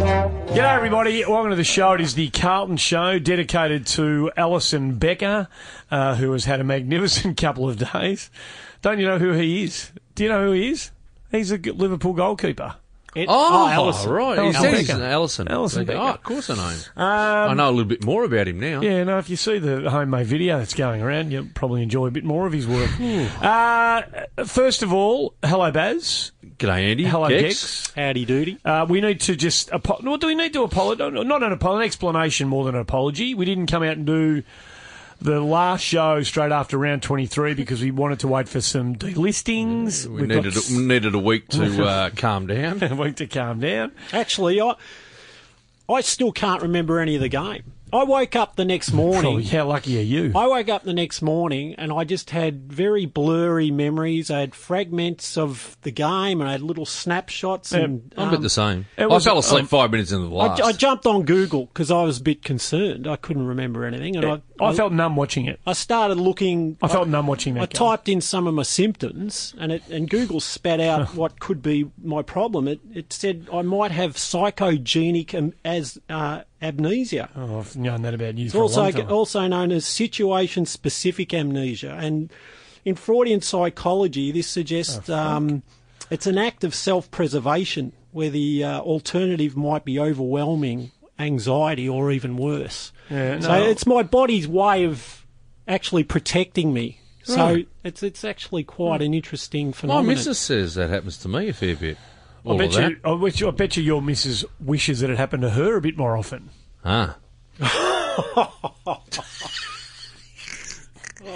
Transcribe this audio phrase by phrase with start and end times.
[0.00, 1.24] G'day, everybody.
[1.24, 1.92] Welcome to the show.
[1.92, 5.48] It is the Carlton Show dedicated to Alisson Becker,
[5.90, 8.30] uh, who has had a magnificent couple of days.
[8.82, 9.90] Don't you know who he is?
[10.14, 10.90] Do you know who he is?
[11.30, 12.74] He's a Liverpool goalkeeper.
[13.16, 14.10] Oh, Alisson.
[14.10, 14.38] right.
[14.38, 15.00] He Alisson said he's Becker.
[15.00, 15.48] Alisson.
[15.48, 15.86] Alisson Becker.
[15.86, 15.98] Becker.
[16.00, 16.78] Oh, of course I know him.
[16.96, 18.82] Um, I know a little bit more about him now.
[18.82, 22.10] Yeah, no, if you see the homemade video that's going around, you'll probably enjoy a
[22.10, 22.90] bit more of his work.
[23.40, 24.02] uh,
[24.44, 26.32] first of all, hello, Baz.
[26.58, 27.04] G'day, Andy.
[27.04, 27.42] Hello, Gex.
[27.42, 27.92] Gex.
[27.94, 28.58] Howdy doody.
[28.64, 31.12] Uh, we need to just apo- what do we need to apologize?
[31.12, 33.34] Not an apology, an explanation more than an apology.
[33.34, 34.42] We didn't come out and do
[35.20, 38.96] the last show straight after round twenty three because we wanted to wait for some
[38.96, 40.06] delistings.
[40.06, 42.82] We We've needed got a, needed a week to uh, calm down.
[42.90, 43.92] a week to calm down.
[44.12, 44.76] Actually, I
[45.90, 47.72] I still can't remember any of the game.
[47.96, 49.42] I woke up the next Oh, morning.
[49.42, 50.32] how lucky are you?
[50.34, 54.30] I woke up the next morning and I just had very blurry memories.
[54.30, 57.72] I had fragments of the game and I had little snapshots.
[57.72, 58.86] And I'm a bit um, the same.
[58.96, 60.62] it I was- fell asleep um, five minutes into the I, last.
[60.62, 63.06] I jumped on Google because I was a bit concerned.
[63.06, 65.60] I couldn't remember anything, and I, I felt numb watching it.
[65.66, 66.78] I started looking.
[66.82, 67.62] I felt numb watching that.
[67.62, 67.76] I game.
[67.76, 71.90] typed in some of my symptoms, and it and Google spat out what could be
[72.02, 72.66] my problem.
[72.68, 78.36] It it said I might have psychogenic as uh, amnesia, Oh, I've known that about
[78.38, 79.10] you It's for a also long time.
[79.12, 81.96] also known as situation specific amnesia.
[82.00, 82.30] And
[82.84, 85.62] in Freudian psychology, this suggests Oh, um,
[86.10, 92.10] it's an act of self preservation where the uh, alternative might be overwhelming anxiety or
[92.10, 92.92] even worse.
[93.10, 95.26] Yeah, So it's my body's way of
[95.68, 97.00] actually protecting me.
[97.22, 100.06] So it's it's actually quite an interesting phenomenon.
[100.06, 100.14] My phenomenon.
[100.16, 101.98] missus says that happens to me a fair bit.
[102.48, 102.96] I bet you.
[103.04, 103.48] I bet you.
[103.48, 103.82] I bet you.
[103.82, 106.50] Your missus wishes that it happened to her a bit more often.
[106.84, 107.16] Ah.
[107.60, 109.02] oh,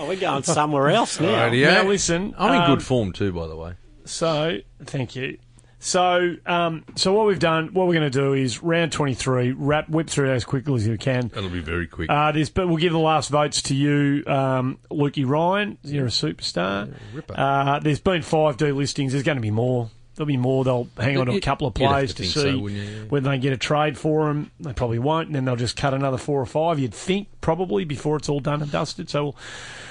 [0.07, 1.47] we're going somewhere else now.
[1.47, 1.71] Radio.
[1.71, 3.75] Now listen, I'm in um, good form too, by the way.
[4.05, 5.39] So, thank you.
[5.83, 9.89] So, um, so what we've done, what we're going to do is round 23, wrap,
[9.89, 11.29] whip through as quickly as you can.
[11.29, 12.11] That'll be very quick.
[12.11, 15.79] Uh, this, but we'll give the last votes to you, um, Lukey Ryan.
[15.83, 16.95] You're a superstar.
[17.31, 19.13] Uh, there's been five delistings.
[19.13, 19.89] There's going to be more.
[20.17, 20.65] There'll be more.
[20.65, 22.67] They'll hang on to a couple of players to to, see so.
[22.67, 23.05] Yeah.
[23.09, 24.51] whether they get a trade for them.
[24.61, 26.79] They probably won't, and then they'll just cut another four or five.
[26.79, 29.09] You'd think probably before it's all done and dusted.
[29.09, 29.37] So we'll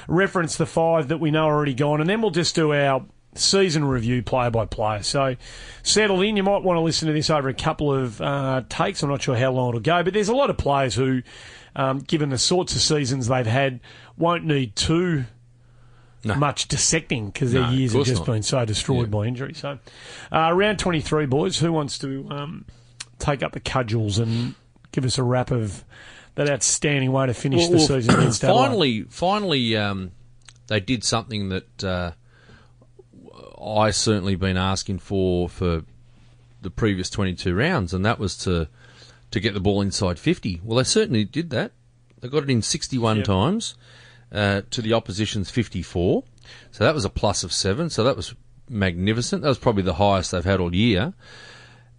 [0.07, 3.03] reference the five that we know are already gone, and then we'll just do our
[3.39, 5.03] season review player by player.
[5.03, 5.35] So
[5.83, 6.37] settle in.
[6.37, 9.01] You might want to listen to this over a couple of uh, takes.
[9.03, 11.21] I'm not sure how long it'll go, but there's a lot of players who,
[11.75, 13.79] um, given the sorts of seasons they've had,
[14.17, 15.25] won't need too
[16.23, 16.35] No.
[16.35, 18.33] much dissecting because their No, years have just not.
[18.33, 19.17] been so destroyed Yeah.
[19.19, 19.53] by injury.
[19.53, 19.79] So,
[20.31, 21.59] uh, round 23, boys.
[21.59, 22.65] Who wants to um,
[23.19, 24.55] take up the cudgels and
[24.91, 25.83] give us a wrap of
[26.35, 30.11] that outstanding way to finish Well, the well, season finally, finally, um,
[30.67, 32.11] they did something that uh,
[33.63, 35.83] I certainly been asking for for
[36.61, 38.67] the previous 22 rounds, and that was to
[39.31, 40.61] to get the ball inside 50.
[40.63, 41.71] Well, they certainly did that.
[42.19, 43.25] They got it in 61 Yep.
[43.25, 43.75] times
[44.31, 46.23] uh, to the opposition's 54.
[46.71, 47.89] So that was a plus of seven.
[47.89, 48.33] So that was
[48.67, 49.43] magnificent.
[49.43, 51.13] That was probably the highest they've had all year.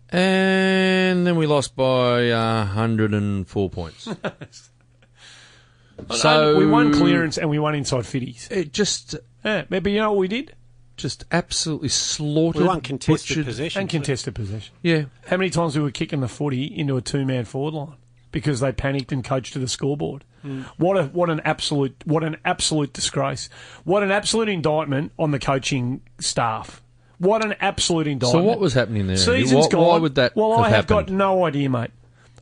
[0.08, 4.08] And then we lost by uh, 104 points.
[6.10, 8.50] so we won clearance and we won inside fitties.
[8.50, 9.14] It just,
[9.44, 10.54] Yeah, but you know what we did?
[11.00, 12.62] Just absolutely slaughtered.
[12.62, 13.80] We won contested butchered- possession.
[13.80, 14.74] And contested possession.
[14.82, 17.96] Yeah, How many times we were kicking the footy into a two-man forward line
[18.32, 20.24] because they panicked and coached to the scoreboard?
[20.42, 20.62] Hmm.
[20.78, 23.50] What a what an absolute what an absolute disgrace!
[23.84, 26.82] What an absolute indictment on the coaching staff!
[27.18, 28.42] What an absolute indictment.
[28.44, 29.18] So what was happening there?
[29.18, 29.86] Season's Why, gone.
[29.86, 31.90] why would that Well, have I have got no idea, mate.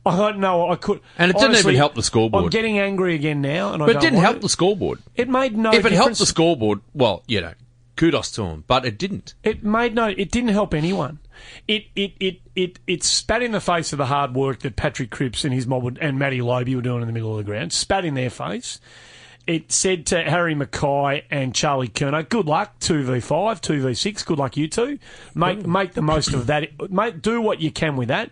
[0.05, 0.69] I don't know.
[0.71, 1.01] I could.
[1.17, 2.45] And it didn't honestly, even help the scoreboard.
[2.45, 4.41] I'm getting angry again now, and I but it don't didn't help it.
[4.43, 4.99] the scoreboard.
[5.17, 5.73] It made no.
[5.73, 7.51] if it helped the scoreboard, well, you know,
[7.99, 9.33] kudos to him, But it didn't.
[9.43, 10.07] It made no.
[10.07, 11.19] It didn't help anyone.
[11.67, 15.09] it it it it it spat in the face of the hard work that Patrick
[15.11, 17.43] Cripps and his mob would, and Matty Lobbe were doing in the middle of the
[17.43, 17.73] ground.
[17.73, 18.79] Spat in their face.
[19.45, 23.93] It said to Harry McKay and Charlie Curnow, "Good luck, two v five, two v
[23.93, 24.23] six.
[24.23, 24.97] Good luck, you two.
[25.35, 26.69] Make make the most of that.
[26.89, 28.31] Make do what you can with that."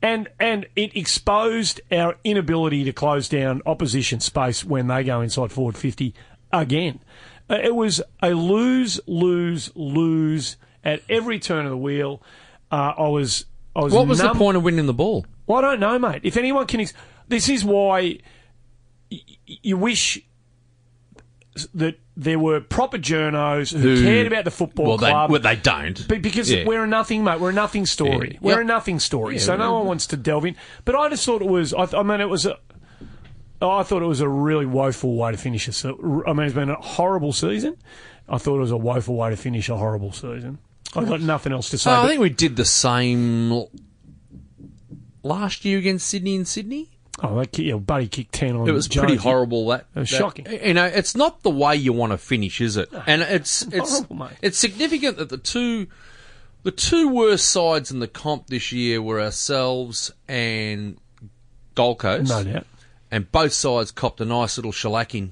[0.00, 5.52] And and it exposed our inability to close down opposition space when they go inside
[5.52, 6.14] forward fifty
[6.52, 7.00] again.
[7.50, 12.22] Uh, It was a lose, lose, lose at every turn of the wheel.
[12.70, 13.44] Uh, I was,
[13.76, 13.92] I was.
[13.92, 15.26] What was the point of winning the ball?
[15.46, 16.20] Well, I don't know, mate.
[16.24, 16.94] If anyone can, ex-
[17.28, 18.18] this is why
[19.10, 20.20] y- you wish
[21.74, 25.30] that there were proper journos who, Who- cared about the football Well, they, club.
[25.30, 26.08] well, they don't.
[26.08, 26.64] Be- because Yeah.
[26.66, 27.38] we're a nothing, mate.
[27.40, 28.32] We're a nothing story.
[28.32, 28.38] Yeah.
[28.40, 28.60] We're Yep.
[28.60, 29.34] a nothing story.
[29.34, 30.56] Yeah, so no one wants to delve in.
[30.84, 31.72] But I just thought it was.
[31.74, 32.56] I, th- I mean, it was a.
[33.62, 35.72] oh, I thought it was a really woeful way to finish a.
[35.72, 35.94] se-
[36.26, 37.76] I mean, it's been a horrible season.
[38.28, 40.58] I thought it was a woeful way to finish a horrible season.
[40.96, 41.90] I've got nothing else to say.
[41.90, 43.64] Oh, I think we did the same
[45.22, 46.90] last year against Sydney and Sydney.
[47.22, 48.68] oh, that yeah, Buddy kicked ten on.
[48.68, 49.06] It was Jones.
[49.06, 49.66] pretty horrible.
[49.68, 50.46] That It was that- shocking.
[50.50, 52.88] You know, it's not the way you want to finish, is it?
[52.94, 54.36] Ah, and it's it's horrible, mate.
[54.42, 55.86] it's significant that the two
[56.62, 60.96] the two worst sides in the comp this year were ourselves and
[61.74, 62.28] Gold Coast.
[62.30, 62.66] No doubt.
[63.14, 65.30] And both sides copped a nice little shellacking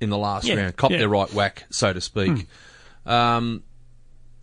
[0.00, 0.98] in the last Yeah, round, copped yeah.
[0.98, 2.48] Their right whack, so to speak.
[3.06, 3.62] Um,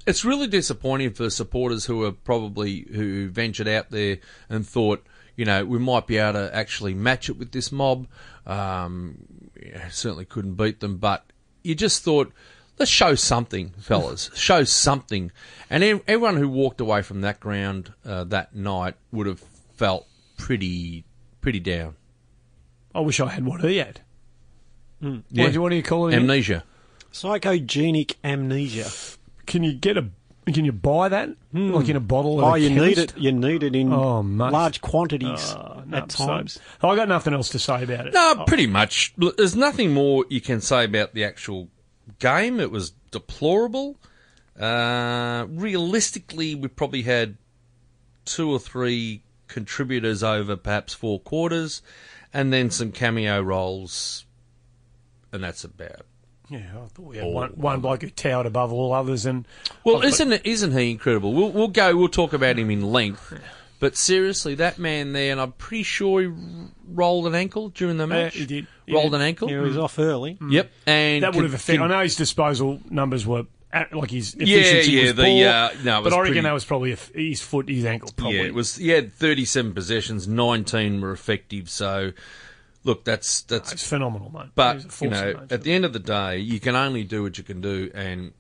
[0.08, 5.44] it's really disappointing for supporters who are probably who ventured out there and thought, you
[5.44, 8.08] know, we might be able to actually match it with this mob.
[8.46, 9.18] Um,
[9.62, 11.26] yeah, certainly couldn't beat them, but
[11.64, 12.32] you just thought.
[12.80, 14.32] Let's show something, fellas.
[14.34, 15.34] show something,
[15.70, 19.42] and everyone who walked away from that ground uh, that night would have
[19.76, 20.08] felt
[20.38, 21.04] pretty,
[21.42, 21.96] pretty down.
[22.94, 24.02] I wish I had what he had.
[25.00, 25.10] Yeah.
[25.10, 26.16] What, do you, what do you call it?
[26.16, 26.64] Amnesia.
[27.12, 28.90] Psychogenic amnesia.
[29.46, 30.10] Can you get a?
[30.54, 31.30] Can you buy that?
[31.54, 32.44] Like in a bottle?
[32.44, 33.14] Oh, a you need it.
[33.18, 34.52] You need it in Oh, mate.
[34.52, 36.60] large quantities Oh, no, at so- times.
[36.82, 38.14] I got nothing else to say about it.
[38.14, 39.14] No, pretty much.
[39.18, 41.70] There's nothing more you can say about the actual
[42.20, 42.60] game.
[42.60, 43.98] It was deplorable.
[44.60, 47.38] Uh, realistically, we probably had
[48.26, 51.82] two or three contributors over perhaps four quarters,
[52.34, 54.26] and then some cameo roles,
[55.32, 56.06] and that's about.
[56.50, 59.48] Yeah, I thought we had one, one bloke who towered above all others, and
[59.86, 60.42] Well, isn't it?
[60.46, 61.34] Isn't he incredible?
[61.34, 61.96] We'll, we'll go.
[61.96, 63.34] We'll talk about him in length.
[63.80, 66.32] But seriously, that man there, and I'm pretty sure he
[66.88, 68.36] rolled an ankle during the uh, match.
[68.36, 68.68] he did.
[68.86, 69.16] He rolled did.
[69.16, 69.50] an ankle.
[69.50, 69.82] Yeah, he was hmm.
[69.82, 70.38] off early.
[70.46, 71.82] Yep, and that would have affected.
[71.82, 73.46] I know his disposal numbers were
[73.92, 76.42] like his efficiency yeah, was the, poor, uh, no, it was but I reckon pretty-
[76.42, 78.10] that was probably his foot, his ankle.
[78.16, 78.38] Probably.
[78.38, 78.76] Yeah, it was.
[78.76, 81.70] He had 37 possessions, 19 were effective.
[81.70, 82.12] So,
[82.84, 83.72] look, that's that's.
[83.72, 84.50] It's phenomenal, mate.
[84.56, 85.48] But you know, of nature.
[85.52, 88.34] at the end of the day, you can only do what you can do, and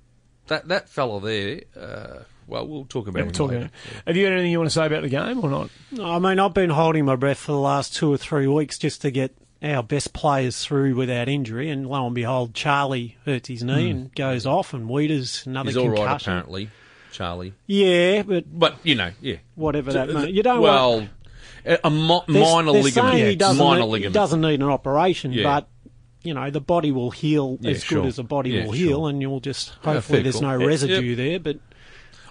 [0.48, 1.62] that that fella there.
[1.80, 3.58] Uh, well, we'll talk about Yeah, him we're talking.
[3.60, 3.72] later.
[4.06, 5.70] Have you got anything you want to say about the game or not?
[6.02, 9.02] I mean, I've been holding my breath for the last two or three weeks just
[9.04, 13.64] to get our best players through without injury, and lo and behold, Charlie hurts his
[13.64, 13.98] knee hmm.
[13.98, 16.70] and goes off, and Weeders another He's all right, apparently,
[17.12, 17.54] Charlie.
[17.68, 19.38] Yeah, but But you know, yeah.
[19.56, 21.10] whatever that means, you don't well, want.
[21.66, 23.14] a a mo- They're, minor they're ligament.
[23.14, 24.14] saying he doesn't, minor need, ligament.
[24.14, 25.44] doesn't need an operation, Yeah.
[25.44, 25.68] but
[26.24, 28.02] you know the body will heal Yeah, as sure.
[28.02, 28.88] good as a body Yeah, will sure.
[28.88, 30.58] heal, and you'll just hopefully fair there's call.
[30.58, 31.18] no residue yep.
[31.18, 31.40] there.
[31.40, 31.60] But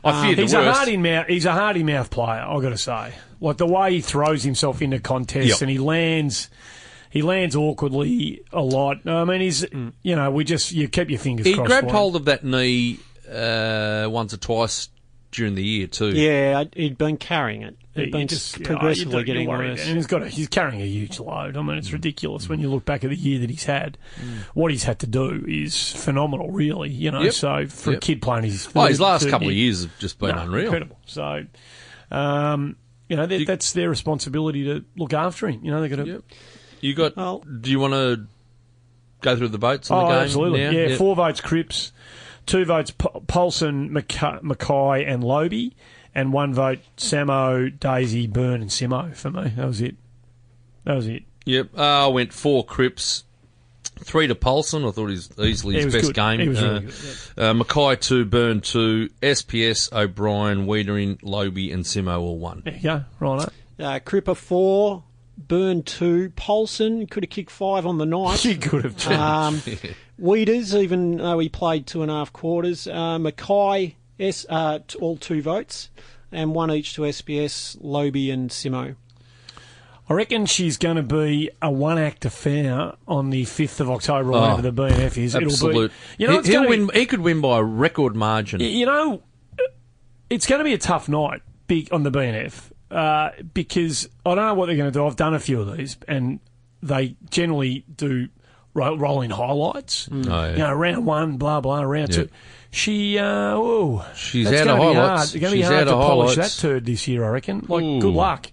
[0.02, 0.76] I fear um, the He's a worst.
[0.78, 1.26] hardy mouth.
[1.28, 2.40] He's a hardy mouth player.
[2.40, 5.60] I've got to say, like the way he throws himself into contests Yep.
[5.62, 6.48] and he lands,
[7.10, 9.06] he lands awkwardly a lot.
[9.06, 9.66] I mean, he's
[10.02, 11.46] you know we just you keep your fingers.
[11.46, 12.98] He crossed grabbed for hold of that knee
[13.30, 14.88] uh, once or twice
[15.32, 16.08] during the year too.
[16.10, 17.76] yeah, he'd been carrying it.
[17.94, 19.84] Yeah, It'd you been just- progressively you do- getting worse.
[19.86, 21.56] And he's got a, he's carrying a huge load.
[21.56, 23.96] I mean, it's ridiculous when you look back at the year that he's had.
[24.54, 26.90] What he's had to do is phenomenal, really.
[26.90, 27.32] You know, Yep.
[27.32, 27.96] so for Yep.
[27.98, 30.42] a kid playing his Oh, his last third couple of years have just been No,
[30.42, 30.64] unreal.
[30.66, 30.98] incredible.
[31.06, 31.44] So,
[32.10, 32.76] um,
[33.08, 35.60] you know, that's their responsibility to look after him.
[35.64, 36.10] You know, they've got to.
[36.12, 36.22] Yep.
[36.80, 37.16] You got?
[37.16, 38.26] Well- do you want to
[39.20, 40.24] go through the votes on Oh, the game?
[40.24, 40.60] absolutely.
[40.64, 40.70] now?
[40.70, 41.92] Yeah, four votes Cripps,
[42.46, 45.72] two votes P- Polson, McKay, McKay and Lobbe,
[46.14, 49.52] and one vote Samo, Daisy, Byrne, and Simo for me.
[49.56, 49.96] That was it.
[50.84, 51.24] That was it.
[51.44, 51.68] Yep.
[51.76, 53.24] Uh, I went four Cripps,
[53.98, 54.84] three to Polson.
[54.86, 56.14] I thought he's easily his best good.
[56.14, 56.40] game.
[56.40, 56.94] He was uh, really good,
[57.36, 62.62] uh, McKay two, Burn two, SPS, O'Brien, Weitering, Lobbe, and Simo all one.
[62.64, 63.04] There you go.
[63.20, 63.48] Right.
[63.78, 65.04] Uh, Cripper four,
[65.48, 68.44] Burn two, Polson could have kicked five on the night.
[68.44, 68.96] You could have.
[68.96, 69.12] too.
[69.12, 69.62] Um,
[70.18, 72.86] Weeders, even though he played two and a half quarters.
[72.86, 75.88] Uh, McKay, S, uh, t- all two votes,
[76.30, 78.96] and one each to SPS, Lobbe and Simo.
[80.08, 84.32] I reckon she's going to be a one act affair on the 5th of October,
[84.32, 85.36] or Oh, the BNF is.
[85.36, 85.70] Absolute.
[85.74, 86.90] It'll be, you know, he, it's he'll gonna be- win.
[87.00, 88.60] He could win by a record margin.
[88.60, 89.22] You know,
[90.28, 94.44] it's going to be a tough night big on the BNF uh, because I don't
[94.46, 95.06] know what they're going to do.
[95.06, 96.40] I've done a few of these, and
[96.82, 98.28] they generally do
[98.74, 100.08] ro- rolling highlights.
[100.12, 100.50] Oh, yeah.
[100.52, 102.24] You know, round one, blah blah, round Yeah.
[102.24, 102.28] two.
[102.72, 103.24] She, uh,
[103.56, 105.34] oh, She's out of highlights.
[105.34, 107.64] It's going to be hard to polish that turd this year, I reckon.
[107.68, 108.00] Like, Ooh.
[108.00, 108.46] good luck.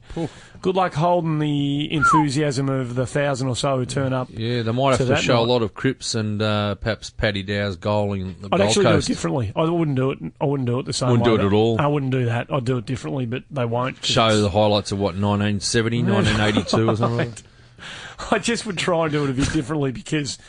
[0.59, 4.27] Good luck holding the enthusiasm of the thousand or so who turn up.
[4.31, 5.41] Yeah, they might have to to show night.
[5.41, 8.83] a lot of Cripps and uh, perhaps Paddy Dow's goal in the I'd Gold actually
[8.85, 9.07] do it Coast.
[9.07, 9.51] differently.
[9.55, 10.17] I wouldn't do it.
[10.41, 11.37] I wouldn't do it the same Wouldn't way.
[11.37, 11.79] do it at all?
[11.79, 12.51] I wouldn't do that.
[12.51, 14.03] I'd do it differently, but they won't.
[14.03, 17.33] Show it's- the highlights of what 1970, 1982 or something.
[18.31, 20.39] I just would try and do it a bit differently because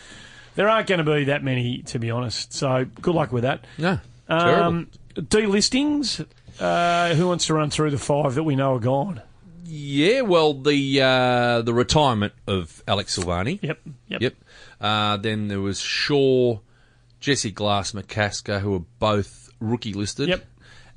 [0.58, 2.52] there aren't going to be that many, to be honest.
[2.52, 3.64] So good luck with that.
[3.78, 4.64] No, terrible.
[4.64, 6.26] Um, delistings.
[6.58, 9.22] Uh, who wants to run through the five that we know are gone?
[9.64, 13.60] Yeah, well, the uh, the retirement of Alex Silvani.
[13.62, 13.78] Yep.
[14.08, 14.20] Yep.
[14.20, 14.34] Yep.
[14.80, 16.58] Uh, then there was Shaw,
[17.20, 20.28] Jesse Glass, McCasker, who are both rookie listed.
[20.28, 20.44] Yep.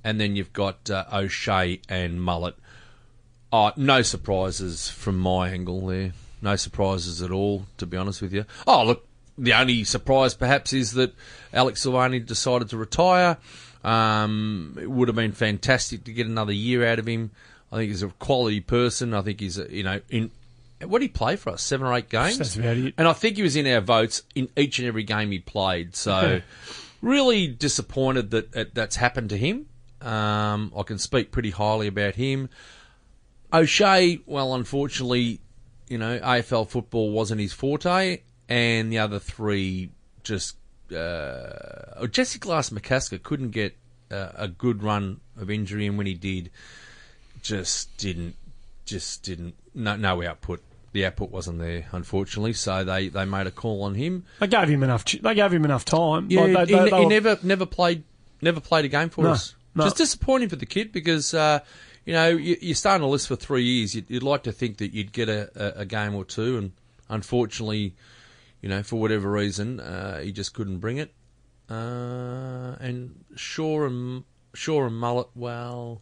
[0.03, 2.55] And then you've got uh, O'Shea and Mullet.
[3.53, 6.13] Oh, no surprises from my angle there.
[6.41, 8.45] No surprises at all, to be honest with you.
[8.65, 9.07] Oh, look,
[9.37, 11.13] the only surprise perhaps is that
[11.53, 13.37] Alex Silvani decided to retire.
[13.83, 17.31] Um, it would have been fantastic to get another year out of him.
[17.71, 19.13] I think he's a quality person.
[19.13, 20.29] I think he's, a, you know, in
[20.85, 21.61] what did he play for us?
[21.61, 22.37] Seven or eight games.
[22.37, 22.93] That's about it.
[22.97, 25.95] And I think he was in our votes in each and every game he played.
[25.95, 26.41] So,
[27.01, 29.67] really disappointed that that that's happened to him.
[30.01, 32.49] Um, I can speak pretty highly about him.
[33.53, 35.39] O'Shea, well, unfortunately,
[35.87, 38.21] you know, AFL football wasn't his forte,
[38.51, 39.89] and the other three
[40.23, 40.57] just.
[40.91, 43.77] Uh, oh, Jesse Glass McCasker couldn't get
[44.11, 46.51] uh, a good run of injury, and when he did,
[47.41, 48.35] just didn't,
[48.85, 50.61] just didn't, no, no output.
[50.91, 52.51] The output wasn't there, unfortunately.
[52.51, 54.25] So they, they made a call on him.
[54.41, 55.05] They gave him enough.
[55.05, 56.27] They gave him enough time.
[56.29, 58.03] Yeah, Like, they- he, they- they he never never played
[58.41, 59.55] never played a game for No, us.
[59.73, 59.85] no.
[59.85, 61.59] Just disappointing for the kid because uh,
[62.05, 63.95] you know you, you're starting a list for three years.
[63.95, 66.71] You'd, you'd like to think that you'd get a, a, a game or two, and
[67.07, 67.93] unfortunately,
[68.61, 71.13] you know for whatever reason, uh, he just couldn't bring it.
[71.69, 76.01] Uh, and Shaw and Shaw and Mullet, well,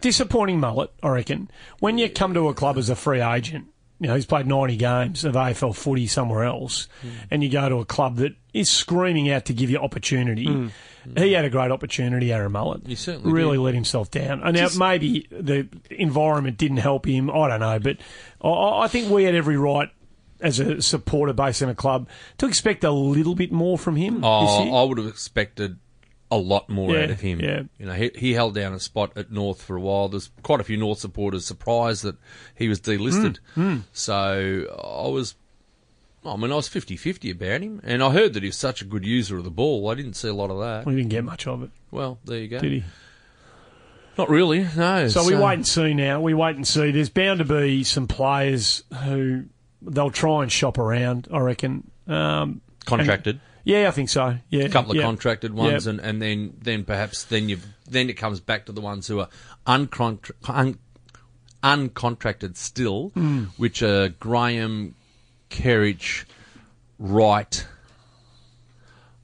[0.00, 1.50] disappointing mullet, I reckon.
[1.80, 3.66] When you come to a club as a free agent,
[4.00, 6.86] you know, he's played 90 games of AFL footy somewhere else,
[7.32, 10.70] and you go to a club that is screaming out to give you opportunity.
[11.16, 12.86] He had a great opportunity, Aaron Mullet.
[12.86, 13.62] He certainly really did.
[13.62, 14.42] let himself down.
[14.42, 17.28] And now maybe the environment didn't help him.
[17.30, 17.96] I don't know, but
[18.42, 19.88] I, I think we had every right
[20.40, 24.14] as a supporter base in a club to expect a little bit more from him
[24.16, 24.74] this Oh, year.
[24.74, 25.78] I would have expected
[26.30, 27.40] a lot more Yeah, out of him.
[27.40, 27.62] yeah.
[27.78, 30.08] You know, he, he held down a spot at North for a while.
[30.08, 32.16] There's quite a few North supporters surprised that
[32.54, 33.38] he was delisted.
[33.56, 34.66] Mm, So
[35.04, 35.34] I was,
[36.26, 37.80] I mean, I was 50-50 about him.
[37.82, 39.88] And I heard that he was such a good user of the ball.
[39.88, 40.84] I didn't see a lot of that.
[40.86, 42.58] we didn't get much of it, Well, there you go.
[42.60, 42.84] did he?
[44.18, 45.06] Not really, no.
[45.08, 46.20] So we wait and see now.
[46.20, 46.90] We wait and see.
[46.90, 49.44] There's bound to be some players who
[49.82, 51.28] they'll try and shop around.
[51.32, 51.90] I reckon.
[52.06, 53.40] Um, Contracted.
[53.64, 54.38] yeah, I think so.
[54.50, 55.02] Yeah, a couple of yeah.
[55.02, 55.90] contracted ones, Yeah.
[55.90, 57.58] and, and then then perhaps then you
[57.88, 59.28] then it comes back to the ones who are
[59.66, 60.78] uncontra- un,
[61.62, 63.44] uncontracted still, Hmm.
[63.56, 64.94] which are Graham,
[65.50, 66.24] Kerridge,
[66.98, 67.66] Wright,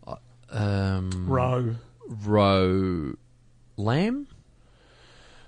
[0.06, 0.16] uh,
[0.50, 1.76] um, row.
[2.06, 3.14] Rowe,
[3.78, 4.28] Lamb.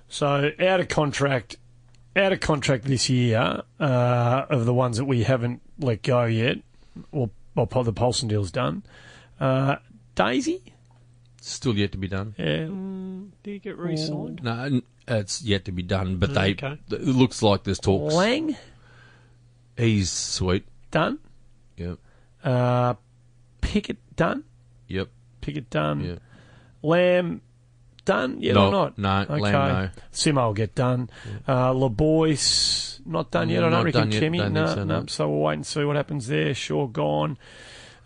[0.08, 1.56] So out of contract,
[2.16, 6.58] out of contract this year uh, of the ones that we haven't let go yet,
[7.12, 8.82] or well, the Polson deal's done.
[9.40, 9.76] Uh,
[10.14, 10.62] Daisy,
[11.40, 12.34] Still yet to be done.
[12.38, 14.42] yeah, Do you get re-signed?
[14.42, 16.52] No, it's yet to be done, but they.
[16.52, 16.78] Okay.
[16.90, 18.14] It looks like there's talks.
[18.14, 18.56] Lang
[19.76, 20.64] He's sweet.
[20.90, 21.18] done.
[21.76, 21.98] Yep.
[22.42, 22.94] Uh,
[23.60, 24.44] Pickett done.
[24.88, 25.08] Yep.
[25.42, 26.00] Pickett done.
[26.02, 26.20] Yep.
[26.82, 27.42] Lamb
[28.06, 28.96] done yet No, or not?
[28.98, 29.40] no, Okay.
[29.40, 29.52] Lamb,
[29.94, 30.02] no.
[30.14, 31.10] Simo will get done.
[31.46, 33.62] Uh, LeBoyce not done yet.
[33.62, 34.22] I don't reckon done yet.
[34.22, 34.38] Kemi.
[34.38, 35.04] Don't No, so, no.
[35.06, 36.54] So we'll wait and see what happens there.
[36.54, 37.36] Sure, gone.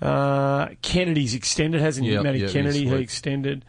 [0.03, 2.13] Uh, Kennedy's extended, hasn't he?
[2.15, 3.65] Yep, Matty yep, Kennedy, he extended.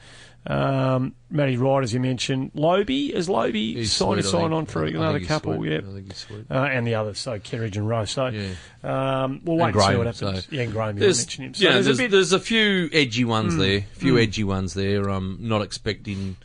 [0.48, 2.52] Um, Matty Wright, as you mentioned.
[2.56, 5.56] Loby, is Loby He's signed sweet, sign on for I- I another think couple?
[5.56, 5.72] sweet.
[5.72, 5.78] Yeah.
[5.78, 6.46] I think sweet.
[6.50, 8.06] Uh, and the others, so Kerridge and Rowe.
[8.06, 8.54] So Yeah.
[9.24, 10.46] um, we'll wait and, And see what happens.
[10.46, 11.54] so- yeah, and Graham, you There's, mentioned him.
[11.54, 12.12] So you know, there's, there's, a bit.
[12.12, 13.60] there's a few edgy ones Hmm.
[13.60, 13.78] there.
[13.78, 15.08] A few edgy ones there.
[15.10, 16.38] I'm not expecting.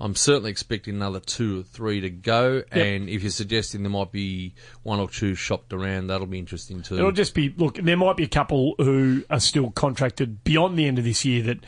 [0.00, 2.64] I'm certainly expecting another two or three to go.
[2.72, 6.82] And if you're suggesting there might be one or two shopped around, that'll be interesting
[6.82, 6.96] too.
[6.98, 7.76] It'll just be look.
[7.76, 11.42] There might be a couple who are still contracted beyond the end of this year
[11.44, 11.58] that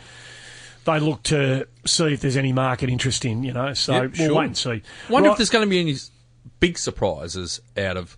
[0.87, 3.43] they look to see if there's any market interest in.
[3.45, 4.35] You know, so Yep, we'll sure.
[4.37, 4.83] wait and see.
[5.11, 5.33] Wonder Right.
[5.35, 5.97] if there's going to be any
[6.61, 8.17] big surprises out of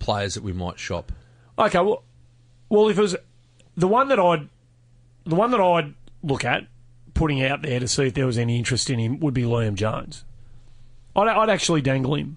[0.00, 1.12] players that we might shop.
[1.58, 2.02] Okay, well,
[2.68, 3.16] well, if it was
[3.76, 4.48] the one that I'd,
[5.24, 6.66] the one that I'd look at
[7.14, 9.74] putting out there to see if there was any interest in him would be Liam
[9.74, 10.24] Jones.
[11.14, 12.36] I'd, I'd actually dangle him.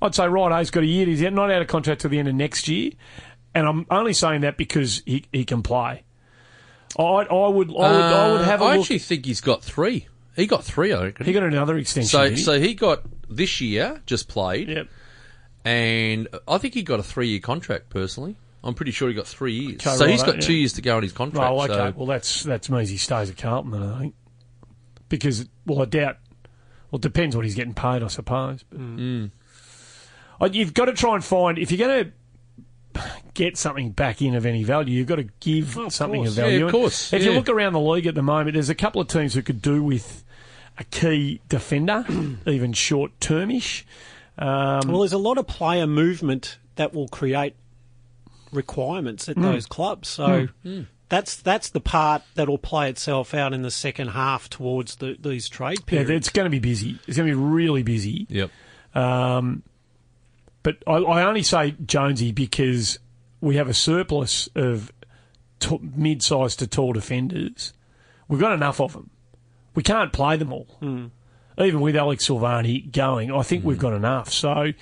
[0.00, 1.06] I'd say, right, he's got a year.
[1.06, 2.92] He's not out of contract to the end of next year.
[3.54, 6.04] And I'm only saying that because he, he can play.
[6.98, 8.80] I, I would I would I would have a Uh, I look.
[8.82, 10.06] actually think he's got three.
[10.36, 11.26] He got three, I reckon.
[11.26, 12.08] he got another extension.
[12.08, 12.36] so, he?
[12.36, 14.88] so he got this year just played, yep.
[15.64, 17.90] and I think he got a three-year contract.
[17.90, 19.74] Personally, I'm pretty sure he got three years.
[19.86, 20.60] Okay, so he's got two yeah.
[20.60, 21.50] years to go on his contract.
[21.52, 21.72] Oh, okay.
[21.74, 24.14] so- Well, that's that's means he stays at Carlton, then I think,
[25.08, 26.18] because well, I doubt.
[26.90, 28.62] Well, it depends what he's getting paid, I suppose.
[28.70, 29.30] But Mm.
[30.40, 32.12] Oh, you've got to try and find if you're going to
[33.34, 36.30] get something back in of any value, you've got to give of something course.
[36.30, 36.58] of value.
[36.58, 38.74] Yeah, of And course, If you look around the league at the moment, there's a
[38.74, 40.24] couple of teams who could do with
[40.78, 42.04] a key defender,
[42.46, 43.84] even short termish.
[44.38, 47.54] Um, Well, there's a lot of player movement that will create
[48.52, 49.42] requirements at Hmm.
[49.42, 50.08] those clubs.
[50.08, 50.48] So
[51.08, 55.48] that's that's the part that'll play itself out in the second half towards the, these
[55.48, 56.10] trade periods.
[56.10, 56.98] yeah, it's going to be busy.
[57.06, 58.26] It's going to be really busy.
[58.28, 58.50] Yep.
[58.94, 59.62] Um,
[60.68, 62.98] but I, I only say Jonesy because
[63.40, 64.92] we have a surplus of
[65.60, 67.72] t- mid-sized to tall defenders.
[68.28, 69.08] We've got enough of them.
[69.74, 70.76] We can't play them all.
[70.80, 71.06] Hmm.
[71.58, 73.82] Even with Alex Silvani going, I think we've hmm.
[73.82, 74.30] got enough.
[74.30, 74.72] So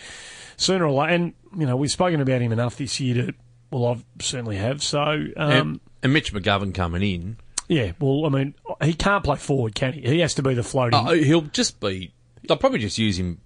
[0.57, 3.35] sooner or later, and you know we've spoken about him enough this year to.
[3.71, 4.83] Well, I've certainly have.
[4.83, 5.01] So
[5.37, 7.37] um, and, and Mitch McGovern coming in,
[7.69, 7.93] yeah.
[8.01, 10.01] Well, I mean, he can't play forward, can he?
[10.01, 10.99] He has to be the floating.
[10.99, 12.13] oh, he'll just be.
[12.49, 13.41] They'll probably just use him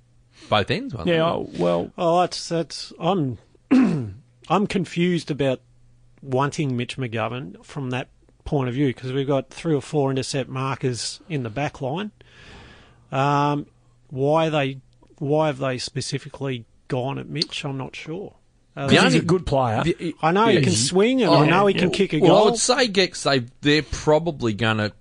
[0.50, 0.94] both ends.
[0.94, 1.14] Won't they?
[1.14, 1.24] yeah.
[1.30, 3.38] oh, Well, Oh, that's that's I'm
[3.70, 5.60] I'm confused about
[6.22, 8.08] wanting Mitch McGovern from that
[8.44, 12.10] point of view because we've got three or four intercept markers in the back line.
[13.12, 13.66] Um,
[14.08, 14.80] why they
[15.18, 17.64] why have they specifically gone at Mitch?
[17.64, 18.34] I'm not sure.
[18.76, 19.82] Uh, The he's only- a good player.
[19.84, 21.80] The- I know he can swing and Oh, I know he yeah.
[21.80, 22.28] can kick a goal.
[22.28, 24.92] Well, I would say Gex they they're probably going to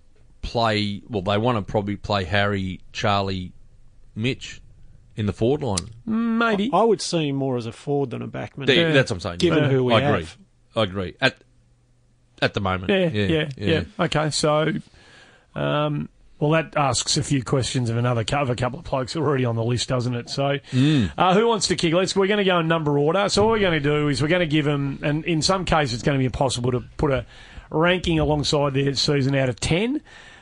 [0.41, 1.01] play.
[1.09, 3.51] Well, they want to probably play Harry, Charlie,
[4.15, 4.61] Mitch
[5.19, 5.89] in the forward line.
[6.05, 6.69] maybe.
[6.73, 8.65] I would see him more as a forward than a backman.
[8.65, 9.37] There- That's what I'm saying.
[9.39, 9.69] Given yeah.
[9.69, 10.19] who we I agree.
[10.21, 10.37] have.
[10.75, 11.15] I agree.
[11.21, 11.37] At
[12.41, 13.83] at the moment, Yeah, yeah, yeah.
[13.99, 14.71] Okay, so,
[15.55, 16.07] um,
[16.39, 19.43] well, that asks a few questions of another cou- of a couple of blokes already
[19.43, 20.29] on the list, doesn't it?
[20.29, 20.57] So,
[21.17, 21.93] uh, who wants to kick?
[21.93, 22.15] Let's.
[22.15, 23.27] We're going to go in number order.
[23.27, 25.65] So, what we're going to do is we're going to give them, and in some
[25.65, 27.25] cases, it's going to be impossible to put a
[27.71, 30.01] ranking alongside their season out of ten.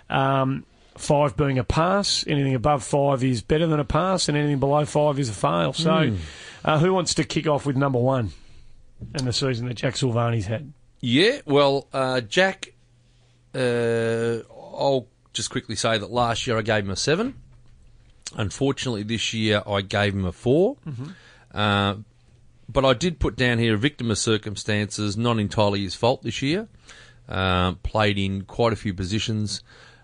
[0.10, 0.66] Um,
[1.00, 2.26] five being a pass.
[2.28, 5.74] Anything above five is better than a pass, and anything below five is a fail.
[5.74, 6.16] So,
[6.66, 8.32] uh, who wants to kick off with number one
[9.14, 10.74] and the season that Jack Silvagni's had?
[11.00, 12.74] Yeah, well, uh, Jack,
[13.54, 17.36] uh, I'll just quickly say that last year I gave him a seven.
[18.36, 20.76] Unfortunately, this year I gave him a 4
[21.54, 21.96] Uh,
[22.70, 26.42] but I did put down here a victim of circumstances, not entirely his fault this
[26.42, 26.68] year.
[27.30, 29.62] Uh, played in quite a few positions,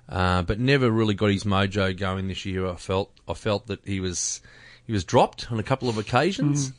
[0.10, 2.68] uh, but never really got his mojo going this year.
[2.68, 4.42] I felt I felt that he was
[4.86, 6.74] he was dropped on a couple of occasions.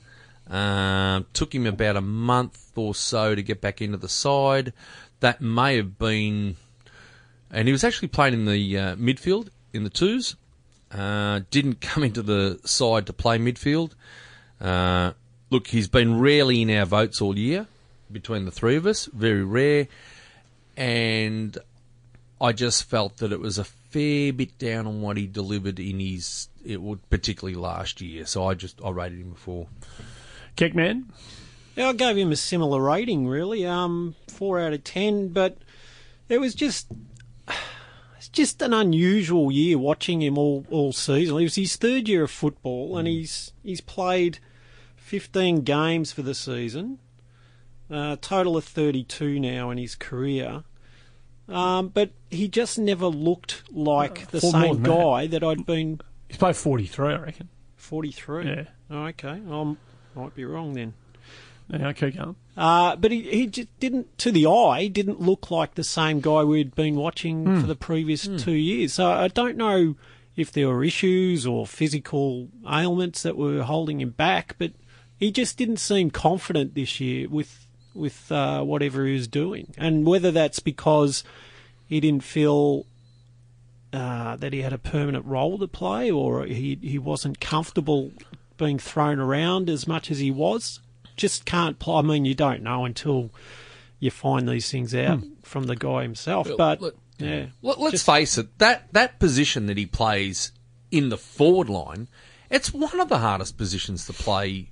[0.49, 4.75] Um, took him about a month or so to get back into the side.
[5.21, 6.57] That may have been,
[7.51, 10.37] and he was actually playing in the uh, midfield in the twos.
[10.93, 13.93] Uh, didn't come into the side to play midfield.
[14.61, 15.13] Uh,
[15.51, 17.67] look, he's been rarely in our votes all year
[18.13, 19.89] between the three of us, very rare.
[20.77, 21.57] And
[22.41, 26.01] I just felt that it was a fair bit down on what he delivered in
[26.01, 28.27] his, it would particularly last year.
[28.27, 29.69] So I just I rated him a four.
[30.57, 31.07] Kickman?
[31.77, 33.67] Yeah, I gave him a similar rating, really.
[33.67, 35.59] Um, four out of ten, but
[36.29, 36.89] it was just
[38.17, 41.37] it's just an unusual year watching him all, all season.
[41.39, 44.39] It was his third year of football, and he's he's played
[44.97, 46.99] fifteen games for the season,
[47.91, 50.65] uh, total of thirty two now in his career.
[51.49, 54.89] Um, but he just never looked like the four same that.
[54.89, 57.49] guy that I'd been He's played 43, I reckon.
[57.77, 58.47] forty three.
[58.47, 58.65] Yeah.
[58.91, 59.77] Oh, okay, I
[60.15, 60.95] might be wrong then.
[61.69, 62.35] Yeah, okay, go.
[62.57, 66.45] Uh, but he, he just didn't, to the eye, didn't look like the same guy
[66.45, 68.93] we'd been watching for the previous two years.
[68.95, 69.97] So I don't know
[70.37, 74.73] if there were issues or physical ailments that were holding him back, but
[75.17, 77.64] he just didn't seem confident this year with
[77.95, 81.25] with uh, whatever he was doing, and whether that's because
[81.87, 82.87] he didn't feel
[83.93, 88.13] uh, that he had a permanent role to play, or he he wasn't comfortable
[88.57, 90.81] being thrown around as much as he was.
[91.17, 91.97] Just can't play.
[91.97, 93.31] I mean, you don't know until
[94.01, 96.49] you find these things out from the guy himself.
[96.49, 100.51] Well, but look- yeah, Let, us Just- face it that that position that he plays
[100.91, 102.09] in the forward line,
[102.51, 104.71] it's one of the hardest positions to play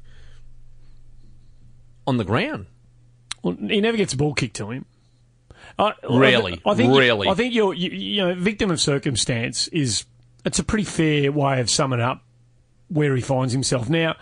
[2.06, 2.66] on the ground.
[3.42, 4.84] Well, he never gets a ball kicked to him.
[5.78, 7.28] I, Rarely, I, think rarely.
[7.28, 10.04] I think you're you, you know victim of circumstance is
[10.44, 12.22] it's a pretty fair way of summing up
[12.88, 14.16] where he finds himself now.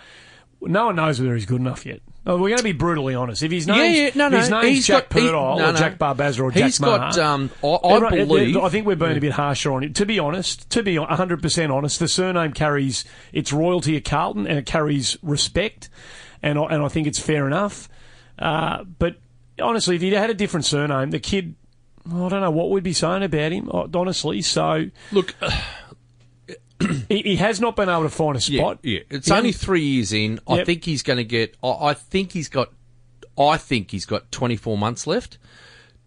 [0.62, 2.00] No one knows whether he's good enough yet.
[2.26, 3.42] Oh, we're going to be brutally honest.
[3.42, 5.58] If his name's, Yeah, yeah, no, no, his name's he's Jack got- he- no, or
[5.58, 5.72] no.
[5.72, 9.16] Jack Barbazza or He's Jack got, Maher, um, I- I believe- I think we're being
[9.16, 9.94] a bit harsher on it.
[9.96, 14.58] To be honest, to be 100% honest, the surname carries its royalty at Carlton and
[14.58, 15.88] it carries respect,
[16.42, 17.88] and I, and I think it's fair enough.
[18.40, 19.16] Uh, but
[19.60, 21.54] honestly, if he'd had a different surname, the kid,
[22.06, 24.40] I don't know what we'd be saying about him, honestly.
[24.42, 25.34] So Look,
[27.08, 28.78] he, he has not been able to find a spot.
[28.82, 29.00] yeah.
[29.10, 30.40] It's He only three years in.
[30.48, 30.66] I Yep.
[30.66, 31.56] think he's going to get.
[31.62, 32.72] I, I think he's got.
[33.38, 35.38] I think he's got 24 months left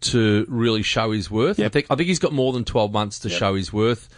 [0.02, 1.60] to really show his worth.
[1.60, 1.86] I think.
[1.90, 4.10] I think he's got more than 12 months to show his worth.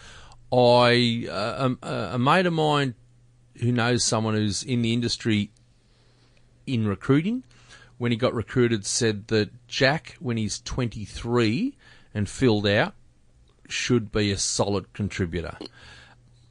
[0.52, 2.96] I uh, um, uh, a mate of mine
[3.58, 5.52] who knows someone who's in the industry
[6.66, 7.44] in recruiting.
[7.98, 11.76] When he got recruited, said that Jack, when he's 23
[12.14, 12.94] and filled out,
[13.70, 15.58] should be a solid contributor.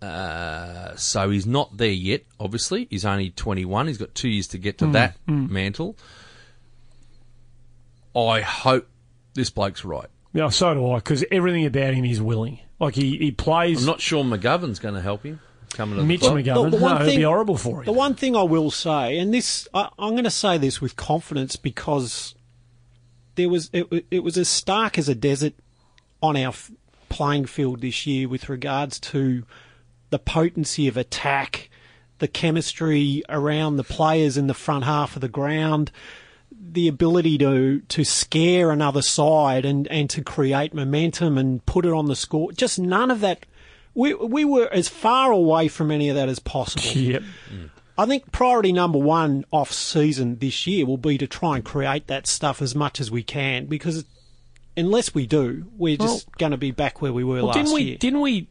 [0.00, 2.24] Uh, so he's not there yet.
[2.40, 3.86] Obviously, he's only 21.
[3.86, 5.96] He's got two years to get to that mantle.
[8.16, 8.88] I hope
[9.34, 10.08] this bloke's right.
[10.32, 12.60] Yeah, so do I, because everything about him is willing.
[12.80, 13.80] Like he, he plays.
[13.80, 15.40] I'm not sure McGovern's going to help him
[15.74, 16.22] coming to the Mitch.
[16.22, 16.70] McGovern.
[16.70, 17.84] The- the one no, it'd thing- be horrible for him.
[17.84, 20.96] The one thing I will say, and this I, I'm going to say this with
[20.96, 22.34] confidence because
[23.34, 25.54] there was it, it was as stark as a desert
[26.22, 26.70] on our f-
[27.08, 29.44] playing field this year with regards to
[30.10, 31.68] the potency of attack,
[32.18, 35.90] the chemistry around the players in the front half of the ground,
[36.52, 41.92] the ability to to scare another side and, and to create momentum and put it
[41.92, 42.52] on the score.
[42.52, 43.44] Just none of that.
[43.94, 46.82] We we were as far away from any of that as possible.
[46.94, 47.22] Yep.
[47.52, 47.70] Mm.
[47.96, 52.08] I think priority number one off season this year will be to try and create
[52.08, 54.04] that stuff as much as we can because
[54.76, 57.72] unless we do, we're just going to be back where we were Well, last didn't
[57.72, 57.82] we?
[57.82, 57.96] year.
[57.98, 58.48] Didn't we?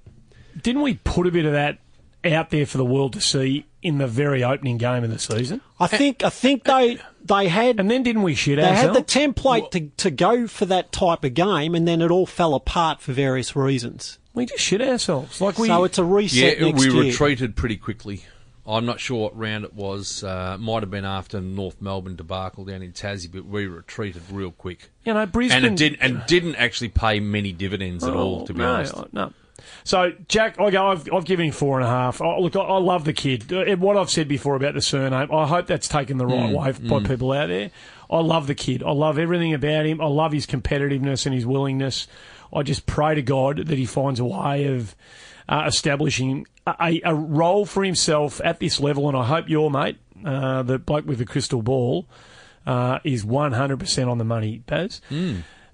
[0.62, 1.80] Didn't we put a bit of that
[2.24, 5.60] out there for the world to see in the very opening game of the season?
[5.78, 9.04] I think I think they they had And then didn't we shit they had the
[9.04, 13.02] template to, to go for that type of game, and then it all fell apart
[13.02, 14.20] for various reasons.
[14.34, 15.40] We just shit ourselves.
[15.42, 15.68] Like we.
[15.68, 17.04] so it's a reset Yeah, next we year.
[17.04, 18.24] retreated pretty quickly.
[18.66, 20.24] I'm not sure what round it was.
[20.24, 24.52] Uh, might have been after North Melbourne debacle down in Tassie, but we retreated real
[24.52, 24.90] quick.
[25.04, 28.54] you know, Brisbane And it did and didn't actually pay many dividends at all, to
[28.54, 29.14] be no, honest.
[29.14, 29.34] No.
[29.84, 30.88] So Jack, I go.
[30.92, 32.22] I've, I've given him four and a half.
[32.22, 33.52] Oh, look, I, I love the kid.
[33.52, 36.72] Uh, What I've said before about the surname, I hope that's taken the right way
[36.72, 37.70] by people out there.
[38.10, 38.84] I love the kid.
[38.84, 40.00] I love everything about him.
[40.00, 42.08] I love his competitiveness and his willingness.
[42.54, 44.96] I just pray to God that he finds a way of
[45.50, 49.08] uh, establishing a, a role for himself at this level.
[49.08, 52.08] And I hope your mate, uh, the bloke with the crystal ball,
[52.66, 55.02] uh, is 100% on the money, Baz.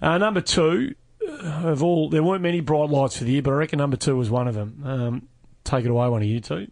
[0.01, 0.95] Uh, number two,
[1.27, 4.15] of all, there weren't many bright lights for the year, but I reckon number two
[4.15, 4.81] was one of them.
[4.83, 5.27] Um,
[5.63, 6.71] take it away, one of you two.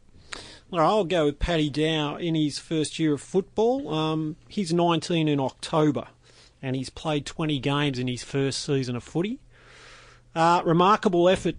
[0.72, 3.93] All right, I'll go with Paddy Dow in his first year of football.
[3.93, 6.08] Um, he's 19 in October,
[6.62, 9.39] and he's played 20 games in his first season of footy.
[10.38, 11.56] Uh, remarkable effort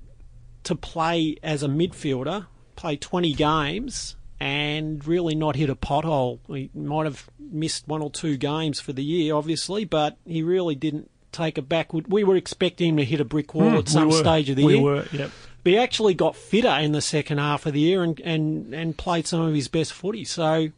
[0.62, 6.38] to play as a midfielder, play 20 games, and really not hit a pothole.
[6.46, 10.76] He might have missed one or two games for the year, obviously, but he really
[10.76, 12.06] didn't take a backward.
[12.06, 14.20] We were expecting him to hit a brick wall at some we were.
[14.20, 14.82] stage of the we year.
[14.84, 15.32] were, yep.
[15.64, 18.96] But he actually got fitter in the second half of the year and, and, and
[18.96, 20.24] played some of his best footy.
[20.24, 20.68] So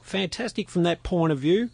[0.00, 1.68] fantastic from that point of view.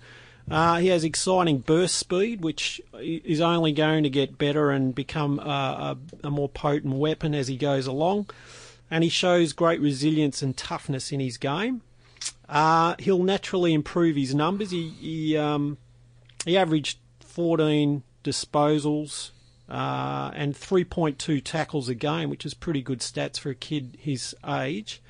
[0.48, 5.40] Uh, he has exciting burst speed, which is only going to get better and become
[5.40, 8.30] a, a, a more potent weapon as he goes along.
[8.90, 11.82] And he shows great resilience and toughness in his game.
[12.48, 14.70] Uh, he'll naturally improve his numbers.
[14.70, 15.78] He he, um,
[16.44, 19.30] he averaged 14 disposals
[19.68, 24.34] uh, and 3.2 tackles a game, which is pretty good stats for a kid his
[24.46, 25.02] age.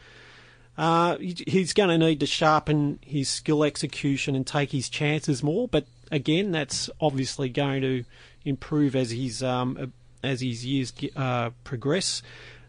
[0.78, 5.68] Uh, he's going to need to sharpen his skill execution and take his chances more,
[5.68, 8.04] but again, that's obviously going to
[8.44, 12.22] improve as his um, as his years uh, progress.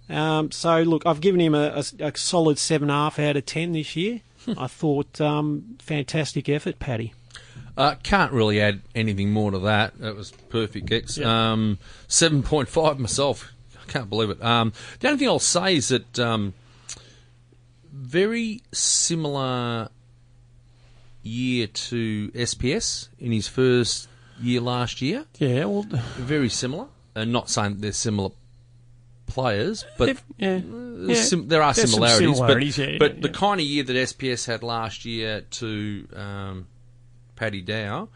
[0.10, 3.36] Um, so, look, I've given him a, a, a solid seven and a half out
[3.36, 4.22] of ten this year.
[4.58, 7.14] I thought um, fantastic effort, Paddy.
[7.76, 10.00] Uh, can't really add anything more to that.
[10.00, 11.20] That was perfect, Gex.
[11.20, 13.52] Um, 7.5 myself.
[13.80, 14.44] I can't believe it.
[14.44, 16.56] Um, the only thing I'll say is that um,
[18.08, 19.90] very similar
[21.24, 24.08] year to SPS in his first
[24.40, 25.26] year last year.
[25.40, 25.84] Yeah, well,
[26.16, 26.88] Very similar.
[27.16, 28.30] And not saying that they're similar
[29.26, 31.16] players, but if- yeah, yeah.
[31.16, 34.46] sim- there are There's similarities, similarities, but, yeah, but the kind of year that SPS
[34.46, 36.68] had last year to um,
[37.36, 38.10] Paddy Dow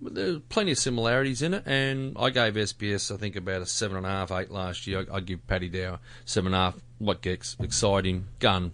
[0.00, 3.66] but there's plenty of similarities in it, and I gave SPS, I think, about a
[3.66, 5.04] seven and a half, eight last year.
[5.10, 6.76] I, I give Paddy Dow seven and a half.
[6.98, 8.26] What gets exciting?
[8.38, 8.72] Gun.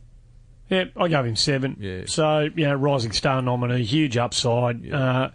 [0.70, 1.76] Yeah, I gave him seven.
[1.78, 2.02] Yeah.
[2.06, 4.90] So, you know, Rising Star nominee, huge upside.
[4.90, 5.30] Uh,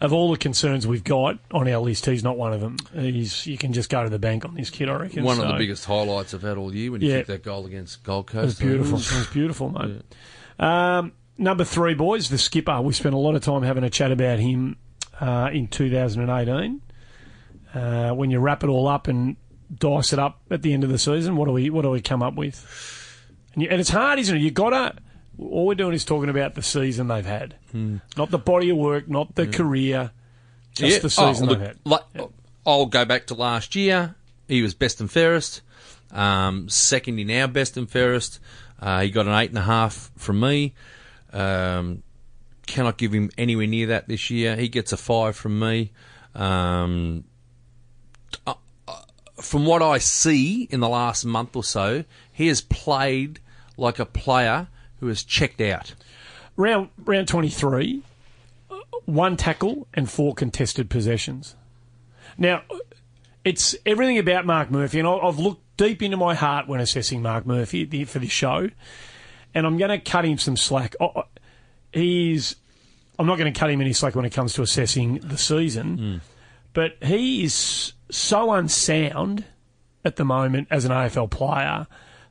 [0.00, 2.76] of all the concerns we've got on our list, he's not one of them.
[2.92, 5.22] He's You can just go to the bank on this kid, I reckon.
[5.22, 7.16] One of the biggest highlights I've had all year when you Yeah.
[7.18, 8.60] kicked that goal against Gold Coast.
[8.60, 8.98] It was beautiful.
[8.98, 10.02] It was beautiful, mate.
[10.58, 12.80] Um, number three, boys, the skipper.
[12.80, 14.76] We spent a lot of time having a chat about him
[15.20, 16.80] uh, in 2018.
[17.72, 19.36] Uh, when you wrap it all up and
[19.78, 22.00] dice it up at the end of the season, what do we what do we
[22.00, 23.01] come up with?
[23.54, 24.40] And, you, and it's hard, isn't it?
[24.40, 24.94] You've got to.
[25.38, 27.56] All we're doing is talking about the season they've had,
[28.16, 30.10] not the body of work, not the career,
[30.74, 31.78] just the season oh, they've had.
[31.84, 32.02] like,
[32.66, 34.14] I'll go back to last year.
[34.46, 35.62] He was best and fairest,
[36.10, 38.40] um, second in our best and fairest.
[38.78, 40.74] Uh, he got an eight and a half from me.
[41.32, 42.02] Um,
[42.66, 44.56] cannot give him anywhere near that this year.
[44.56, 45.92] He gets a five from me.
[46.34, 47.24] Um,
[48.46, 48.54] uh,
[48.88, 49.02] uh,
[49.40, 53.40] from what I see in the last month or so, he has played
[53.76, 54.68] like a player
[55.00, 55.94] who has checked out.
[56.56, 58.02] round round 23
[58.70, 61.56] uh, one tackle and four contested possessions.
[62.38, 62.62] Now
[63.44, 67.46] it's everything about Marc Murphy and I've looked deep into my heart when assessing Marc
[67.46, 68.70] Murphy for this show
[69.54, 70.94] and I'm going to cut him some slack.
[71.92, 72.56] He's
[73.18, 75.98] I'm not going to cut him any slack when it comes to assessing the season
[75.98, 76.16] hmm.
[76.72, 79.44] but he is so unsound
[80.04, 81.86] at the moment as an AFL player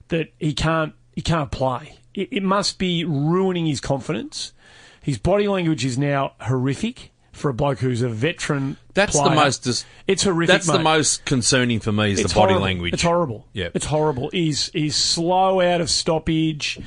[0.10, 1.98] that he can't he can't play.
[2.14, 4.54] It, it must be ruining his confidence.
[5.02, 8.78] His body language is now horrific for a bloke who's a veteran.
[8.94, 9.64] That's the most.
[9.64, 10.54] Dis- It's horrific.
[10.54, 12.64] That's the most concerning for me is It's the body horrible.
[12.66, 12.94] language.
[12.94, 13.48] It's horrible.
[13.54, 13.72] Yep.
[13.76, 14.30] it's horrible.
[14.32, 16.80] He's he's slow out of stoppage.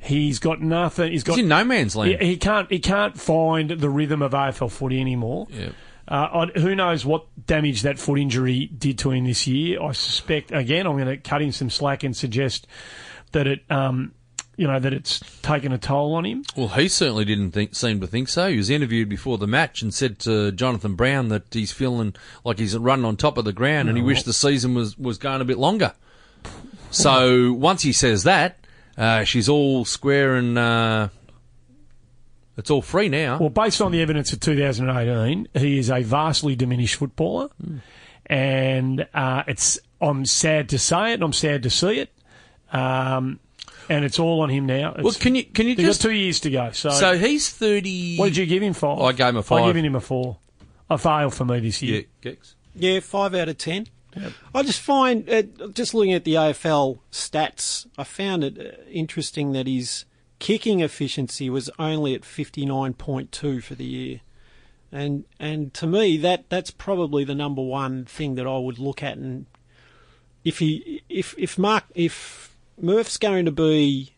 [0.00, 1.10] He's got nothing.
[1.12, 2.20] He's got He's in no man's land.
[2.22, 5.48] he, he can't he can't find the rhythm of AFL footy anymore.
[5.50, 5.74] Yep.
[6.06, 9.82] Uh, I, who knows what damage that foot injury did to him this year?
[9.82, 10.86] I suspect again.
[10.86, 12.66] I'm going to cut him some slack and suggest
[13.32, 14.12] that it, um,
[14.56, 16.44] you know, that it's taken a toll on him.
[16.56, 18.50] Well, he certainly didn't think, seem to think so.
[18.50, 22.14] He was interviewed before the match and said to Jonathan Brown that he's feeling
[22.44, 25.18] like he's running on top of the ground and he wished the season was, was
[25.18, 25.92] going a bit longer.
[26.90, 28.58] So once he says that,
[28.96, 31.08] uh, she's all square and uh,
[32.58, 33.38] it's all free now.
[33.38, 37.50] Well, based on the evidence of 2018, he is a vastly diminished footballer,
[38.26, 39.78] and uh, it's.
[40.00, 42.12] I'm sad to say it, and I'm sad to see it.
[42.72, 43.40] Um,
[43.88, 44.92] and it's all on him now.
[44.94, 46.70] It's, well, can you can you just got two years to go.
[46.72, 48.16] So, so he's thirty?
[48.16, 48.74] what did you give him?
[48.74, 48.98] Five.
[48.98, 49.66] I gave him a I five.
[49.66, 50.38] given him a four.
[50.90, 52.04] A fail for me this Yeah, year.
[52.22, 52.54] Gex?
[52.74, 53.86] Yeah, five out of ten.
[54.54, 59.52] I just find, uh, just looking at the AFL stats, I found it uh, interesting
[59.52, 60.06] that his
[60.40, 64.20] kicking efficiency was only at fifty nine point two for the year,
[64.90, 69.02] and and to me that that's probably the number one thing that I would look
[69.02, 69.18] at.
[69.18, 69.46] And
[70.44, 72.47] if he if if Marc if
[72.80, 74.14] Murph's going to be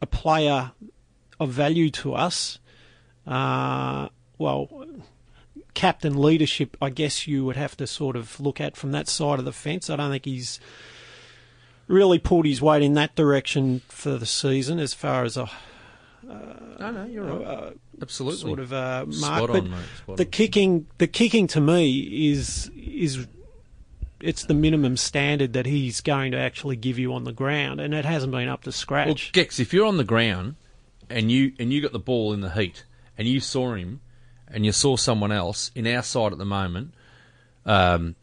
[0.00, 0.72] a player
[1.40, 2.58] of value to us,
[3.26, 4.86] uh, well,
[5.74, 9.38] captain leadership, I guess you would have to sort of look at from that side
[9.38, 9.90] of the fence.
[9.90, 10.58] I don't think he's
[11.86, 15.50] really pulled his weight in that direction for the season as far as a
[16.22, 17.76] No, no, you're right.
[18.00, 18.40] Absolutely.
[18.40, 19.14] sort of uh, mark.
[19.14, 19.78] Spot but on, mate.
[19.98, 20.30] Spot the on.
[20.30, 23.26] kicking, the kicking to me is is
[24.20, 27.92] it's the minimum standard that he's going to actually give you on the ground, and
[27.94, 29.06] it hasn't been up to scratch.
[29.06, 29.32] Well, scratch.
[29.32, 30.56] Gex, if you're on the ground
[31.10, 32.84] and you and you got the ball in the heat
[33.18, 34.00] and you saw him
[34.48, 36.92] and you saw someone else in our side at the moment,
[37.64, 38.14] um,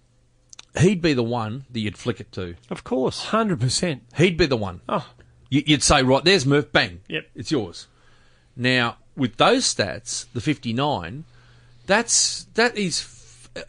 [0.79, 2.55] he'd be the one that you'd flick it to.
[2.69, 4.03] of course, Hundred percent.
[4.17, 4.81] He'd be the one.
[4.89, 5.07] Oh.
[5.49, 7.29] You- You'd say, right, there's Murph, bang, Yep.
[7.35, 7.87] it's yours.
[8.55, 11.25] Now, with those stats, the 59,
[11.85, 13.12] that's that is.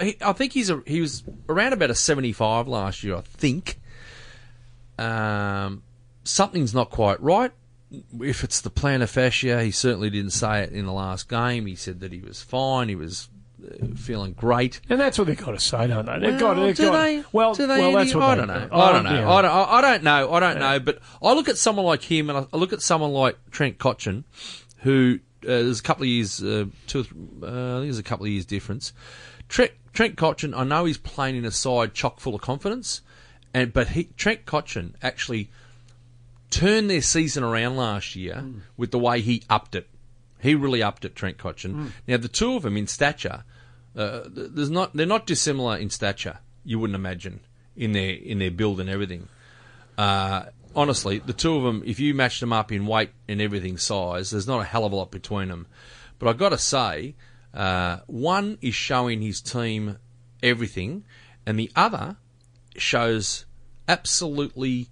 [0.00, 3.16] He- I think he's a, he was around about a 75 last year.
[3.16, 3.78] I think.
[4.98, 5.82] Um,
[6.24, 7.52] something's not quite right.
[8.20, 11.66] If it's the plantar fascia, he certainly didn't say it in the last game.
[11.66, 12.88] He said that he was fine.
[12.88, 13.28] He was
[13.64, 14.80] uh, feeling great.
[14.88, 16.18] And that's what they've got to say, don't they?
[16.18, 17.24] They've got, Well, they've do got, they?
[17.32, 17.78] Well, do they?
[17.78, 18.68] well, that's what I don't know.
[18.72, 19.12] I don't know.
[19.12, 19.30] yeah.
[19.30, 19.50] I don't.
[19.52, 20.32] I don't know.
[20.32, 20.80] I don't know.
[20.80, 24.24] But I look at someone like him, and I look at someone like Trent Cotchin,
[24.78, 28.26] who uh, there's a couple of years, uh, two, uh, I think there's a couple
[28.26, 28.92] of years difference.
[29.54, 33.02] Trent Trent Cotchin, I know he's playing in a side chock full of confidence,
[33.54, 35.48] and but he, Trent Cotchin actually
[36.50, 38.44] turned their season around last year
[38.76, 39.88] with the way he upped it.
[40.40, 41.92] He really upped it, Trent Cotchin.
[42.08, 43.44] Now the two of them in stature,
[43.96, 46.40] uh, there's not they're not dissimilar in stature.
[46.64, 47.38] You wouldn't imagine
[47.76, 49.28] in their in their build and everything.
[49.96, 53.78] Uh, honestly, the two of them, if you match them up in weight and everything
[53.78, 55.68] size, there's not a hell of a lot between them.
[56.18, 57.14] But I've got to say,
[57.54, 59.98] Uh, one is showing his team
[60.42, 61.04] everything,
[61.46, 62.16] and the other
[62.76, 63.46] shows
[63.88, 64.88] absolutely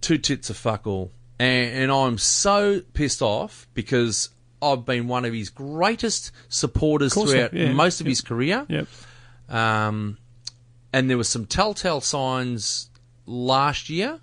[0.00, 1.12] two tits of fuck all.
[1.38, 7.30] And, and I'm so pissed off because I've been one of his greatest supporters course,
[7.30, 7.72] throughout yeah.
[7.72, 8.66] most of his career.
[8.68, 8.88] Yep.
[9.48, 10.18] Um,
[10.92, 12.90] and there were some telltale signs
[13.26, 14.18] last year.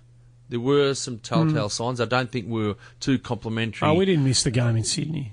[0.48, 2.00] There were some telltale signs.
[2.00, 3.88] I don't think we were too complimentary.
[3.88, 5.32] Oh, we didn't miss the game in Sydney.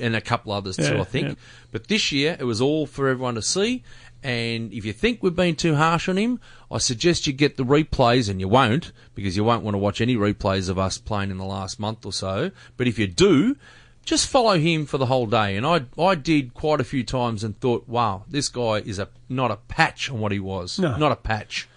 [0.00, 1.28] And a couple others too, Yeah, I think.
[1.28, 1.34] yeah.
[1.72, 3.82] But this year, it was all for everyone to see.
[4.22, 7.64] And if you think we've been too harsh on him, I suggest you get the
[7.64, 11.30] replays, and you won't, because you won't want to watch any replays of us playing
[11.30, 12.50] in the last month or so.
[12.76, 13.56] But if you do,
[14.04, 15.56] just follow him for the whole day.
[15.56, 19.08] And I, I did quite a few times and thought, wow, this guy is a
[19.28, 20.78] not a patch on what he was.
[20.78, 20.96] No.
[20.96, 21.68] Not a patch.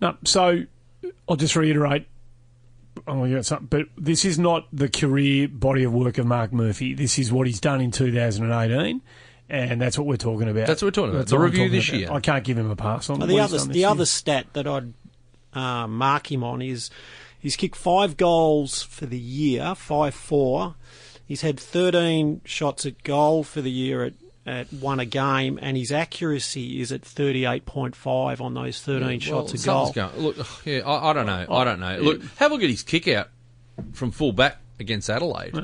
[0.00, 0.64] No, so
[1.28, 2.06] I'll just reiterate.
[3.06, 6.52] I'm going to something, but this is not the career body of work of Marc
[6.52, 6.94] Murphy.
[6.94, 9.00] This is what he's done in 2018,
[9.48, 10.66] and that's what we're talking about.
[10.66, 11.18] That's what we're talking about.
[11.20, 11.98] That's The I'm review this about.
[11.98, 12.12] year.
[12.12, 13.84] I can't give him a pass on Well, what the he's other done the this
[13.84, 14.06] other year.
[14.06, 14.92] stat that I'd
[15.52, 16.90] uh, mark him on is
[17.38, 20.76] he's kicked five goals for the year, five four.
[21.26, 25.76] He's had thirteen shots at goal for the year at, at one a game, and
[25.76, 29.92] his accuracy is at thirty eight point five on those thirteen shots at goal.
[29.92, 31.46] Going, look, oh, yeah, I, I don't know.
[31.50, 31.96] I don't know.
[31.98, 33.28] Oh, look, have a look at his kick out
[33.92, 35.54] from full back against Adelaide.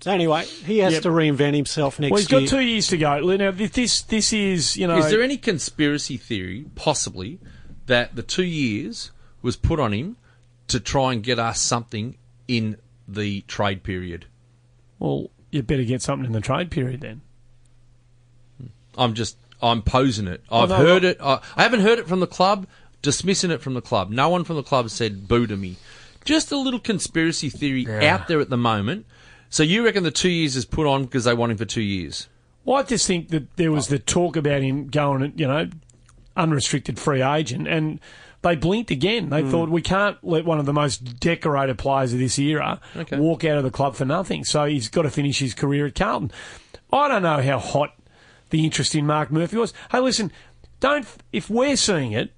[0.00, 1.02] So anyway, he has Yep.
[1.02, 2.40] to reinvent himself next Well, he's year.
[2.42, 3.18] got two years to go.
[3.36, 4.98] Now, this this is you know.
[4.98, 7.40] Is there any conspiracy theory, possibly,
[7.86, 9.10] that the two years
[9.42, 10.16] was put on him
[10.68, 12.76] to try and get us something in
[13.08, 14.26] the trade period?
[14.98, 17.22] well, you better get something in the trade period then.
[18.98, 20.42] I'm just, I'm posing it.
[20.50, 21.08] Oh, I've no, heard no.
[21.10, 21.18] it.
[21.20, 22.66] I, I haven't heard it from the club.
[23.00, 24.10] Dismissing it from the club.
[24.10, 25.76] No one from the club said boo to me.
[26.24, 29.06] Just a little conspiracy theory out there at the moment.
[29.50, 31.80] So you reckon the two years is put on because they want him for two
[31.80, 32.28] years?
[32.64, 35.70] Well, I just think that there was the talk about him going, you know,
[36.36, 37.98] unrestricted free agent, and
[38.42, 39.30] they blinked again.
[39.30, 39.50] They hmm.
[39.50, 43.18] thought we can't let one of the most decorated players of this era Okay.
[43.18, 44.44] walk out of the club for nothing.
[44.44, 46.30] So he's got to finish his career at Carlton.
[46.92, 47.94] I don't know how hot
[48.50, 49.72] the interest in Marc Murphy was.
[49.90, 50.32] Hey, listen,
[50.80, 52.32] don't if we're seeing it.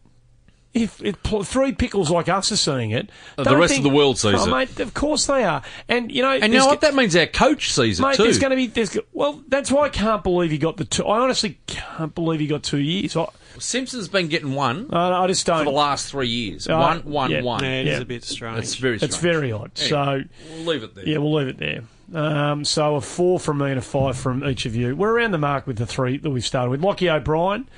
[0.73, 1.17] If, if
[1.49, 4.37] three pickles like us are seeing it, Uh, the don't rest of the world sees
[4.39, 4.51] oh, it.
[4.53, 6.83] Mate, of course they are, and you know, And you know what?
[6.83, 8.23] That means our coach sees it Mate, too.
[8.23, 8.69] there's going to be.
[8.69, 11.05] There's, well, that's why I can't believe he got the two.
[11.05, 13.17] I honestly can't believe he got two years.
[13.17, 13.27] I,
[13.59, 15.59] Simpson's been getting one I, I just don't.
[15.59, 16.69] for the last three years.
[16.69, 17.43] Uh, one, one, yeah.
[17.43, 17.65] one.
[17.65, 18.03] Yeah, it is Yeah.
[18.03, 18.59] a bit strange.
[18.61, 19.73] It's very It's very odd.
[19.77, 20.23] Anyway, So
[20.55, 21.05] we'll leave it there.
[21.05, 21.83] yeah, we'll leave it there.
[22.15, 24.97] Um, so a four from me and a five from each of you.
[24.97, 26.81] We're around the mark with the three that we've started with.
[26.83, 27.69] Lochie O'Brien,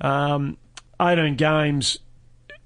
[0.00, 0.56] um,
[1.00, 1.98] 18 games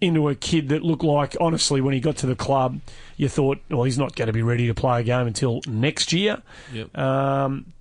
[0.01, 2.81] into a kid that looked like, honestly, when he got to the club,
[3.17, 6.13] you thought, well, he's not going to be ready to play a game until next
[6.13, 6.43] year.
[6.73, 6.97] Yep.
[6.99, 7.73] Um,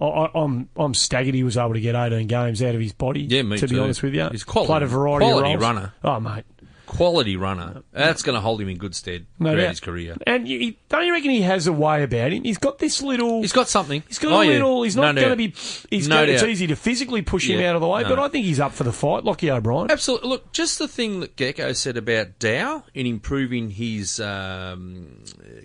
[0.00, 2.92] I, I- I'm I'm staggered he was able to get 18 games out of his
[2.92, 3.20] body.
[3.22, 5.74] Yeah, me to be honest with you, He's quality- played a variety quality of roles.
[5.74, 5.92] runner.
[6.04, 6.44] Oh mate,
[6.86, 7.82] Quality runner.
[7.92, 9.68] That's going to hold him in good stead no throughout doubt.
[9.70, 10.16] his career.
[10.26, 12.44] And you, you- don't you reckon he has a way about him?
[12.44, 13.40] He's got this little.
[13.42, 14.02] He's got something.
[14.08, 14.50] He's got Oh, a yeah.
[14.52, 14.82] little.
[14.82, 15.54] He's not No going to doubt.
[15.90, 15.96] be.
[15.96, 16.50] He's No gonna, It's doubt.
[16.50, 18.08] easy to physically push him Yeah, out of the way, no.
[18.08, 19.24] but I think he's up for the fight.
[19.24, 19.90] Lochie O'Brien.
[19.90, 20.28] Absolutely.
[20.28, 25.24] Look, just the thing that Gecko said about Dow in improving his um,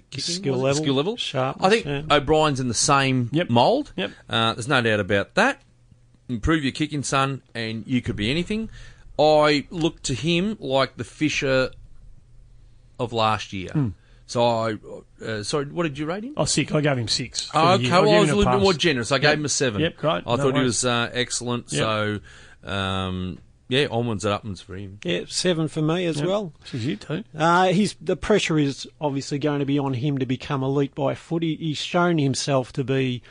[0.09, 0.63] kicking Skill was it?
[0.63, 1.17] level, skill level.
[1.17, 2.15] sharpness, I think yeah.
[2.17, 3.49] O'Brien's in the same Yep.
[3.49, 3.93] mould.
[3.95, 4.11] Yep.
[4.29, 5.61] Uh, there's no doubt about that.
[6.29, 8.69] Improve your kicking, son, and you could be anything.
[9.19, 11.71] I look to him like the Fisher
[12.99, 13.69] of last year.
[13.71, 13.89] Hmm.
[14.27, 14.77] So I,
[15.25, 16.33] uh, sorry, what did you rate him?
[16.37, 16.73] Oh, sick.
[16.73, 17.49] I gave him six.
[17.53, 19.11] Oh, okay, well, I was a little bit more generous.
[19.11, 19.81] I gave him a seven.
[19.81, 20.23] Yep, great.
[20.25, 21.71] I No thought he was uh, excellent.
[21.73, 21.81] Yep.
[21.81, 22.19] So,
[22.63, 24.99] um, yeah, onwards and upwards for him.
[25.03, 26.53] yeah, seven for me as well.
[26.63, 27.25] She's you too.
[27.37, 31.13] Uh, he's the pressure is obviously going to be on him to become elite by
[31.13, 31.55] footy.
[31.57, 33.21] He's shown himself to be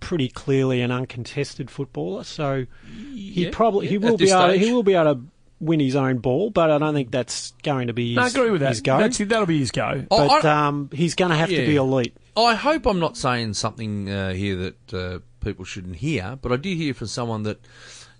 [0.00, 2.66] pretty clearly an uncontested footballer, so
[3.14, 4.60] he Yeah, probably he will be able, stage.
[4.60, 5.20] he will be able to
[5.58, 8.26] win his own ball, but I don't think that's going to be his, No, I
[8.28, 8.68] agree with that.
[8.70, 8.98] his go.
[8.98, 10.04] That's, that'll be his go.
[10.08, 11.60] But I- um, he's going to have Yeah.
[11.62, 12.14] to be elite.
[12.36, 16.56] I hope I'm not saying something uh, here that uh, people shouldn't hear, but I
[16.56, 17.58] did hear from someone that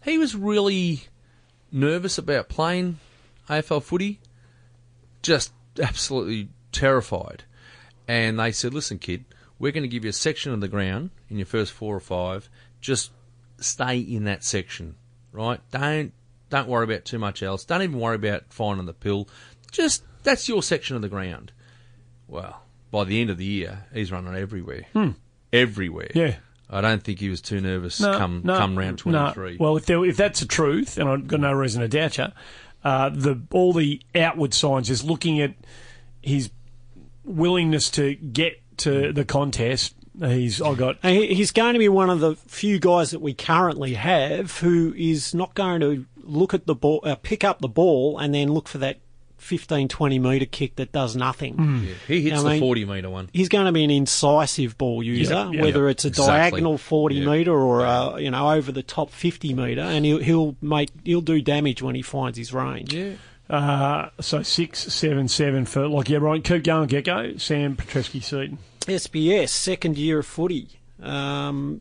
[0.02, 1.02] he was really
[1.70, 2.98] nervous about playing
[3.50, 4.18] AFL footy,
[5.22, 7.44] just absolutely terrified.
[8.08, 9.24] And they said, "Listen, kid,
[9.58, 12.00] we're going to give you a section of the ground in your first four or
[12.00, 12.48] five.
[12.80, 13.10] Just
[13.58, 14.96] stay in that section,
[15.32, 15.60] right?
[15.70, 16.12] Don't
[16.48, 17.64] don't worry about too much else.
[17.64, 19.28] Don't even worry about finding the pill.
[19.70, 21.52] Just that's your section of the ground."
[22.28, 24.86] Well, by the end of the year, he's running everywhere.
[25.52, 26.08] Everywhere.
[26.12, 26.18] Hmm.
[26.18, 26.34] Yeah.
[26.68, 29.32] I don't think he was too nervous No, come no, come round no.
[29.32, 29.58] 23.
[29.58, 32.26] Well, if there, if that's the truth, and I've got no reason to doubt you,
[32.82, 35.54] uh, the all the outward signs is looking at
[36.22, 36.50] his
[37.24, 42.20] willingness to get to the contest He's I got he's going to be one of
[42.20, 46.74] the few guys that we currently have who is not going to look at the
[46.74, 48.98] ball, uh, pick up the ball, and then look for that
[49.36, 51.86] 15, 20 metre kick that does nothing.
[52.08, 53.28] He hits I the mean- 40 metre one.
[53.34, 55.90] He's going to be an incisive ball user, yeah, whether yeah.
[55.90, 56.32] it's a Exactly.
[56.62, 57.26] diagonal 40 Yeah.
[57.26, 61.20] metre or uh, you know over the top 50 metre, and he'll he'll make he'll
[61.20, 62.94] do damage when he finds his range.
[62.94, 63.12] Yeah.
[63.48, 66.42] Uh, so six seven seven for like yeah right.
[66.42, 67.36] Keep going, Gecko.
[67.36, 68.58] Sam Petreski Seaton.
[68.80, 70.80] SPS, second year of footy.
[71.02, 71.80] Um,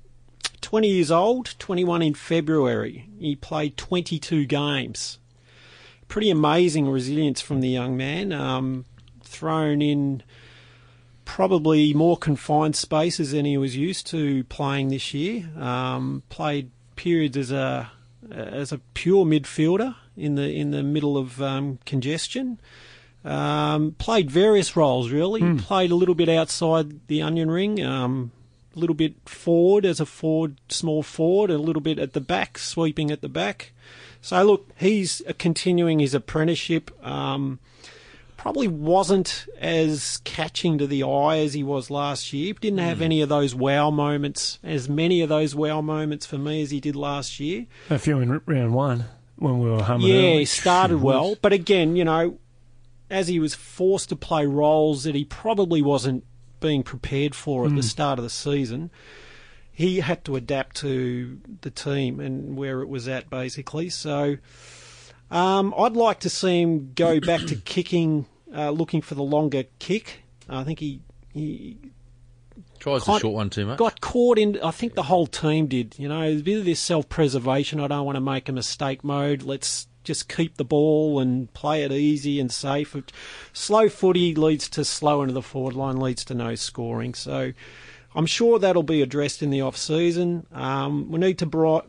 [0.62, 3.08] 20 years old, 21 in February.
[3.20, 5.20] He played 22 games.
[6.08, 8.32] Pretty amazing resilience from the young man.
[8.32, 8.86] Um,
[9.24, 10.24] thrown in
[11.24, 15.50] probably more confined spaces than he was used to playing this year.
[15.60, 17.92] Um, played periods as a
[18.32, 22.60] as a pure midfielder in the in the middle of um, congestion.
[23.24, 25.42] Um, played various roles really.
[25.58, 28.32] Played a little bit outside the onion ring, um,
[28.76, 32.58] a little bit forward as a forward, small forward, a little bit at the back,
[32.60, 33.74] sweeping at the back.
[34.22, 36.92] So look, he's continuing his apprenticeship.
[37.06, 37.60] Um,
[38.38, 42.54] probably wasn't as catching to the eye as he was last year.
[42.54, 46.62] Didn't have any of those wow moments, as many of those wow moments for me
[46.62, 47.66] as he did last year.
[47.90, 49.06] A few in round one
[49.38, 50.08] when we were humming.
[50.08, 50.40] Yeah, early.
[50.40, 52.40] he started well, but again, you know,
[53.10, 56.24] as he was forced to play roles that he probably wasn't
[56.60, 58.90] being prepared for at the start of the season,
[59.72, 63.90] he had to adapt to the team and where it was at, basically.
[63.90, 64.38] So,
[65.30, 68.26] um, I'd like to see him go back to kicking,
[68.56, 70.24] uh, looking for the longer kick.
[70.48, 71.02] I think he
[71.34, 71.78] he
[72.86, 73.80] Tries the short one too much.
[73.80, 74.60] got caught in.
[74.62, 75.96] I think the whole team did.
[75.98, 77.80] You know, a bit of this self-preservation.
[77.80, 79.42] I don't want to make a mistake mode.
[79.42, 82.96] Let's just keep the ball and play it easy and safe.
[83.54, 87.16] Slow footy leads to slow into the forward line, leads to no scoring.
[87.16, 87.54] So.
[88.18, 90.48] I'm sure that'll be addressed in the off season.
[90.54, 91.46] Um, we need to.
[91.46, 91.82] Bri-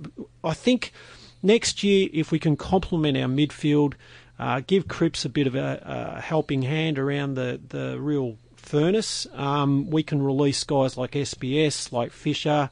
[0.43, 0.93] I think
[1.41, 3.95] next year, if we can complement our midfield,
[4.37, 9.27] uh, give Cripps a bit of a, a helping hand around the the real furnace,
[9.35, 12.71] um, we can release guys like SPS, like Fisher,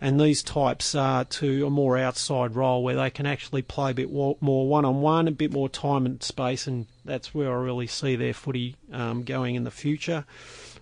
[0.00, 3.94] and these types uh, to a more outside role where they can actually play a
[3.94, 7.62] bit more one on one, a bit more time and space, and that's where I
[7.62, 10.24] really see their footy um, going in the future.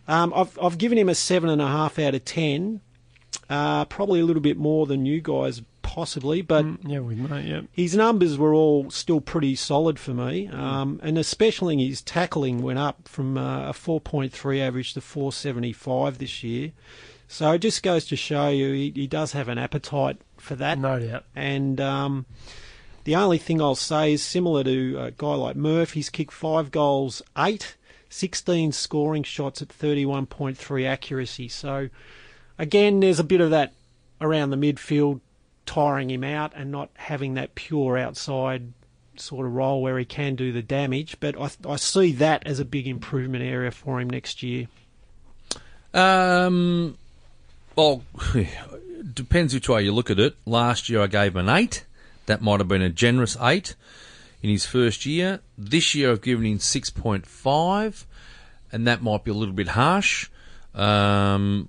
[0.08, 2.80] Um, I've I've given him a seven and a half out of ten,
[3.48, 7.46] uh, probably a little bit more than you guys possibly, but Yeah, we mate.
[7.46, 7.60] Yeah.
[7.70, 12.78] his numbers were all still pretty solid for me, um, and especially his tackling went
[12.80, 16.72] up from uh, a 4.3 average to 475 this year.
[17.28, 20.78] So it just goes to show you he, he does have an appetite for that.
[20.78, 21.24] No doubt.
[21.34, 22.26] And um,
[23.04, 26.70] the only thing I'll say is similar to a guy like Murph, he's kicked five
[26.70, 27.76] goals, eight,
[28.10, 31.48] 16 scoring shots at 31.3 accuracy.
[31.48, 31.88] So
[32.58, 33.72] again, there's a bit of that
[34.20, 35.20] around the midfield
[35.66, 38.72] tiring him out and not having that pure outside
[39.16, 41.16] sort of role where he can do the damage.
[41.20, 44.68] But I, I see that as a big improvement area for him next year.
[45.92, 46.96] Um,
[47.74, 48.02] well,
[49.14, 50.36] depends which way you look at it.
[50.44, 51.84] Last year I gave him an eight.
[52.26, 53.76] That might have been a generous eight
[54.42, 55.40] in his first year.
[55.56, 58.06] This year I've given him six point five,
[58.72, 60.28] and that might be a little bit harsh.
[60.74, 61.68] Um,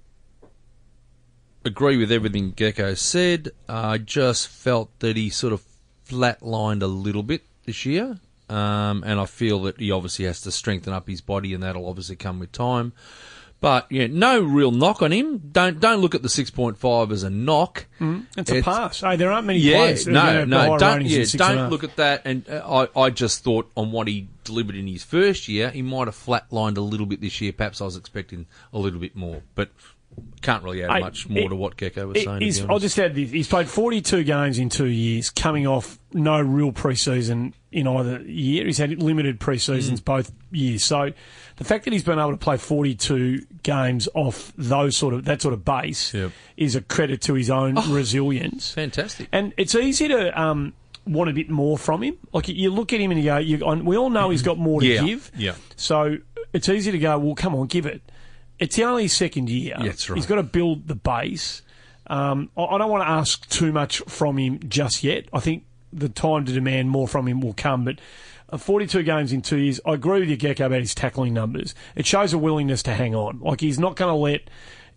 [1.68, 3.49] agree with everything Gecko said.
[3.70, 5.61] I just felt that he sort of
[6.07, 8.20] flatlined a little bit this year.
[8.49, 11.88] Um, and I feel that he obviously has to strengthen up his body, and that'll
[11.88, 12.93] obviously come with time.
[13.59, 15.39] But yeah, no real knock on him.
[15.51, 17.88] Don't don't look at the six point five as a knock.
[18.38, 19.01] It's a pass.
[19.01, 20.07] Hey, there aren't many Yeah, players.
[20.07, 22.22] no, no, don't yeah, six and a don't look at that.
[22.24, 25.82] And uh, I I just thought on what he delivered in his first year, he
[25.82, 27.51] might have flatlined a little bit this year.
[27.51, 29.72] Perhaps I was expecting a little bit more, but
[30.41, 32.41] can't really add Hey, much more it- to what Gecko was saying.
[32.41, 33.32] He's, I'll just add this.
[33.32, 38.65] He's played 42 games in two years, coming off no real preseason in either year.
[38.65, 40.84] He's had limited preseasons both years.
[40.86, 41.11] So
[41.57, 45.41] the fact that he's been able to play 42 games off those sort of that
[45.41, 46.32] sort of base Yep.
[46.55, 48.72] is a credit to his own resilience.
[48.72, 49.28] fantastic.
[49.32, 50.74] And it's easy to um,
[51.05, 52.18] want a bit more from him.
[52.32, 54.80] Like you look at him and you go, you, we all know he's got more
[54.82, 55.32] to Yeah, give.
[55.38, 55.55] yeah.
[55.76, 56.18] So
[56.53, 58.01] it's easy to go, well, come on, give it.
[58.60, 59.76] It's only his second year.
[59.80, 60.16] That's right.
[60.16, 61.62] He's got to build the base.
[62.08, 65.26] Um, I, I don't want to ask too much from him just yet.
[65.34, 67.99] I think the time to demand more from him will come, but.
[68.49, 69.80] uh, 42 games in two years.
[69.86, 71.76] I agree with you, Gecko, about his tackling numbers.
[71.95, 73.39] It shows a willingness to hang on.
[73.41, 74.49] Like, he's not going to let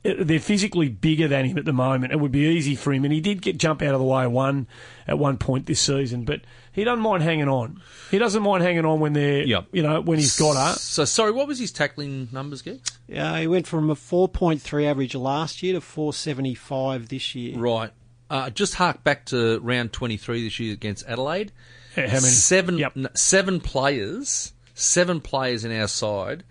[0.05, 2.13] uh, they're physically bigger than him at the moment.
[2.13, 4.27] It would be easy for him, and he did get jump out of the way
[4.27, 4.67] one
[5.07, 6.25] at one point this season.
[6.25, 6.41] But
[6.73, 7.81] he doesn't mind hanging on.
[8.11, 9.67] He doesn't mind hanging on when they're, Yep.
[9.73, 10.75] you know, when he's got her.
[10.79, 12.79] So sorry, what was his tackling numbers, Gex?
[13.09, 17.59] Yeah, he went from a 4.3 average last year to 475 this year.
[17.59, 17.91] Right.
[18.29, 21.51] Uh, just hark back to round 23 this year against Adelaide.
[21.97, 22.21] How many?
[22.21, 22.93] Seven, Yep.
[22.97, 26.45] n- seven players, seven players in our side.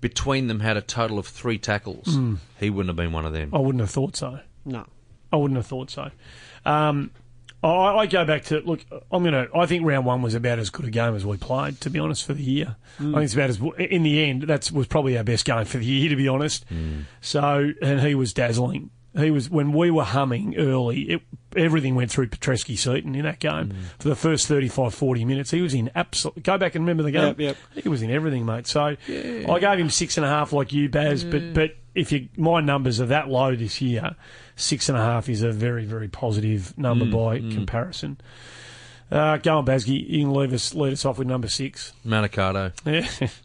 [0.00, 2.06] Between them had a total of three tackles.
[2.14, 2.36] Hmm.
[2.58, 3.50] He wouldn't have been one of them.
[3.52, 4.38] I wouldn't have thought so.
[4.64, 4.86] No.
[5.32, 6.10] I wouldn't have thought so.
[6.64, 7.10] Um,
[7.62, 8.84] I, I go back to look.
[9.10, 9.48] I'm gonna.
[9.54, 11.80] I think round one was about as good a game as we played.
[11.82, 13.12] To be honest, for the year, I mm.
[13.12, 13.60] think it's about as.
[13.78, 16.08] In the end, that was probably our best game for the year.
[16.08, 17.04] To be honest, mm.
[17.20, 18.90] so and he was dazzling.
[19.18, 21.02] He was when we were humming early.
[21.02, 21.22] It,
[21.56, 23.74] everything went through Petrevski-Seton in that game mm.
[23.98, 25.50] for the first 35, 40 minutes.
[25.50, 26.42] He was in absolute.
[26.44, 27.24] Go back and remember the game.
[27.24, 27.56] Yep, yep.
[27.82, 28.68] He was in everything, mate.
[28.68, 31.24] So I gave him six and a half, like you, Baz.
[31.24, 34.14] But but if you my numbers are that low this year,
[34.60, 37.52] six and a half is a very very positive number mm, by mm.
[37.52, 38.18] comparison.
[39.10, 40.08] Uh, go on, Bazgy.
[40.08, 41.92] You can leave us lead us off with number six.
[42.06, 42.72] Manikato.
[42.84, 43.28] Yeah.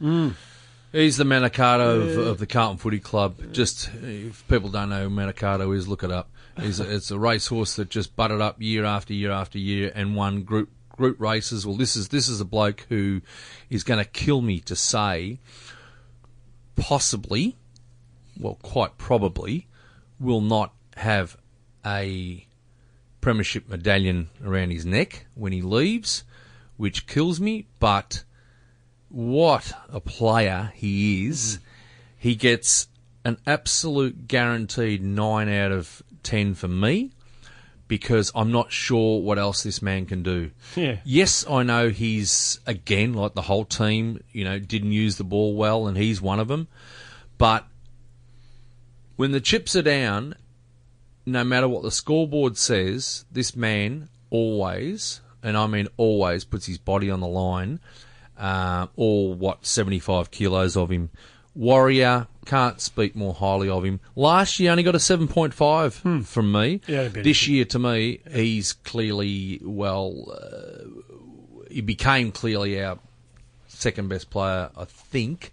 [0.00, 0.34] Mm.
[0.92, 3.52] He's the Manikato of, of the Carlton Footy Club.
[3.52, 6.30] Just if people don't know who Manikato is, look it up.
[6.60, 10.16] He's a, it's a racehorse that just butted up year after year after year and
[10.16, 11.66] won group group races.
[11.66, 13.20] Well, this is this is a bloke who
[13.68, 15.40] is going to kill me to say,
[16.76, 17.56] possibly,
[18.38, 19.66] well, quite probably,
[20.20, 21.36] will not have
[21.84, 22.46] a
[23.20, 26.24] premiership medallion around his neck when he leaves,
[26.76, 27.66] which kills me.
[27.78, 28.24] But
[29.08, 31.58] what a player he is.
[31.58, 31.60] Mm.
[32.18, 32.88] He gets
[33.24, 37.12] an absolute guaranteed 9 out of 10 for me
[37.86, 40.50] because I'm not sure what else this man can do.
[40.76, 40.98] Yeah.
[41.04, 45.54] Yes, I know he's, again, like the whole team, you know, didn't use the ball
[45.54, 46.68] well and he's one of them.
[47.38, 47.66] But
[49.18, 50.36] when the chips are down,
[51.26, 56.78] no matter what the scoreboard says, this man always, and I mean always, puts his
[56.78, 57.80] body on the line.
[58.36, 61.10] Uh, all what seventy five kilos of him.
[61.56, 63.98] Warrior can't speak more highly of him.
[64.14, 66.80] Last year he only got a seven point five from me.
[66.86, 70.30] Yeah, this year to me, he's clearly well.
[70.30, 73.00] Uh, he became clearly our
[73.66, 75.52] second best player, I think.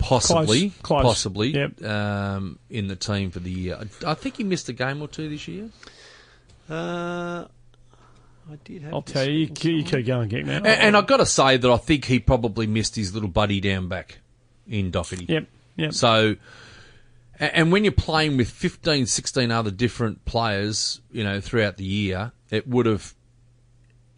[0.00, 1.02] Possibly, Close, close.
[1.02, 1.84] possibly, Yep.
[1.84, 3.78] um, in the team for the year.
[4.04, 5.68] I, I think he missed a game or two this year.
[6.68, 7.46] Uh,
[8.50, 9.84] I did have I'll tell you, you, you somewhere.
[9.84, 10.56] keep going, get now.
[10.56, 13.60] And, and I've got to say that I think he probably missed his little buddy
[13.60, 14.18] down back
[14.66, 15.28] in Docherty.
[15.28, 15.46] Yep,
[15.76, 15.92] yep.
[15.94, 16.36] So,
[17.38, 22.32] and when you're playing with 15, 16 other different players, you know, throughout the year,
[22.50, 23.14] it would have,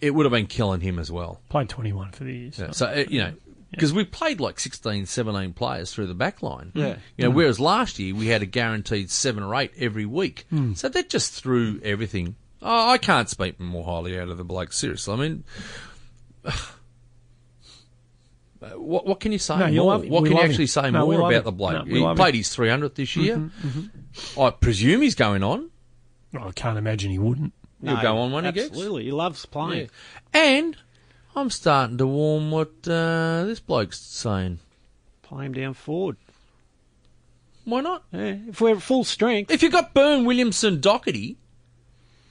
[0.01, 1.41] it would have been killing him as well.
[1.49, 2.53] Played 21 for the year.
[2.53, 2.71] So.
[2.73, 3.33] So, uh, you know,
[3.73, 6.71] because we played like 16, 17 players through the back line.
[6.75, 6.97] Yeah.
[7.17, 7.35] You know, mm.
[7.35, 10.45] whereas last year we had a guaranteed seven or eight every week.
[10.53, 10.77] Mm.
[10.77, 12.37] So that just threw everything.
[12.61, 14.73] Oh, I can't speak more highly out of the bloke.
[14.73, 15.13] Seriously.
[15.13, 15.45] I mean,
[18.77, 19.85] what, what can you say No, more?
[19.93, 20.09] love.
[20.09, 20.69] What can you actually him.
[20.69, 21.45] say No, more about him.
[21.45, 21.87] the bloke?
[21.87, 22.39] No, he played him.
[22.39, 23.37] his 300th this year.
[23.37, 24.41] Mm-hmm, mm-hmm.
[24.41, 25.71] I presume he's going on.
[26.39, 27.53] Oh, I can't imagine he wouldn't.
[27.83, 28.69] He'll go on when he gets.
[28.69, 29.53] Absolutely, he loves Yeah.
[29.53, 29.91] playing.
[30.33, 30.77] And
[31.35, 34.59] I'm starting to warm what uh, this bloke's saying.
[35.23, 36.17] Play him down forward.
[37.65, 38.03] Why not?
[38.13, 39.51] Yeah, if we're at full strength.
[39.51, 41.37] If you've got Byrne, Williamson, Docherty,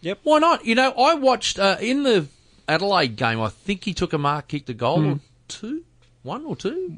[0.02, 0.20] Yep.
[0.24, 0.66] why not?
[0.66, 2.28] You know, I watched uh, in the
[2.68, 3.40] Adelaide game.
[3.42, 5.84] I think he took a mark, kicked a goal or two,
[6.24, 6.98] one or two.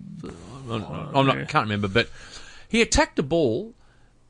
[0.69, 0.83] I'm,
[1.15, 2.09] I'm not, can't remember, but
[2.67, 3.73] he attacked the ball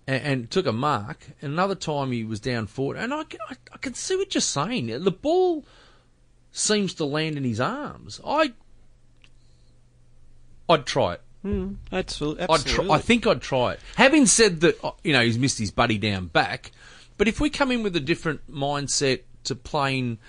[0.07, 1.28] and, and took a mark.
[1.41, 4.34] And another time he was down forward, and I, can- I, I can see what
[4.36, 4.88] you're saying.
[4.88, 5.63] The ball
[6.53, 8.21] seems to land in his arms.
[8.25, 8.53] I,
[10.69, 11.21] I'd try it.
[11.91, 12.45] Absolutely.
[12.47, 13.79] I'd try, I think I'd try it.
[13.97, 16.71] Having said that, uh, you know, he's missed his buddy down back,
[17.17, 20.19] but if we come in with a different mindset to playing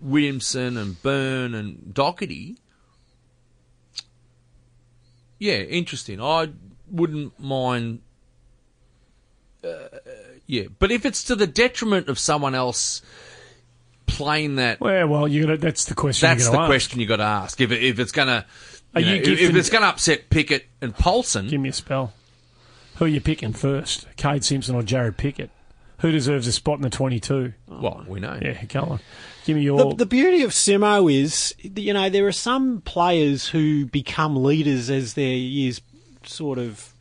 [0.00, 2.58] Williamson and Byrne and Docherty,
[5.38, 6.20] yeah, interesting.
[6.20, 6.50] I
[6.90, 8.00] wouldn't mind.
[9.64, 9.98] Uh,
[10.46, 13.02] yeah, but if it's to the detriment of someone else
[14.08, 16.28] playing that, Well, well, you gotta, that's the question.
[16.28, 16.66] that's you're the ask.
[16.68, 17.60] question you got to ask.
[17.60, 18.44] If it, if it's going to,
[18.96, 21.72] you you know, if, if it's going to upset Pickett and Polson, Give me a
[21.72, 22.12] spell.
[22.96, 24.08] Who are you picking first?
[24.16, 25.50] Kade Simpson or Jarrod Pickett?
[26.00, 27.52] Who deserves a spot in the 22?
[27.68, 28.38] well, we know.
[28.40, 29.00] Yeah, go on.
[29.44, 29.78] Give me your.
[29.90, 34.90] The, the beauty of Simo is, you know, there are some players who become leaders
[34.90, 35.80] as their years
[36.24, 36.92] sort of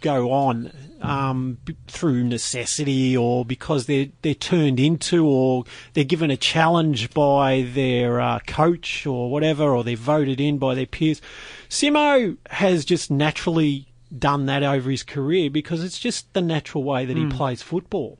[0.00, 5.64] go on um, through necessity or because they're they're turned into or
[5.94, 10.74] they're given a challenge by their uh, coach or whatever or they're voted in by
[10.74, 11.20] their peers.
[11.68, 17.04] Simo has just naturally done that over his career because it's just the natural way
[17.04, 18.18] that he plays football.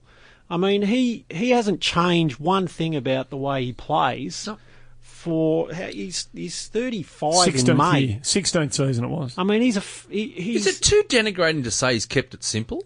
[0.49, 4.47] I mean, he he hasn't changed one thing about the way he plays.
[4.47, 4.59] No.
[5.27, 8.01] For he's he's thirty five in 16th, May.
[8.01, 9.35] year, 16th season it was.
[9.37, 12.33] I mean, he's a f- he, he's Is it too denigrating to say he's kept
[12.33, 12.85] it simple?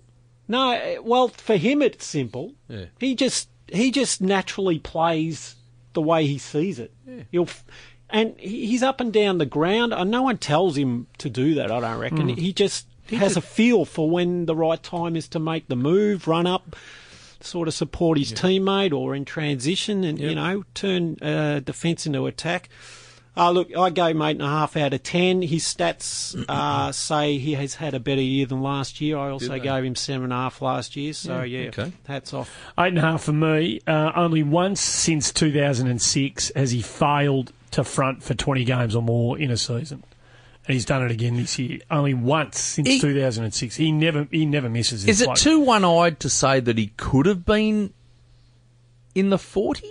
[0.48, 0.70] no.
[0.72, 2.54] eh, Well, for him, it's simple.
[2.66, 2.86] Yeah.
[2.98, 5.54] He just he just naturally plays
[5.92, 6.92] the way he sees it.
[7.30, 7.48] He'll
[8.08, 9.92] and he's up and down the ground.
[9.92, 11.70] And no one tells him to do that.
[11.70, 12.28] I don't reckon.
[12.28, 16.26] He just has a feel for when the right time is to make the move,
[16.26, 16.74] run up,
[17.40, 22.26] sort of support his teammate, or in transition, and you know turn uh, defence into
[22.26, 22.68] attack.
[23.36, 25.40] Uh, look, I gave him eight and a half out of ten.
[25.40, 29.16] His stats uh, say he has had a better year than last year.
[29.16, 31.12] I also gave him seven and a half last year.
[31.12, 31.92] So yeah, okay.
[32.06, 32.54] hats off.
[32.78, 33.80] Eight and a half for me.
[33.86, 39.38] Uh, only once since 2006 has he failed to front for 20 games or more
[39.38, 40.02] in a season.
[40.66, 41.78] And he's done it again this year.
[41.90, 43.76] Only once since He- 2006.
[43.76, 45.06] He never he never misses.
[45.06, 47.92] Is it too one eyed to say that he could have been
[49.14, 49.88] in the 40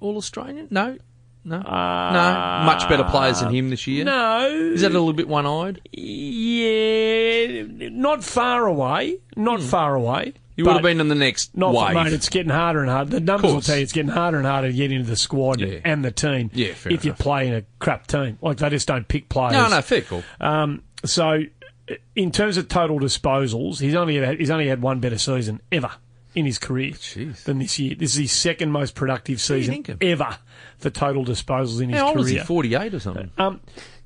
[0.00, 0.68] All Australian?
[0.70, 0.98] No.
[1.46, 1.58] No.
[1.58, 1.68] no.
[1.68, 4.04] Uh, Much better players than him this year?
[4.04, 4.48] No.
[4.48, 5.82] Is that a little bit one eyed?
[5.92, 9.18] Yeah, not far away.
[9.36, 9.66] Not hmm.
[9.66, 10.32] far away.
[10.56, 11.94] He would have been in the next Not wave.
[11.94, 12.12] mate.
[12.12, 13.10] It's getting harder and harder.
[13.10, 15.60] The numbers will tell you it's getting harder and harder to get into the squad
[15.60, 15.80] Yeah.
[15.84, 16.50] and the team.
[16.54, 19.52] Yeah, if you're playing a crap team, like they just don't pick players.
[19.54, 20.22] no, no, fair call.
[20.40, 21.40] Um, so,
[22.14, 25.90] in terms of total disposals, he's only had, he's only had one better season ever
[26.34, 27.42] in his career Jeez.
[27.44, 27.94] than this year.
[27.94, 30.38] This is his second most productive season ever
[30.78, 32.40] for total disposals in his How old is career.
[32.40, 32.44] he?
[32.46, 33.30] 48 or something?
[33.38, 33.60] Um,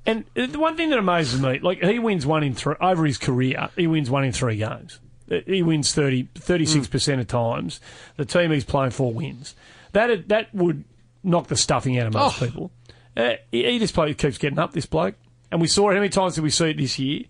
[0.06, 3.18] and the one thing that amazes me, like he wins one in three over his
[3.18, 4.98] career, he wins one in three games.
[5.30, 7.80] Uh, He wins 36 percent of times.
[8.16, 9.54] The team he's playing for wins.
[9.92, 10.84] That that would
[11.22, 12.46] knock the stuffing out of most Oh.
[12.46, 12.70] people.
[13.16, 14.72] Uh, he, he just play, keeps getting up.
[14.72, 15.16] This bloke,
[15.50, 15.94] and we saw it.
[15.94, 17.24] How many times did we see it this year?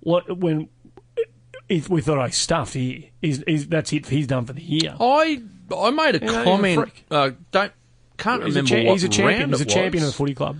[0.00, 0.68] What when
[1.68, 3.04] if we thought, oh, he's stuffed here.
[3.22, 4.06] He's, he's, that's it.
[4.08, 4.94] He's done for the year.
[5.00, 5.42] I
[5.74, 6.92] I made a You know, he's a comment.
[7.10, 7.72] uh, don't
[8.18, 9.40] can't he's a, remember cha- what he's a champion.
[9.40, 10.12] round He's a it champion of was.
[10.14, 10.58] the footy club.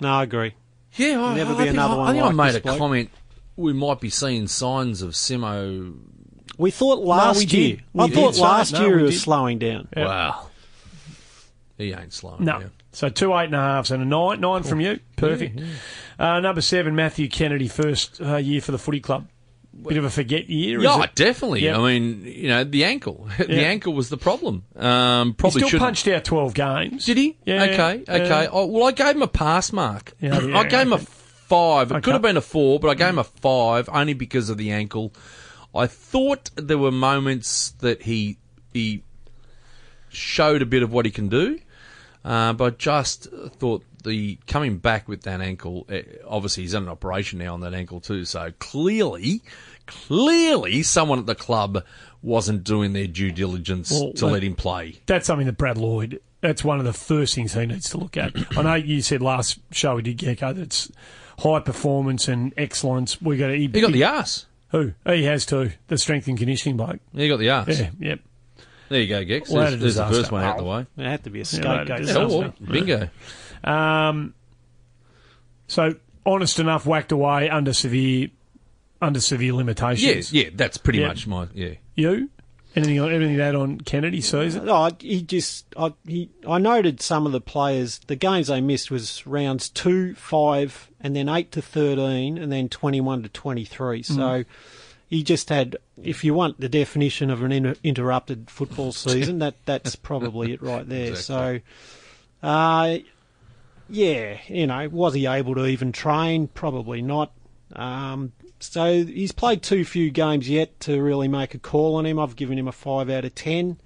[0.00, 0.54] No, I agree.
[0.94, 2.56] Yeah, I, Never I be think another I, one I think like I made this
[2.56, 2.78] a bloke.
[2.78, 3.10] comment.
[3.56, 5.94] We might be seeing signs of Simo.
[6.60, 7.76] We thought last we year.
[7.76, 7.84] did.
[7.98, 9.20] I We thought did say- last no, year we he was did.
[9.20, 9.88] slowing down.
[9.96, 10.04] Yeah.
[10.06, 10.46] Wow,
[11.78, 12.60] he ain't slowing No.
[12.60, 12.70] down.
[12.92, 14.40] So two eight and a halves and a nine.
[14.40, 14.98] Nine from you.
[15.16, 15.60] Perfect.
[16.18, 19.26] Uh, number seven, Matthew Kennedy, first uh, year for the footy club.
[19.86, 20.78] Bit of a forget year.
[20.78, 21.14] is Yeah, it?
[21.14, 21.60] definitely.
[21.64, 21.78] Yeah.
[21.78, 23.28] I mean, you know, the ankle.
[23.38, 23.60] the Yeah.
[23.62, 24.64] ankle was the problem.
[24.76, 27.06] Um, He probably still should punched out 12 games.
[27.06, 27.38] Did he?
[27.46, 28.04] Yeah, Okay.
[28.06, 28.14] yeah.
[28.14, 28.48] Okay.
[28.50, 30.12] Oh, well, I gave him a pass mark.
[30.20, 31.90] Yeah, yeah, I gave him a five.
[31.92, 32.00] It Okay.
[32.02, 34.72] could have been a four, but I gave him a five only because of the
[34.72, 35.12] ankle.
[35.74, 38.38] I thought there were moments that he
[38.72, 39.02] he
[40.08, 41.58] showed a bit of what he can do,
[42.24, 45.86] uh, but I just thought the coming back with that ankle.
[45.88, 48.24] eh, Obviously, he's under an operation now on that ankle too.
[48.24, 49.42] So clearly,
[49.86, 51.84] clearly, someone at the club
[52.22, 55.00] wasn't doing their due diligence Well, to let him play.
[55.06, 58.16] That's something that Brad Lloyd, that's one of the first things he needs to look
[58.16, 58.32] at.
[58.58, 60.90] I know you said last show we did, Gecko, that it's
[61.38, 63.20] high performance and excellence.
[63.22, 64.46] We got to, He got the ass.
[64.70, 64.92] Who?
[65.06, 65.72] He has too.
[65.88, 67.00] The strength and conditioning bloke.
[67.14, 67.68] He got the ass.
[67.80, 68.20] Yeah, yep.
[68.88, 69.48] There you go, Gex.
[69.50, 70.20] Well, There's, that there's the disaster.
[70.22, 70.86] first one out the way.
[70.96, 71.86] It had to be a Yeah, scapegoat.
[71.88, 72.38] that Yeah, disaster.
[72.38, 73.08] well, bingo.
[73.64, 74.34] Um,
[75.68, 75.94] so
[76.26, 78.28] honest enough, whacked away under severe,
[79.00, 80.32] under severe limitations.
[80.32, 81.08] Yeah, yeah, that's pretty Yeah.
[81.08, 81.74] much my yeah.
[81.94, 82.30] You?
[82.76, 84.66] Anything on anything to add on Kennedy's season?
[84.66, 87.98] No, he just I he I noted some of the players.
[88.06, 92.68] The games they missed was rounds two, five, and then eight to thirteen, and then
[92.68, 94.04] twenty-one to twenty-three.
[94.04, 94.44] So
[95.08, 95.76] he just had.
[96.00, 100.62] If you want the definition of an inter- interrupted football season, that that's probably it
[100.62, 101.16] right there.
[101.16, 101.58] So,
[102.40, 102.98] uh,
[103.88, 106.46] yeah, you know, was he able to even train?
[106.46, 107.32] Probably not.
[107.74, 112.18] Um, so he's played too few games yet to really make a call on him.
[112.18, 113.78] I've given him a five out of ten,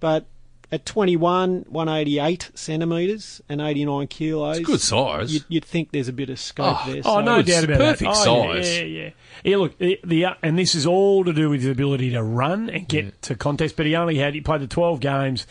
[0.00, 0.26] but
[0.72, 5.32] at 21, 188 centimetres and 89 kilos, It's good size.
[5.32, 7.02] You'd, you'd think there's a bit of scope Oh, there.
[7.04, 8.26] Oh, no doubt about perfect that.
[8.26, 8.76] Oh, size.
[8.78, 9.10] Yeah, yeah, yeah.
[9.44, 12.22] Yeah, look, the, the uh, and this is all to do with his ability to
[12.22, 13.76] run and get to contest.
[13.76, 15.46] But he only had he played the twelve games,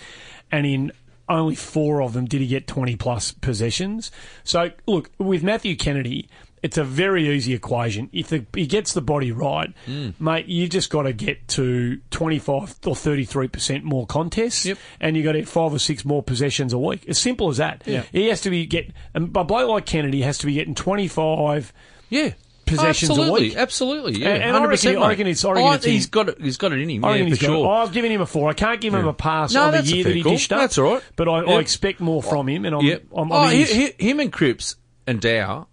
[0.52, 0.92] and in
[1.30, 4.12] only four of them did he get twenty plus possessions.
[4.44, 6.28] So look, with Matthew Kennedy.
[6.64, 8.10] It's a very easy equation.
[8.14, 10.14] If the, he gets the body right, Mm.
[10.20, 14.78] mate, you just got to get to 25 or 33% more contests, Yep.
[15.02, 17.04] and you got to get five or six more possessions a week.
[17.10, 17.84] As simple as that.
[17.86, 18.04] Yeah.
[18.14, 21.74] He has to be get, and a bloke like Kennedy has to be getting 25
[22.10, 22.32] Yeah.
[22.66, 23.58] Possessions a absolutely, week.
[23.58, 24.30] Absolutely, yeah.
[24.30, 25.08] And- and I 100%, reckon- I mate.
[25.10, 26.38] reckon it's- I reckon Oh, it's in- he's got it.
[26.42, 27.04] He's got it in him.
[27.04, 27.70] I yeah, for sure.
[27.70, 28.50] I've given him a four.
[28.50, 29.10] I can't give him Yeah.
[29.10, 30.32] a pass No, on the year that he call.
[30.32, 30.60] dished up.
[30.60, 31.04] That's all right.
[31.18, 33.04] But I, I expect more from him, and I'm, Yep.
[33.18, 35.68] I'm, oh, I'm in his- him and Cripps and Dow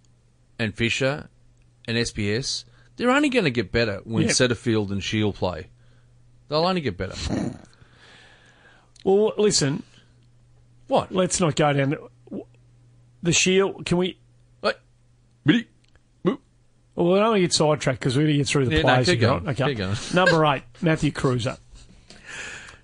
[0.61, 1.27] and Fisher
[1.87, 2.63] and SPS.
[2.97, 4.29] they're only going to get better when Yeah.
[4.29, 5.67] Setterfield and Shiel play.
[6.49, 7.15] They'll only get better.
[9.03, 9.81] Well, listen,
[10.87, 11.11] What?
[11.11, 12.41] let's not go down the,
[13.23, 13.73] the Shiel.
[13.83, 14.19] Can we?
[14.61, 14.75] Wait.
[15.45, 15.67] Ready?
[16.23, 16.37] Well,
[16.95, 18.93] we don't want to get sidetracked because we're going to get through the Yeah, no,
[18.95, 19.05] plays.
[19.07, 19.47] keep going.
[19.49, 19.73] Okay.
[19.73, 19.95] going.
[20.13, 21.57] Number eight, Matthew Kreuzer.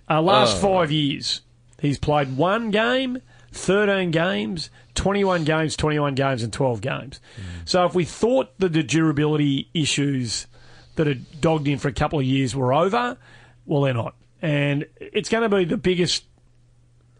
[0.09, 0.61] Uh, last Oh.
[0.80, 1.41] five years,
[1.82, 3.21] he's played one game,
[3.51, 7.22] 13 games, 21 games, 21 games, and 12 games.
[7.66, 10.48] So if we thought that the durability issues
[10.95, 13.18] that had dogged him for a couple of years were over,
[13.66, 14.16] well, they're not.
[14.41, 16.26] And it's going to be the biggest.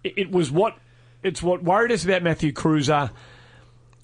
[0.04, 0.78] It was what.
[1.24, 3.10] It's what worried us about Matthew Kreuzer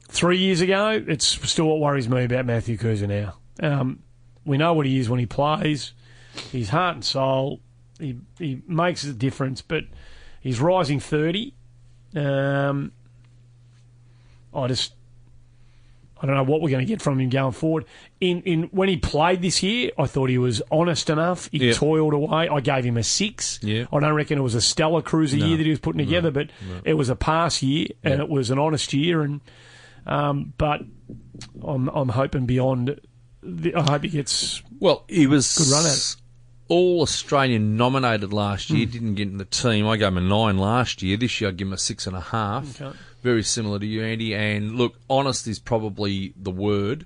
[0.08, 1.04] three years ago.
[1.08, 3.36] It's still what worries me about Matthew Kreuzer now.
[3.62, 4.00] Um,
[4.46, 5.94] we know what he is when he plays.
[6.52, 7.60] His heart and soul.
[8.00, 9.84] He he makes a difference, but
[10.42, 11.54] he's rising thirty.
[12.16, 12.92] Um,
[14.56, 14.94] I just
[16.22, 17.84] I don't know what we're going to get from him going forward.
[18.22, 21.50] In in when he played this year, I thought he was honest enough.
[21.52, 21.74] He Yeah.
[21.74, 22.48] toiled away.
[22.48, 23.60] I gave him a six.
[23.62, 23.86] Yeah.
[23.92, 26.50] I don't reckon it was a stellar Kreuzer year that he was putting together, but
[26.86, 29.22] it was a pass year and it was an honest year.
[29.22, 29.42] And
[30.06, 30.82] um, but
[31.62, 33.00] I'm I'm hoping beyond.
[33.46, 36.16] The, I hope he gets Well, he was Good run at it.
[36.68, 38.86] All Australian nominated last year.
[38.86, 39.88] Didn't get in the team.
[39.88, 41.18] I gave him a nine last year.
[41.18, 42.82] This year, I give him a six and a half.
[42.82, 42.98] Okay.
[43.22, 44.34] Very similar to you, Andy.
[44.34, 47.06] And look, honest is probably the word.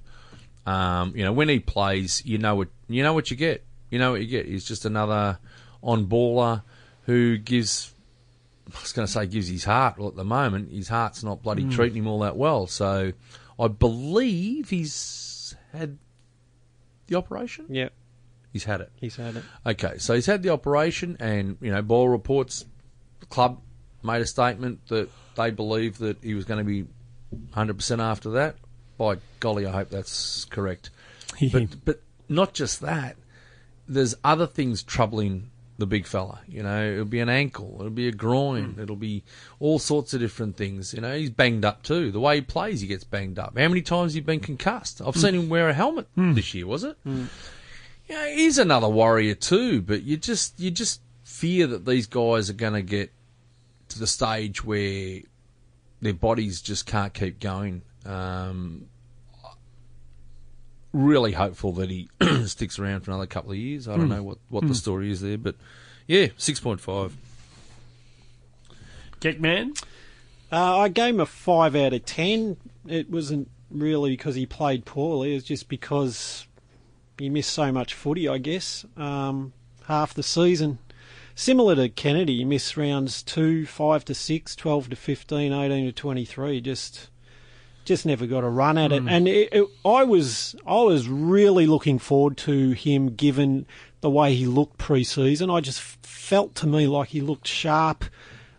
[0.65, 3.63] Um, you know, when he plays, you know what you know what you get.
[3.89, 4.45] You know what you get.
[4.47, 5.39] He's just another
[5.81, 6.63] on baller
[7.05, 7.93] who gives.
[8.75, 9.97] I was going to say gives his heart.
[9.97, 11.69] Well, at the moment, his heart's not bloody Hmm.
[11.69, 12.67] treating him all that well.
[12.67, 13.13] So,
[13.57, 15.97] I believe he's had
[17.07, 17.65] the operation.
[17.69, 17.89] Yeah,
[18.57, 18.91] He's had it.
[18.99, 19.43] he's had it.
[19.65, 22.65] Okay, so he's had the operation, and you know, ball reports,
[23.19, 23.61] the club
[24.03, 26.85] made a statement that they believe that he was going to be
[27.53, 28.55] 100% after that.
[28.97, 30.89] By golly, I hope that's correct.
[31.51, 33.15] But but not just that.
[33.87, 36.39] There's other things troubling the big fella.
[36.47, 38.81] You know, it'll be an ankle, it'll be a groin, hmm.
[38.81, 39.23] it'll be
[39.59, 40.93] all sorts of different things.
[40.93, 42.11] You know, he's banged up too.
[42.11, 43.57] The way he plays, he gets banged up.
[43.57, 45.01] How many times has he been concussed?
[45.01, 45.41] I've seen hmm.
[45.41, 46.33] him wear a helmet hmm.
[46.33, 46.67] this year.
[46.67, 46.97] Was it?
[48.07, 52.53] Yeah, he's another warrior too, but you just you just fear that these guys are
[52.53, 53.11] going to get
[53.89, 55.21] to the stage where
[56.01, 57.81] their bodies just can't keep going.
[58.05, 58.87] Um,
[60.93, 62.09] really hopeful that he
[62.45, 63.87] sticks around for another couple of years.
[63.87, 65.55] I don't know what, what the story is there, but
[66.07, 67.15] yeah, six point five.
[69.19, 69.81] Geckman.
[70.49, 72.57] Uh, I gave him a five out of ten.
[72.87, 75.35] It wasn't really because he played poorly.
[75.35, 76.47] It's just because
[77.19, 78.27] he missed so much footy.
[78.27, 79.53] I guess um,
[79.85, 80.79] half the season.
[81.35, 85.91] Similar to Kennedy, you miss rounds two, five to six, 12 to 15, 18 to
[85.91, 86.61] 23.
[86.61, 87.09] Just,
[87.85, 89.03] just never got a run at it.
[89.07, 93.67] And it, it, I was, I was really looking forward to him, given
[94.01, 95.51] the way he looked pre-season.
[95.51, 98.05] I just felt to me like he looked sharp,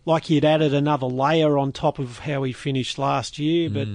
[0.05, 3.89] like he had added another layer on top of how he finished last year, but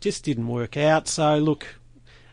[0.00, 1.06] just didn't work out.
[1.06, 1.66] So look,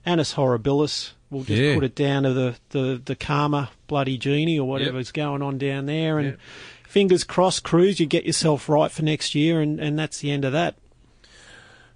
[0.06, 1.12] Annus Horribilis.
[1.34, 1.76] We'll just Yeah.
[1.76, 5.86] put it down to the, the, the karma bloody genie or whatever's going on down
[5.88, 6.20] there.
[6.20, 6.40] And Yep.
[6.88, 10.46] fingers crossed, Cruz, you get yourself right for next year, and, and that's the end
[10.46, 10.76] of that.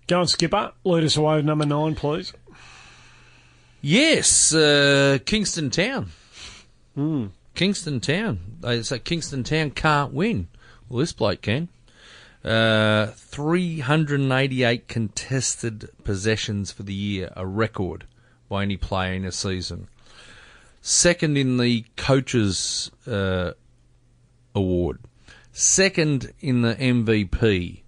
[0.08, 0.72] Go and skipper.
[0.84, 2.34] Lead us away with number nine, please.
[3.82, 6.12] Yes, uh, Kingston Town.
[7.56, 8.40] Kingston Town.
[8.62, 10.48] They say Kingston Town can't win.
[10.90, 11.70] Well, this bloke can.
[12.44, 18.06] Uh, 388 contested possessions for the year, a record
[18.48, 19.88] by any player in a season.
[20.82, 23.52] Second in the coaches uh,
[24.56, 25.00] award.
[25.52, 27.82] Second in the MVP.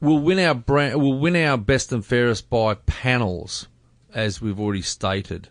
[0.00, 3.66] We'll win our brand, we'll win our best and fairest by panels,
[4.14, 5.48] as we've already stated.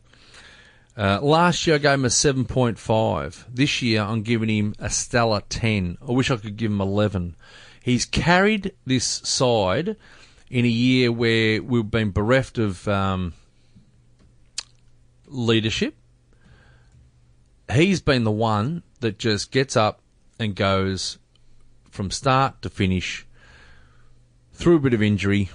[0.98, 3.44] Uh, last year I gave him a 7.5.
[3.54, 5.98] This year I'm giving him a stellar 10.
[6.02, 7.36] I wish I could give him 11.
[7.84, 9.96] He's carried this side
[10.50, 13.34] in a year where we've been bereft of um,
[15.28, 15.96] leadership.
[17.72, 20.02] He's been the one that just gets up
[20.40, 21.18] and goes
[21.92, 23.26] from start to finish
[24.54, 25.50] through a bit of injury.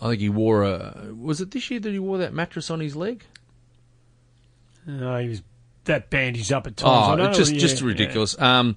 [0.00, 1.12] I think he wore a.
[1.14, 3.24] Was it this year that he wore that mattress on his leg?
[4.86, 5.42] No, he was
[5.84, 7.08] that bandaged up at times.
[7.08, 7.86] Oh, don't it's know, just yeah, just yeah.
[7.86, 8.40] ridiculous.
[8.40, 8.76] Um,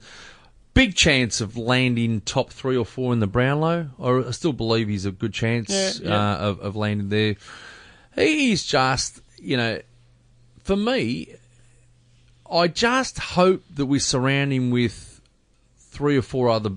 [0.73, 3.89] big chance of landing top three or four in the Brownlow.
[3.99, 6.15] I still believe he's a good chance Yeah, yeah.
[6.15, 7.35] Uh, of, of landing there.
[8.15, 9.81] He's just, you know,
[10.63, 11.35] for me,
[12.49, 15.21] I just hope that we surround him with
[15.77, 16.71] three or four other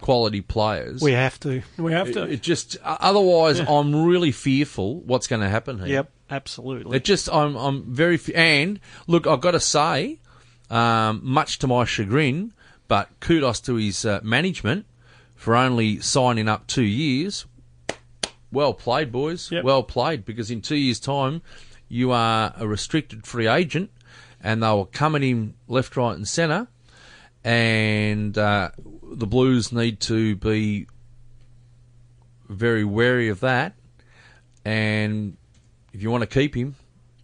[0.00, 1.02] quality players.
[1.02, 1.62] We have to.
[1.76, 2.22] We have to.
[2.24, 5.88] it just otherwise, I'm really fearful what's going to happen here.
[5.88, 6.10] Yep.
[6.30, 6.96] Absolutely.
[6.98, 10.18] It just I'm I'm very f- and look I've got to say,
[10.70, 12.52] um, much to my chagrin,
[12.86, 14.84] but kudos to his uh, management
[15.36, 17.46] for only signing up two years.
[18.50, 19.50] Well played, boys.
[19.52, 19.64] Yep.
[19.64, 21.42] Well played, because in two years' time,
[21.88, 23.90] you are a restricted free agent,
[24.42, 26.68] and they were coming in left, right, and centre,
[27.44, 28.70] and uh,
[29.02, 30.86] the Blues need to be
[32.48, 33.74] very wary of that.
[34.64, 35.36] And
[35.92, 36.76] if you want to keep him,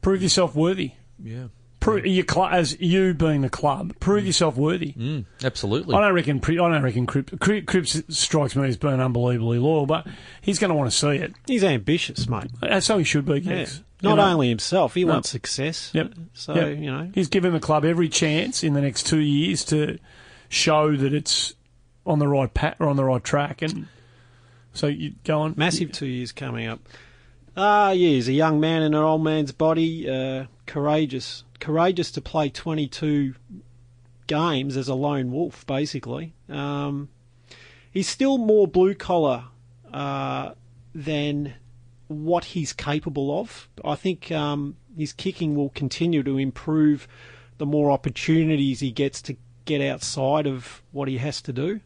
[0.03, 0.93] Prove yourself worthy.
[1.23, 1.47] yeah,
[1.85, 3.95] Prove you cl- as you being the club.
[4.01, 4.93] Prove yourself worthy.
[4.95, 5.95] mm, absolutely.
[5.95, 6.41] I don't reckon.
[6.41, 7.33] Pri- I don't reckon Cripps,
[7.67, 10.07] Cripps strikes me as being unbelievably loyal, but
[10.41, 11.35] he's going to want to see it.
[11.47, 12.51] He's ambitious, mate.
[12.63, 13.41] And so he should be.
[13.41, 13.67] Yeah.
[14.03, 15.13] Not You know, only himself, he No.
[15.15, 15.91] wants success.
[15.95, 16.15] Yep.
[16.35, 16.79] So, Yep.
[16.79, 19.99] you know, he's given the club every chance in the next two years to
[20.49, 21.55] show that it's
[22.07, 23.87] on the right pat or on the right track, and
[24.75, 25.55] so you go on.
[25.57, 26.81] massive two years coming up.
[27.57, 30.09] Ah, yeah, he's a young man in an old man's body.
[30.11, 31.45] Uh, courageous.
[31.65, 33.37] Courageous to play 22
[34.27, 36.35] games as a lone wolf, basically.
[36.51, 37.09] Um,
[37.91, 39.45] he's still more blue collar
[39.91, 40.51] uh,
[40.95, 41.55] than
[42.09, 43.71] what he's capable of.
[43.83, 47.09] I think um, his kicking will continue to improve
[47.57, 51.81] the more opportunities he gets to get outside of what he has to do.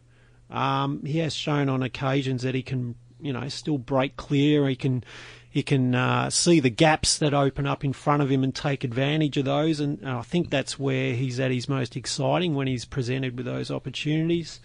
[0.49, 4.67] Um, he has shown on occasions that he can, you know, still break clear.
[4.67, 5.05] He can,
[5.49, 8.83] he can uh, see the gaps that open up in front of him and take
[8.83, 9.79] advantage of those.
[9.79, 13.47] And, and I think that's where he's at his most exciting when he's presented with
[13.47, 14.59] those opportunities.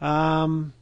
[0.00, 0.74] Um,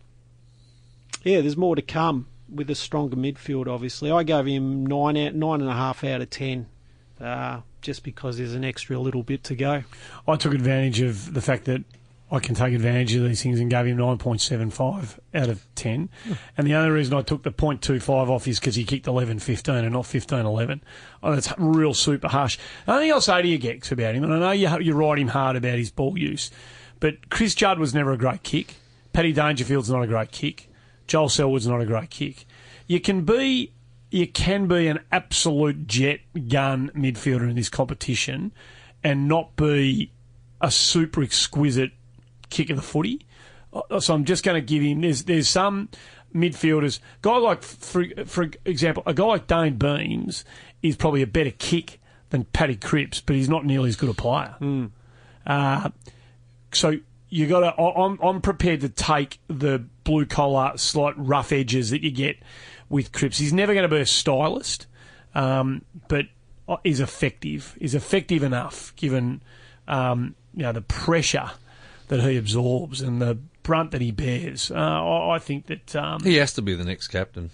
[1.22, 3.68] yeah, there's more to come with a stronger midfield.
[3.68, 6.66] Obviously, I gave him nine out, nine and a half out of ten,
[7.20, 9.84] uh, just because there's an extra little bit to go.
[10.26, 11.84] I took advantage of the fact that
[12.32, 16.08] I can take advantage of these things and gave him 9.75 out of 10.
[16.56, 19.74] And the only reason I took the 0.25 off is because he kicked 11 15
[19.74, 20.82] and not 15 11.
[21.22, 22.58] Oh, that's real super harsh.
[22.86, 24.94] The only thing I'll say to you, Gex, about him, and I know you, you
[24.94, 26.50] ride him hard about his ball use,
[27.00, 28.76] but Chris Judd was never a great kick.
[29.12, 30.70] Paddy Dangerfield's not a great kick.
[31.06, 32.46] Joel Selwood's not a great kick.
[32.86, 33.74] You can be
[34.10, 38.52] you can be an absolute jet gun midfielder in this competition
[39.04, 40.12] and not be
[40.62, 41.92] a super exquisite
[42.52, 43.26] kick of the footy.
[43.72, 45.00] Uh, So I'm just going to give him.
[45.00, 45.88] There's there's some
[46.34, 47.00] midfielders.
[47.22, 50.44] Guy like for for example, a guy like Dayne Beams
[50.82, 52.00] is probably a better kick
[52.30, 54.54] than Paddy Cripps, but he's not nearly as good a player.
[55.46, 55.90] Uh,
[56.72, 56.94] so
[57.28, 57.82] you got to.
[57.82, 62.36] I'm I'm prepared to take the blue collar, slight rough edges that you get
[62.88, 63.38] with Cripps.
[63.38, 64.86] He's never going to be a stylist,
[65.34, 66.26] um, but
[66.84, 67.76] is effective.
[67.80, 69.42] Is effective enough given
[69.88, 71.50] um, you know the pressure
[72.18, 74.70] that he absorbs and the brunt that he bears.
[74.70, 77.50] Uh, I, I think that um, he has to be the next captain.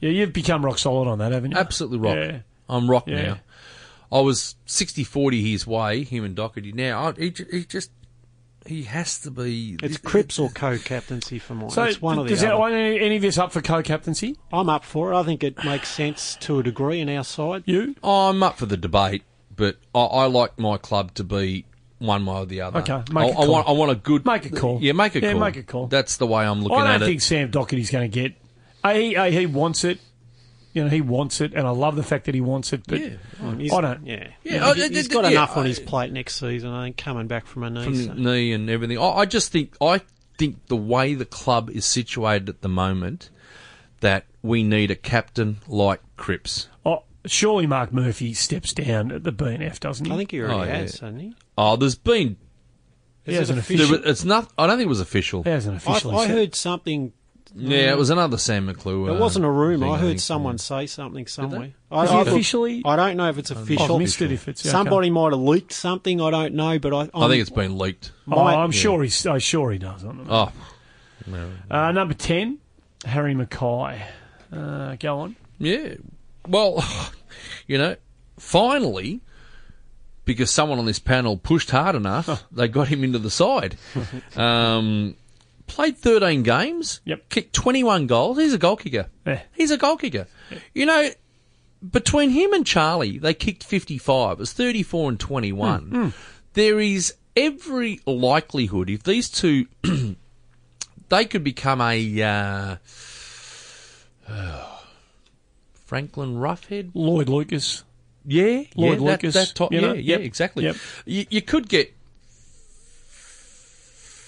[0.00, 1.56] yeah, you've become rock solid on that, haven't you?
[1.56, 2.16] Absolutely rock.
[2.16, 2.38] Yeah.
[2.68, 3.22] I'm rock Yeah.
[3.22, 3.38] now.
[4.12, 6.72] I was 60-40 his way, him and Docherty.
[6.74, 7.90] Now I, he, he just
[8.66, 9.76] he has to be.
[9.82, 11.70] It's Cripps or co-captaincy for mine.
[11.70, 12.56] So it's one of the does other.
[12.70, 14.36] that, any, any of this up for co-captaincy?
[14.52, 15.16] I'm up for it.
[15.18, 17.64] I think it makes sense to a degree in our side.
[17.66, 17.94] You?
[18.04, 19.24] I'm up for the debate,
[19.54, 21.64] but I, I like my club to be
[21.98, 22.80] one way or the other.
[22.80, 23.74] Okay, I, make a I want call.
[23.76, 24.78] I want a good Make a call.
[24.82, 25.40] Yeah, make a Yeah, call.
[25.40, 25.86] make a call.
[25.86, 26.88] That's the way I'm looking I at it.
[26.88, 27.06] I don't it.
[27.10, 28.34] think Sam Docherty's going to get.
[28.84, 29.98] A, he, he wants it.
[30.74, 32.82] You know, he wants it, and I love the fact that he wants it.
[32.88, 33.10] But Yeah.
[33.40, 34.06] I don't.
[34.06, 36.70] Yeah, Yeah, He- I- he's I- got yeah, enough on his plate next season.
[36.70, 37.84] I think coming back from a knee.
[37.84, 38.98] from so- knee and everything.
[38.98, 40.00] I, I just think I
[40.36, 43.30] think the way the club is situated at the moment,
[44.00, 46.68] that we need a captain like Cripps.
[47.26, 50.12] Surely Marc Murphy steps down at the BNF, doesn't he?
[50.12, 50.76] I think he already Oh, yeah.
[50.80, 51.34] has, hasn't he?
[51.56, 52.36] Oh, there's been
[53.24, 53.98] he Is hasn't it there officially.
[54.00, 54.52] was, it's not.
[54.58, 55.42] I don't think it was official.
[55.42, 56.14] He hasn't I, officially.
[56.16, 57.12] I said- heard something.
[57.56, 59.10] Yeah, it was another Sam McClure.
[59.10, 59.86] It uh, wasn't a rumour.
[59.86, 60.20] thing, I heard think.
[60.20, 61.66] someone say something somewhere.
[61.66, 62.82] Is I, he I, officially?
[62.84, 63.72] I don't know if it's official.
[63.74, 63.98] I've official.
[64.00, 64.64] missed it if it's.
[64.64, 66.20] yeah, Somebody might have leaked something.
[66.20, 67.08] I don't know, but I.
[67.14, 68.10] I think it's been leaked.
[68.26, 69.24] Oh, might- I'm sure he's.
[69.24, 70.04] I'm sure he does.
[70.04, 70.26] I don't.
[70.28, 70.52] Oh,
[71.70, 72.58] Uh, number ten,
[73.04, 74.02] Harry McKay.
[74.52, 75.36] Uh, go on.
[75.58, 75.94] yeah.
[76.48, 76.84] Well,
[77.66, 77.96] you know,
[78.38, 79.20] finally,
[80.24, 83.76] because someone on this panel pushed hard enough, they got him into the side.
[84.36, 85.16] Um,
[85.66, 87.00] played 13 games.
[87.04, 87.28] Yep.
[87.28, 88.38] Kicked 21 goals.
[88.38, 89.08] He's a goal kicker.
[89.26, 89.42] Yeah.
[89.54, 90.26] He's a goal kicker.
[90.74, 91.10] You know,
[91.88, 94.32] between him and Charlie, they kicked 55.
[94.32, 96.12] It was 34 and 21.
[96.54, 99.66] There is every likelihood if these two,
[101.08, 102.76] they could become a uh,
[105.94, 106.90] Franklin Roughead.
[106.94, 107.84] Lloyd Lucas.
[108.26, 109.92] Yeah, Lloyd yeah, Lucas, That, that top, you know?
[109.92, 110.64] yeah, yeah, Yep, exactly.
[110.64, 110.76] yep.
[111.04, 111.94] You, you could get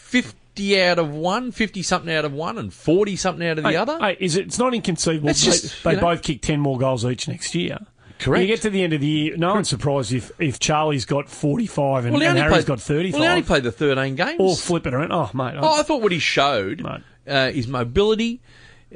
[0.07, 3.71] 50 out of one, 50 something out of one, and 40 something out of the
[3.71, 3.99] Hey, other.
[3.99, 5.29] hey, is it, it's not inconceivable.
[5.31, 7.79] It's they just, they know- both kick 10 more goals each next year.
[8.19, 8.41] Correct.
[8.41, 11.29] You get to the end of the year, no one's surprised if, if Charlie's got
[11.29, 13.13] 45 and, Well, and Harry's played, got 35.
[13.21, 14.37] Well, he only played the 13 games.
[14.39, 15.13] or flip it around.
[15.13, 15.55] Oh, mate.
[15.55, 17.03] I- Oh, I thought what he showed, Mate.
[17.29, 18.41] uh, his mobility,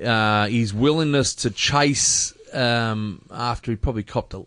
[0.03, 4.45] uh, his willingness to chase um, after he probably copped a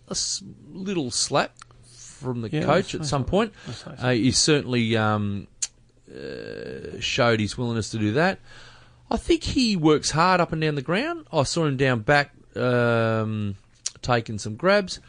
[0.72, 1.52] little slap
[1.86, 3.30] from the Yeah, coach at some so.
[3.30, 3.54] point.
[3.98, 5.48] Uh, he certainly um,
[6.10, 8.40] uh, showed his willingness to do that.
[9.12, 11.28] I think he works hard up and down the ground.
[11.32, 13.56] I saw him down back um,
[14.02, 15.00] taking some grabs.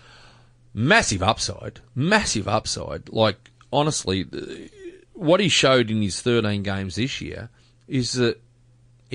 [0.77, 3.09] Massive upside, massive upside.
[3.11, 4.27] Like honestly,
[5.13, 7.49] what he showed in his 13 games this year
[7.87, 8.41] is that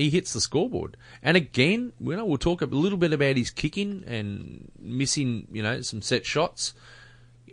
[0.00, 0.96] he hits the scoreboard.
[1.22, 5.62] And again, you know, we'll talk a little bit about his kicking and missing, you
[5.62, 6.72] know, some set shots.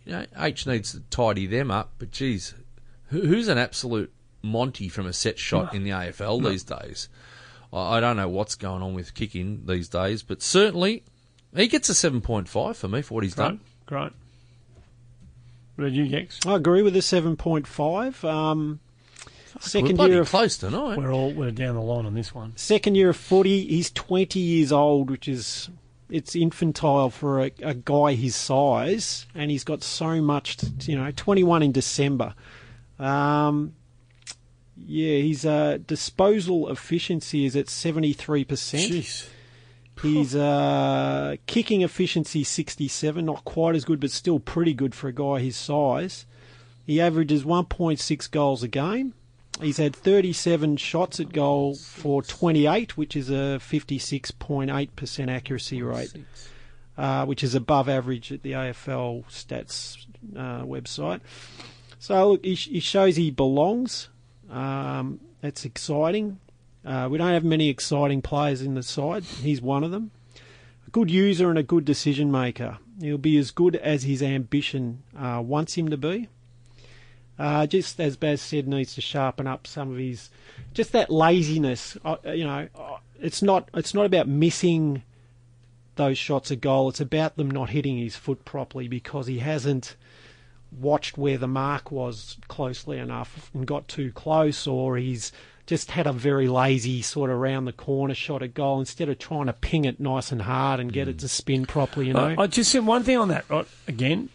[0.05, 1.91] You know, H needs to tidy them up.
[1.99, 2.53] But geez,
[3.07, 7.09] who's an absolute Monty from a set shot in the AFL these days?
[7.73, 11.03] I I don't know what's going on with kicking these days, but certainly
[11.53, 13.45] he gets a 7.5 for me for what he's Great.
[13.45, 13.59] done.
[13.87, 14.11] Great.
[15.75, 16.39] What about you, Gex?
[16.45, 18.23] I agree with the 7.5.
[18.23, 18.86] Um, We're
[19.61, 20.97] second bloody year of close tonight.
[20.97, 22.53] We're all we're down the line on this one.
[22.55, 23.67] second year of footy.
[23.67, 25.69] He's 20 years old, which is
[26.09, 30.57] it's infantile for a, a guy his size, and he's got so much.
[30.57, 32.33] To, you know, 21 in December.
[32.99, 33.73] Um,
[34.85, 38.91] yeah, his uh, disposal efficiency is at 73 percent.
[38.91, 39.27] Jeez.
[40.01, 45.11] His uh, kicking efficiency 67, not quite as good, but still pretty good for a
[45.11, 46.27] guy his size.
[46.85, 49.13] He averages 1.6 goals a game.
[49.61, 56.13] He's had 37 shots at goal for 28, which is a 56.8% accuracy rate,
[56.97, 60.05] uh, which is above average at the AFL stats
[60.35, 61.21] uh, website.
[61.99, 64.09] So look, he, he shows he belongs.
[64.49, 66.39] Um, that's exciting.
[66.85, 69.23] Uh, we don't have many exciting players in the side.
[69.23, 70.11] He's one of them.
[70.87, 72.77] A good user and a good decision maker.
[73.01, 76.29] He'll be as good as his ambition uh, wants him to be.
[77.39, 80.29] Uh, just as Baz said, needs to sharpen up some of his,
[80.73, 81.97] just that laziness.
[82.03, 85.03] Uh, you know, uh, it's not it's not about missing
[85.95, 86.89] those shots at goal.
[86.89, 89.95] It's about them not hitting his foot properly because he hasn't
[90.71, 95.31] watched where the mark was closely enough and got too close, or he's
[95.65, 99.19] just had a very lazy sort of round the corner shot at goal instead of
[99.19, 102.07] trying to ping it nice and hard and get it to spin properly.
[102.07, 103.49] You know, I, I just said one thing on that.
[103.49, 103.67] Right?
[103.87, 104.29] Again,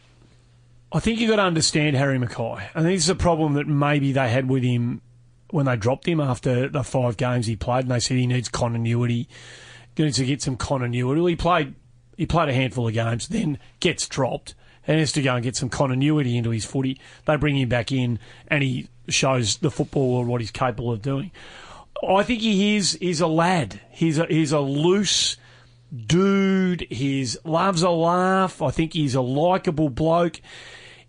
[0.94, 2.70] I think you've got to understand Harry McKay.
[2.72, 5.00] Think this is a problem that maybe they had with him
[5.50, 8.48] when they dropped him after the five games he played, and they said he needs
[8.48, 9.28] continuity,
[9.96, 11.02] he needs to get some continuity.
[11.02, 11.74] Well, he played,
[12.16, 14.54] he played a handful of games, then gets dropped,
[14.86, 17.00] and has to go and get some continuity into his footy.
[17.26, 18.18] They bring him back in,
[18.48, 21.30] and he shows the football world what he's capable of doing.
[22.06, 22.98] I think he is.
[23.00, 23.80] He's a lad.
[23.90, 25.36] He's a, he's a loose
[25.94, 26.86] dude.
[26.90, 28.60] He loves a laugh.
[28.60, 30.40] I think he's a likable bloke.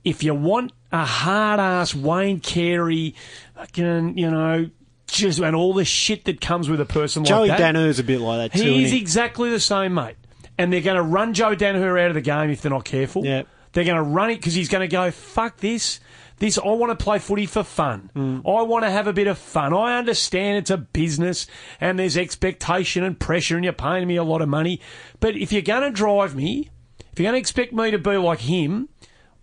[0.04, 3.16] If you want a hard ass Wayne Carey,
[3.56, 4.70] fucking, you know,
[5.08, 7.58] just and all the shit that comes with a person Joey like that.
[7.58, 8.66] Joey Daniher's a bit like that too.
[8.66, 9.02] He is isn't he?
[9.02, 10.16] exactly the same, mate.
[10.58, 13.26] And they're going to run Joe Daniher out of the game if they're not careful.
[13.26, 13.44] Yeah.
[13.72, 16.00] They're going to run it because he's going to go, fuck this.
[16.38, 18.10] This, I want to play footy for fun.
[18.14, 18.40] Hmm.
[18.46, 19.74] I want to have a bit of fun.
[19.74, 21.48] I understand it's a business
[21.80, 24.82] and there's expectation and pressure and you're paying me a lot of money.
[25.20, 26.70] But if you're going to drive me,
[27.12, 28.90] if you're going to expect me to be like him,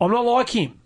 [0.00, 0.80] I'm not like him.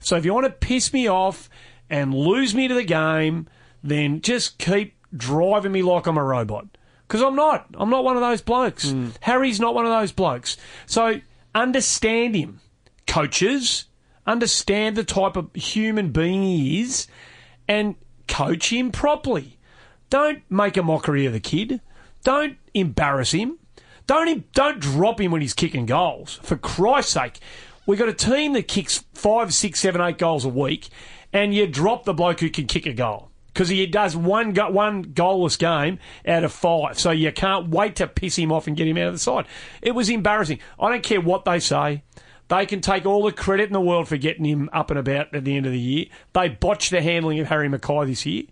[0.00, 1.48] So if you want to piss me off
[1.90, 3.48] and lose me to the game,
[3.82, 6.66] then just keep driving me like I'm a robot.
[7.06, 7.66] Because I'm not.
[7.74, 8.90] I'm not one of those blokes.
[8.90, 9.08] Hmm.
[9.20, 10.56] Harry's not one of those blokes.
[10.86, 11.20] So
[11.54, 12.60] understand him.
[13.06, 13.84] Coaches,
[14.26, 17.06] understand the type of human being he is
[17.68, 17.96] and
[18.26, 19.58] coach him properly.
[20.10, 21.80] Don't make a mockery of the kid.
[22.22, 23.58] Don't embarrass him.
[24.06, 26.40] Don't don't drop him when he's kicking goals.
[26.42, 27.40] For Christ's sake,
[27.86, 30.88] we got a team that kicks five, six, seven, eight goals a week,
[31.32, 34.70] and you drop the bloke who can kick a goal because he does one go-
[34.70, 36.98] one goalless game out of five.
[36.98, 39.46] So you can't wait to piss him off and get him out of the side.
[39.80, 40.58] It was embarrassing.
[40.78, 42.02] I don't care what they say.
[42.48, 45.34] They can take all the credit in the world for getting him up and about
[45.34, 46.06] at the end of the year.
[46.34, 48.44] They botched the handling of Harry McKay this year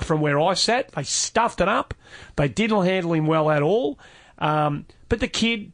[0.00, 0.92] from where I sat.
[0.92, 1.92] They stuffed it up.
[2.36, 3.98] They didn't handle him well at all.
[4.38, 5.72] Um, but the kid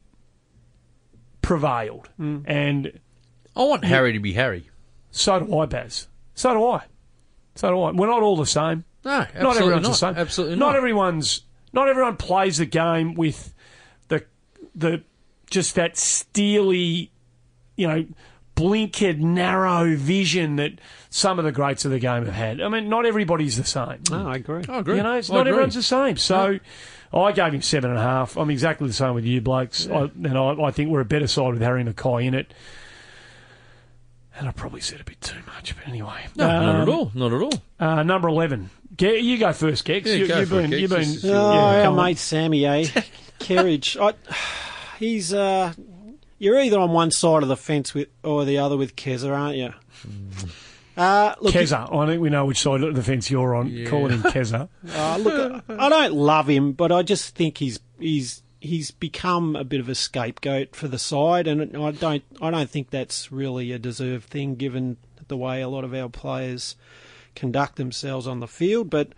[1.45, 2.09] prevailed.
[2.19, 2.43] Mm.
[2.45, 2.99] And
[3.55, 4.67] I want Harry to be Harry.
[5.11, 6.07] so do I, Baz.
[6.33, 6.83] So do I.
[7.53, 7.91] So do I.
[7.91, 8.83] We're not all the same.
[9.05, 9.89] No, not absolutely everyone's not.
[9.91, 10.15] the same.
[10.17, 10.65] Absolutely not.
[10.67, 10.75] not.
[10.75, 11.41] everyone's.
[11.71, 13.53] Not everyone plays the game with
[14.07, 14.25] the
[14.73, 15.03] the
[15.49, 17.11] just that steely,
[17.75, 18.05] you know,
[18.55, 20.79] blinkered, narrow vision that
[21.11, 22.59] some of the greats of the game have had.
[22.61, 24.01] I mean, not everybody's the same.
[24.09, 24.63] No, I agree.
[24.67, 24.97] I agree.
[24.97, 25.51] You know, it's I not agree.
[25.51, 26.17] everyone's the same.
[26.17, 26.59] So
[27.15, 28.35] I gave him seven and a half.
[28.37, 29.87] I'm exactly the same with you blokes.
[29.87, 32.53] I, and I, I think we're a better side with Harry McKay in it.
[34.37, 36.25] And I probably said a bit too much, but anyway.
[36.35, 37.11] No, not Um, at all.
[37.15, 37.53] Not at all.
[37.79, 38.69] Uh, number 11.
[38.97, 40.09] Ge- you go first, Gex.
[40.09, 40.81] Yeah, you, go you've for been, Gex.
[40.81, 41.95] you've been, This is Oh, your- yeah, our on.
[41.95, 42.83] mate Sammy, eh?
[43.39, 43.95] Kerridge.
[43.97, 44.13] I,
[44.99, 45.71] he's uh,
[46.37, 49.55] you're either on one side of the fence with or the other with Keza, aren't
[49.55, 49.73] you?
[50.97, 51.93] Uh, look, Keza.
[51.93, 53.85] I think we know which side of the fence you're on.
[53.85, 54.69] Calling him Keza.
[54.93, 59.63] Uh, look, I don't love him, but I just think he's he's he's become a
[59.63, 63.71] bit of a scapegoat for the side, and I don't I don't think that's really
[63.71, 66.75] a deserved thing given the way a lot of our players
[67.35, 68.89] conduct themselves on the field.
[68.89, 69.09] But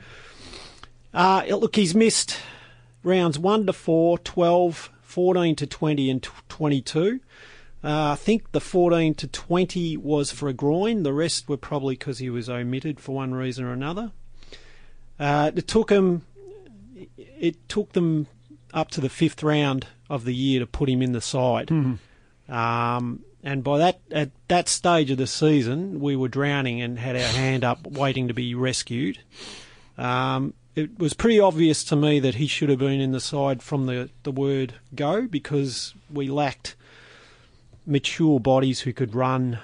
[1.14, 2.38] uh, look, he's missed
[3.04, 7.20] rounds 1 to 4, 12, 14 to 20, and tw 22.
[7.84, 11.04] Uh, I think the 14 to 20 was for a groin.
[11.04, 14.12] The rest were probably because he was omitted for one reason or another.
[15.20, 16.24] Uh, it took him.
[17.18, 18.28] It took them
[18.74, 21.70] up to the fifth round of the year to put him in the side.
[22.50, 27.16] Um, and by that at that stage of the season, we were drowning and had
[27.16, 29.20] our hand up, waiting to be rescued.
[29.98, 33.64] Um, it was pretty obvious to me that he should have been in the side
[33.64, 36.76] from the, the word go because we lacked
[37.88, 39.60] mature bodies who could run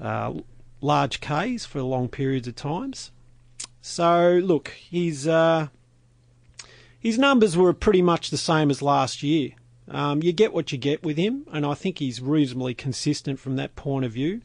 [0.00, 0.34] uh,
[0.80, 3.10] large Ks for long periods of times.
[3.80, 5.68] So look, his uh,
[6.98, 9.52] his numbers were pretty much the same as last year.
[9.90, 13.56] Um, you get what you get with him, and I think he's reasonably consistent from
[13.56, 14.42] that point of view.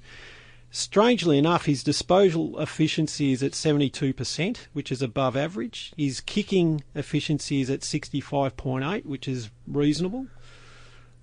[0.71, 5.93] Strangely enough, his disposal efficiency is at 72%, which is above average.
[5.97, 10.27] His kicking efficiency is at 65.8, which is reasonable.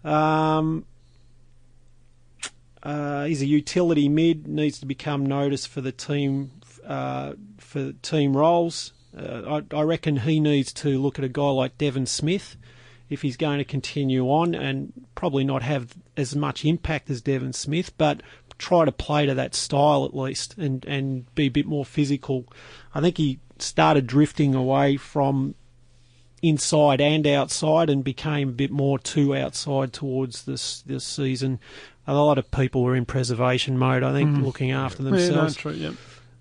[0.04, 0.84] Um,
[2.82, 6.50] uh, he's a utility mid, needs to become noticed for the team
[6.86, 8.92] uh, for team roles.
[9.16, 12.56] Uh, I, I reckon he needs to look at a guy like Devon Smith
[13.08, 17.52] if he's going to continue on and probably not have as much impact as Devon
[17.52, 18.22] Smith, but
[18.56, 22.46] try to play to that style at least and, and be a bit more physical.
[22.94, 25.54] I think he started drifting away from
[26.42, 31.58] inside and outside and became a bit more too outside towards this this season.
[32.06, 35.54] A lot of people were in preservation mode, I think, looking after Yeah, no, themselves.
[35.56, 35.92] true, yeah.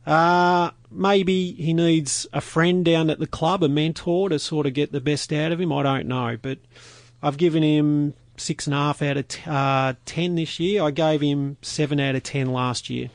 [0.05, 4.73] Uh, maybe he needs a friend down at the club, a mentor, to sort of
[4.73, 5.71] get the best out of him.
[5.71, 6.57] I don't know, but
[7.21, 10.81] I've given him six and a half out of t- uh, ten this year.
[10.83, 13.09] I gave him seven out of ten last year.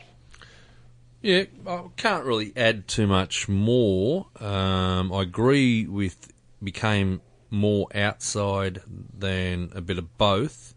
[1.22, 4.26] Yeah, I can't really add too much more.
[4.38, 6.30] Um, I agree with
[6.62, 8.82] became more outside
[9.18, 10.74] than a bit of both,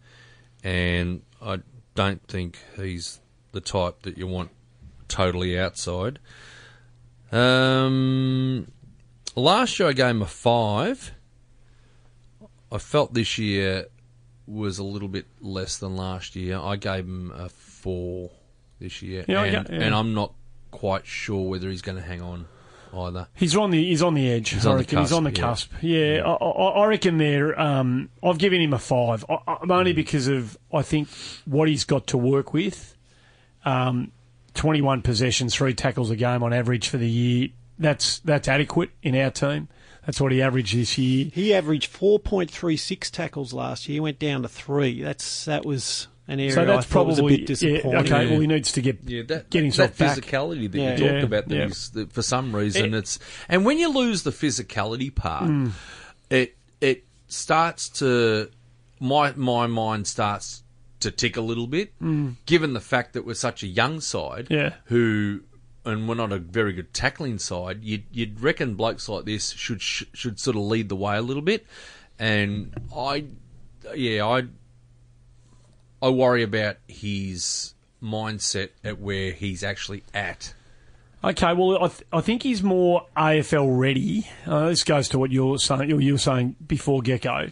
[0.63, 1.59] and I
[1.95, 3.19] don't think he's
[3.51, 4.49] the type that you want
[5.07, 6.19] totally outside.
[7.31, 8.71] Um,
[9.35, 11.11] last year I gave him a five.
[12.71, 13.85] I felt this year
[14.45, 16.57] was a little bit less than last year.
[16.57, 18.31] I gave him a four
[18.79, 19.85] this year, Yeah, and, get- yeah.
[19.85, 20.33] and I'm not
[20.71, 22.47] quite sure whether he's going to hang on
[22.93, 23.27] either.
[23.33, 24.49] He's on the he's on the edge.
[24.49, 24.99] He's I on the reckon.
[24.99, 25.83] he's on the cusp, cusp.
[25.83, 27.59] Yeah, I, I, I reckon there.
[27.59, 31.07] Um, I've given him a five, I, I, only because of I think
[31.45, 32.95] what he's got to work with.
[33.65, 34.11] Um,
[34.53, 37.49] Twenty-one possessions, three tackles a game on average for the year.
[37.77, 39.67] That's that's adequate in our team.
[40.03, 41.29] That's what he averaged this year.
[41.31, 43.95] He averaged four point three six tackles last year.
[43.95, 45.03] He went down to three.
[45.03, 47.91] That's that was an area So that's I thought was a probably bit disappointing.
[47.91, 50.17] Yeah, okay, well he needs to get Yeah, that, get himself that back.
[50.25, 50.97] physicality that Yeah.
[50.97, 51.65] you talked about, that yeah.
[51.65, 53.19] is- that for some reason it's
[53.49, 55.69] and when you lose the physicality part, Hmm.
[56.29, 58.49] it it starts to
[58.99, 60.63] my my mind starts
[60.99, 61.93] to tick a little bit,
[62.47, 64.47] given the fact that we're such a young side.
[64.49, 64.73] Yeah.
[64.85, 65.41] who.
[65.85, 67.79] And we're not a very good tackling side.
[67.81, 71.41] You'd, you'd reckon blokes like this should should sort of lead the way a little
[71.41, 71.65] bit,
[72.19, 73.23] and I,
[73.95, 74.47] yeah, I
[76.01, 80.53] I worry about his mindset at where he's actually at.
[81.23, 84.27] Okay, well, I, th- I think he's more AFL ready.
[84.45, 85.89] Uh, this goes to what you're saying.
[85.99, 87.49] You were saying before Gecko.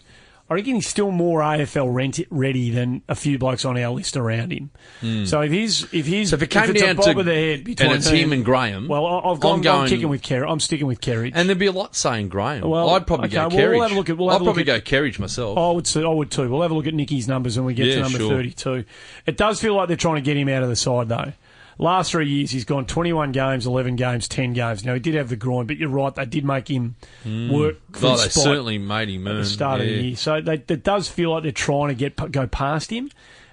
[0.47, 4.15] I reckon he's still more AFL rent- ready than a few blokes on our list
[4.15, 4.69] around him.
[5.01, 5.25] Hmm.
[5.25, 6.29] So if he's if he's.
[6.29, 8.45] So if it came it's down to of the head between and it's him and
[8.45, 9.55] Graham, well, I've I'm gone.
[9.55, 10.47] I'm, going- kicking with Kerry.
[10.47, 11.31] I'm sticking with Kerry.
[11.33, 12.69] and there'd be a lot saying Graham.
[12.69, 13.71] Well, I'd probably okay, go well, Kerridge.
[13.71, 15.57] we'll have a look at- we'll have I'd probably at- go Kerridge myself.
[15.57, 15.97] I would.
[15.97, 16.47] I would too.
[16.47, 18.29] We'll have a look at Nicky's numbers when we get Yeah, to number sure.
[18.29, 18.85] 32.
[19.25, 21.33] It does feel like they're trying to get him out of the side, though.
[21.77, 24.85] Last three years, he's gone 21 games, 11 games, 10 games.
[24.85, 26.95] Now, he did have the groin, but you're right, they did make him
[27.25, 30.15] work for oh, the they spot certainly made him at the start of the year.
[30.15, 33.09] So they, it does feel like they're trying to get go past him.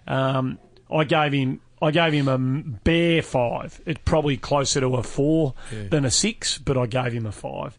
[0.07, 0.59] Um,
[0.91, 3.81] I gave him I gave him a bare five.
[3.85, 5.55] It's probably closer to a four
[5.91, 7.77] than a six, but I gave him a five.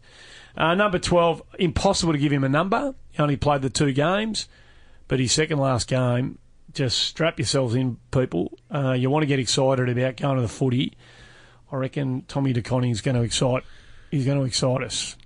[0.56, 2.94] Uh, number 12, impossible to give him a number.
[3.10, 4.46] He only played the two games,
[5.08, 6.38] but his second last game,
[6.74, 8.58] just strap yourselves in, people.
[8.72, 10.94] Uh, you want to get excited about going to the footy.
[11.72, 13.64] I reckon Tommy De Koning is going to excite.
[14.10, 15.16] He's going to excite us.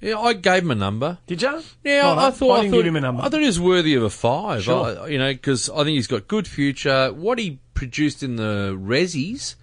[0.00, 1.18] Yeah, I gave him a number.
[1.26, 1.62] Did you?
[1.84, 3.22] Yeah, I, I thought I didn't thought, him a number.
[3.22, 4.62] I thought he was worthy of a five.
[4.62, 5.02] Sure.
[5.02, 7.12] I- you know, because I think he's got good future.
[7.12, 9.56] What he produced in the Rezzies,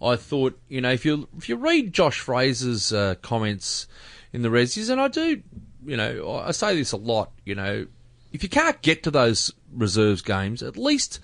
[0.00, 3.86] I thought, you know, if you if you read Josh Fraser's uh, comments
[4.32, 5.42] in the Rezzies, and I do,
[5.84, 7.30] you know, I I say this a lot.
[7.44, 7.86] You know,
[8.32, 11.20] if you can't get to those reserves games, at least.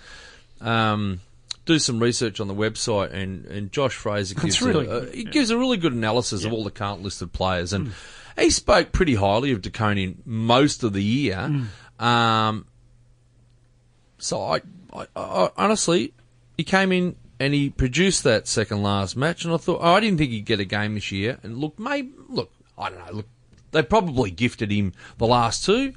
[0.60, 1.20] Um,
[1.64, 5.14] do some research on the website, and, and Josh Fraser gives really a, a, good,
[5.14, 7.92] he gives a really good analysis of all the current listed players, and
[8.38, 11.66] he spoke pretty highly of De Koning most of the year.
[11.98, 12.66] Um,
[14.18, 14.62] so I,
[14.92, 16.14] I, I honestly,
[16.56, 20.00] he came in and he produced that second last match, and I thought oh, I
[20.00, 21.38] didn't think he'd get a game this year.
[21.42, 23.12] And look, maybe look, I don't know.
[23.12, 23.26] Look,
[23.70, 25.94] they probably gifted him the last two.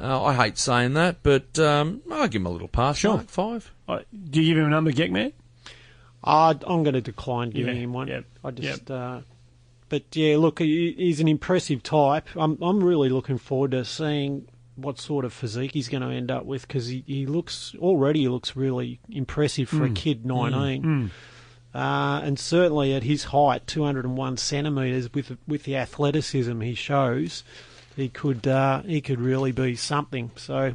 [0.00, 2.98] Uh, I hate saying that, but um, I'll give him a little pass.
[2.98, 3.14] Sure.
[3.14, 3.72] Mark, five.
[3.88, 4.00] Uh,
[4.30, 5.32] do you give him a number, Geckman?
[6.22, 8.08] I, I'm going to decline giving Yeah, him one.
[8.08, 9.20] yep, I just, uh,
[9.88, 12.28] but yeah, look, he, he's an impressive type.
[12.36, 14.46] I'm, I'm really looking forward to seeing
[14.76, 18.20] what sort of physique he's going to end up with because he, he looks already
[18.20, 21.10] he looks really impressive for a kid 19.
[21.74, 27.42] Uh, and certainly at his height, 201 centimetres, with with the athleticism he shows,
[27.98, 30.30] he could uh, he could really be something.
[30.36, 30.74] So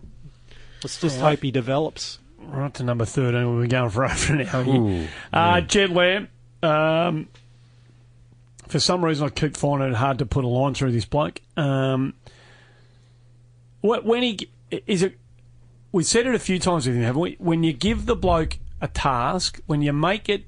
[0.84, 2.20] let's just hope he develops.
[2.40, 3.56] Right to number 13.
[3.56, 4.76] We're going for over an hour here.
[4.76, 6.28] Ooh, Uh, Jed Lamb.
[6.62, 7.30] Um,
[8.68, 11.40] for some reason, I keep finding it hard to put a line through this bloke.
[11.56, 12.14] Um,
[13.82, 14.50] what, when he
[14.86, 15.18] is it?
[15.92, 17.36] We said it a few times with him, haven't we?
[17.40, 20.46] When you give the bloke a task, when you make it,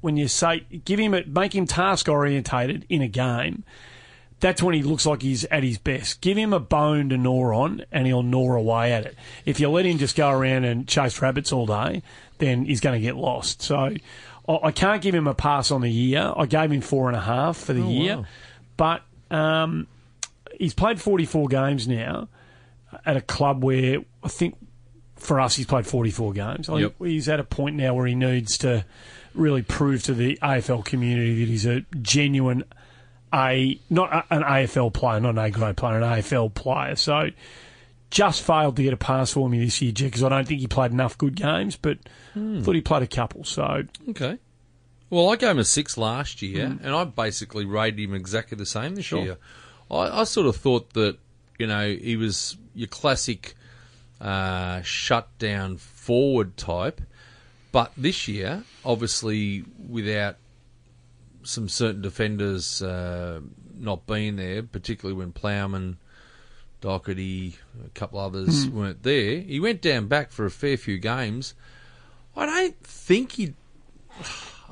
[0.00, 3.64] when you say give him a, make him task orientated in a game,
[4.42, 6.20] that's when he looks like he's at his best.
[6.20, 9.16] Give him a bone to gnaw on, and he'll gnaw away at it.
[9.46, 12.02] If you let him just go around and chase rabbits all day,
[12.38, 13.62] then he's going to get lost.
[13.62, 13.94] So
[14.48, 16.32] I, can't give him a pass on the year.
[16.36, 18.24] I gave him four and a half for the year, wow.
[18.76, 19.86] but um,
[20.58, 22.28] he's played 44 games now
[23.06, 24.56] at a club where I think
[25.14, 26.68] for us he's played 44 games.
[26.68, 26.98] I Yep.
[26.98, 28.84] think he's at a point now where he needs to
[29.34, 32.64] really prove to the AFL community that he's a genuine
[33.34, 36.96] a not a, an AFL player, not an A grade player, an AFL player.
[36.96, 37.30] So
[38.10, 40.66] just failed to get a pass for me this year, because I don't think he
[40.66, 41.98] played enough good games, but
[42.34, 43.44] thought he played a couple.
[43.44, 44.38] So Okay.
[45.10, 48.64] Well, I gave him a six last year, and I basically rated him exactly the
[48.66, 49.22] same this Sure.
[49.22, 49.36] year.
[49.90, 51.18] I, I sort of thought that
[51.58, 53.54] you know he was your classic
[54.22, 57.00] uh, shutdown forward type,
[57.72, 60.36] but this year, obviously, without
[61.44, 63.40] some certain defenders uh,
[63.74, 65.96] not being there, particularly when Plowman,
[66.80, 67.54] Docherty,
[67.84, 71.54] a couple others weren't there, he went down back for a fair few games.
[72.36, 73.54] I don't think he.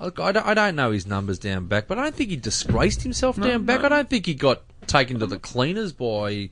[0.00, 2.36] Look, I don't, I don't know his numbers down back, but I don't think he
[2.36, 3.84] disgraced himself down back.
[3.84, 6.48] I don't think he got taken to the cleaners by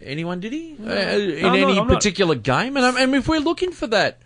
[0.00, 0.76] anyone, did he?
[0.80, 2.76] Uh, in I'm not- any not- particular game?
[2.76, 4.18] And, and if we're looking for that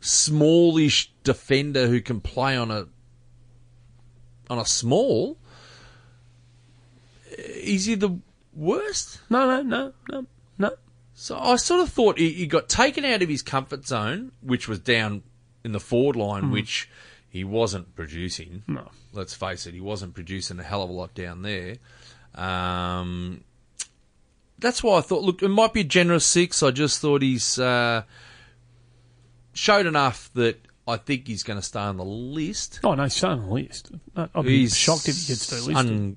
[0.00, 2.86] smallish defender who can play on a
[4.54, 5.36] on a small,
[7.38, 8.18] is he the
[8.54, 9.20] worst?
[9.28, 10.26] no, no, no, no,
[10.58, 10.70] no.
[11.14, 14.68] So I sort of thought he, he got taken out of his comfort zone, which
[14.68, 15.22] was down
[15.64, 16.88] in the forward line, which
[17.28, 18.62] he wasn't producing.
[18.66, 18.90] No.
[19.12, 21.76] Let's face it, he wasn't producing a hell of a lot down there.
[22.34, 23.44] Um,
[24.58, 26.62] that's why I thought, look, it might be a generous six.
[26.62, 28.02] I just thought he's uh,
[29.52, 32.80] showed enough that I think he's going to stay on the list.
[32.84, 33.90] Oh no, he's on the list.
[34.16, 35.76] I'd be He's shocked if he gets delisted.
[35.76, 36.16] un-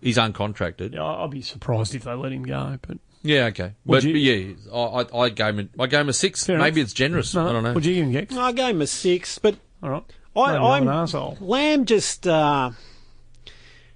[0.00, 0.94] he's uncontracted.
[0.94, 2.78] Yeah, I'd be surprised if they let him go.
[2.86, 3.74] But Yeah, okay.
[3.84, 6.44] Would But, you- but yeah, I, I, I gave him I gave him a six.
[6.44, 6.86] Fair Maybe enough.
[6.86, 7.32] it's generous.
[7.34, 7.72] no, I don't know.
[7.74, 8.36] Would you give him Gex?
[8.36, 10.04] I gave him a six, but All right.
[10.34, 11.36] I, Maybe I'm I'm an asshole.
[11.40, 12.70] Lamb just uh,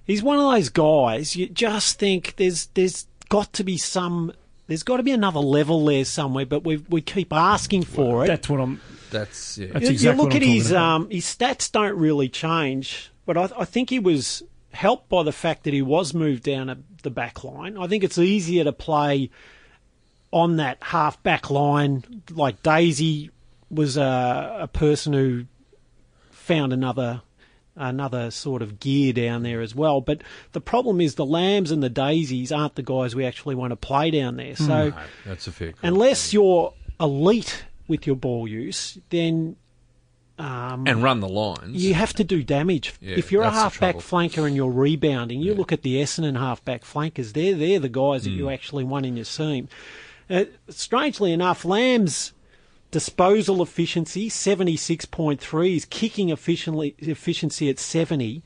[0.05, 1.35] he's one of those guys.
[1.35, 4.31] You just think there's there's got to be some
[4.67, 8.27] there's got to be another level there somewhere, but we we keep asking for it.
[8.27, 8.79] That's what I'm.
[9.11, 9.67] That's yeah.
[9.73, 13.11] That's you, exactly you look what I'm at his um, his stats don't really change,
[13.25, 16.69] but I, I think he was helped by the fact that he was moved down
[16.69, 17.77] a, the back line.
[17.77, 19.29] I think it's easier to play
[20.31, 22.23] on that half back line.
[22.31, 23.31] Like Daisy
[23.69, 25.45] was a, a person who
[26.31, 27.21] found another
[27.75, 30.01] another sort of gear down there as well.
[30.01, 30.21] But
[30.51, 33.75] the problem is the Lambs and the Daisies aren't the guys we actually want to
[33.75, 34.55] play down there.
[34.55, 34.63] Hmm.
[34.65, 34.93] So No,
[35.25, 35.73] that's a fair.
[35.83, 39.55] unless you're elite with your ball use, then
[40.39, 41.83] and run the lines.
[41.83, 42.93] you have to do damage.
[43.01, 46.83] Yeah, if you're a half-back flanker and you're rebounding, you look at the Essendon half-back
[46.83, 47.33] flankers.
[47.33, 48.37] They're they're the guys that Hmm.
[48.37, 49.67] you actually want in your team.
[50.29, 52.33] Uh, strangely enough, Lamb's
[52.91, 58.43] disposal efficiency seventy six point three, his kicking efficiently, efficiency at seventy.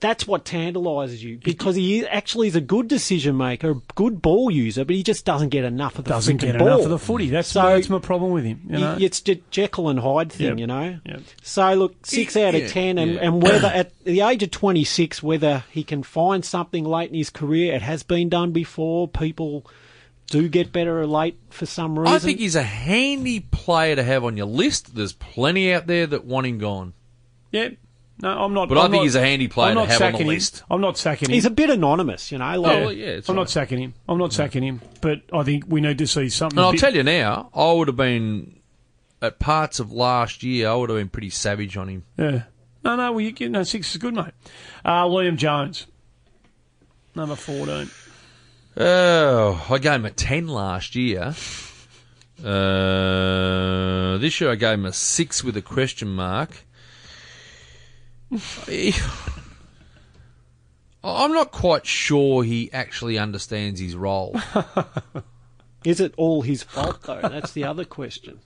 [0.00, 4.48] That's what tantalises you because he actually is a good decision maker, a good ball
[4.48, 6.68] user, but he just doesn't get enough of the Doesn't freaking get ball.
[6.68, 7.28] enough of the footy.
[7.30, 8.60] That's, So- that's my problem with him.
[8.70, 8.96] You know?
[9.00, 10.58] It's the Jekyll and Hyde thing, Yep.
[10.58, 10.98] you know.
[11.04, 11.22] Yep.
[11.42, 13.20] So look, six out of Yeah, ten, and, yeah.
[13.22, 17.16] and whether at the age of twenty six, whether he can find something late in
[17.16, 19.08] his career, it has been done before.
[19.08, 19.66] People
[20.30, 22.14] do get better late for some reason.
[22.14, 24.94] I think he's a handy player to have on your list.
[24.94, 26.92] There's plenty out there that want him gone.
[27.50, 27.70] Yeah.
[28.20, 28.68] No, I'm not.
[28.68, 30.12] But I I'm think not- he's a handy player I'm to not have on the
[30.18, 30.32] sacking him.
[30.34, 30.62] list.
[30.70, 31.34] I'm not sacking him.
[31.34, 32.52] he's a bit anonymous, you know.
[32.56, 33.28] Oh, Like, well, yeah, I'm right.
[33.36, 33.94] not sacking him.
[34.08, 34.80] I'm not sacking him.
[35.00, 36.58] But I think we need to see something.
[36.58, 38.56] And I'll bit- tell you now, I would have been
[39.22, 40.68] at parts of last year.
[40.68, 42.04] I would have been pretty savage on him.
[42.18, 42.42] Yeah.
[42.84, 43.12] No, no.
[43.12, 44.32] Well, you get no six is good, mate.
[44.84, 45.86] Uh, Liam Jones,
[47.14, 47.90] number fourteen.
[48.76, 51.34] Oh, I gave him a ten last year.
[52.44, 56.64] Uh, this year I gave him a six with a question mark.
[58.66, 58.94] He-
[61.04, 64.36] I'm not quite sure he actually understands his role.
[65.84, 67.20] is it all his fault though?
[67.22, 68.40] That's the other question.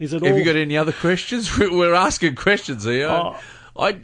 [0.00, 0.38] Is it Have all?
[0.38, 1.56] you got any other questions?
[1.58, 3.08] We're asking questions here.
[3.08, 3.38] Oh.
[3.78, 4.00] I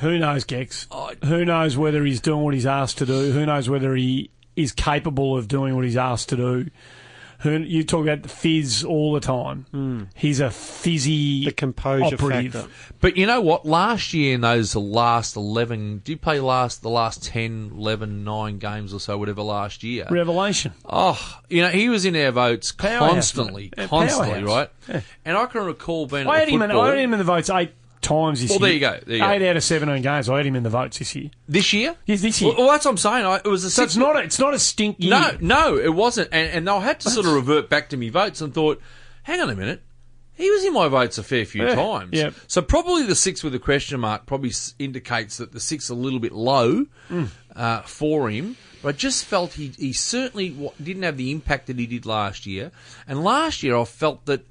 [0.00, 0.86] Who knows, Gex?
[0.90, 3.30] I- Who knows whether he's doing what he's asked to do?
[3.32, 6.66] Who knows whether he is capable of doing what he's asked to do?
[7.40, 9.66] Who you talk about the fizz all the time.
[9.70, 10.04] Hmm.
[10.14, 12.52] He's a fizzy the composure operative.
[12.52, 12.70] factor.
[13.00, 13.66] But you know what?
[13.66, 18.58] Last year in those last 11, did you play last the last 10, 11, 9
[18.58, 20.06] games or so, whatever, last year?
[20.10, 20.72] Revelation.
[20.84, 24.70] Oh, you know, he was in our votes Powerhouse, constantly, constantly, powerhouse.
[24.88, 25.02] right?
[25.24, 26.62] And I can recall being I had him.
[26.62, 28.66] In, I had him in the votes eight times this Well, year.
[28.68, 29.30] there you go, there you go.
[29.30, 30.28] eight out of seventeen games.
[30.28, 31.30] I had him in the votes this year.
[31.48, 31.96] this year.
[32.06, 32.50] Yes, this year.
[32.52, 33.24] Well, well, that's what I'm saying.
[33.26, 33.92] I, it was a so six.
[33.92, 34.16] it's not.
[34.16, 35.10] A, it's not a stink year.
[35.10, 36.28] no, no, it wasn't.
[36.32, 38.80] And, and I had to sort of revert back to me votes and thought,
[39.24, 39.82] hang on a minute.
[40.34, 42.10] He was in my votes a fair few Yeah, times.
[42.12, 42.30] Yeah.
[42.46, 46.18] So probably the six with a question mark probably indicates that the six a little
[46.20, 47.28] bit low Mm.
[47.54, 48.56] uh, for him.
[48.82, 52.44] But I just felt he, he certainly didn't have the impact that he did last
[52.44, 52.70] year.
[53.08, 54.46] And last year I felt that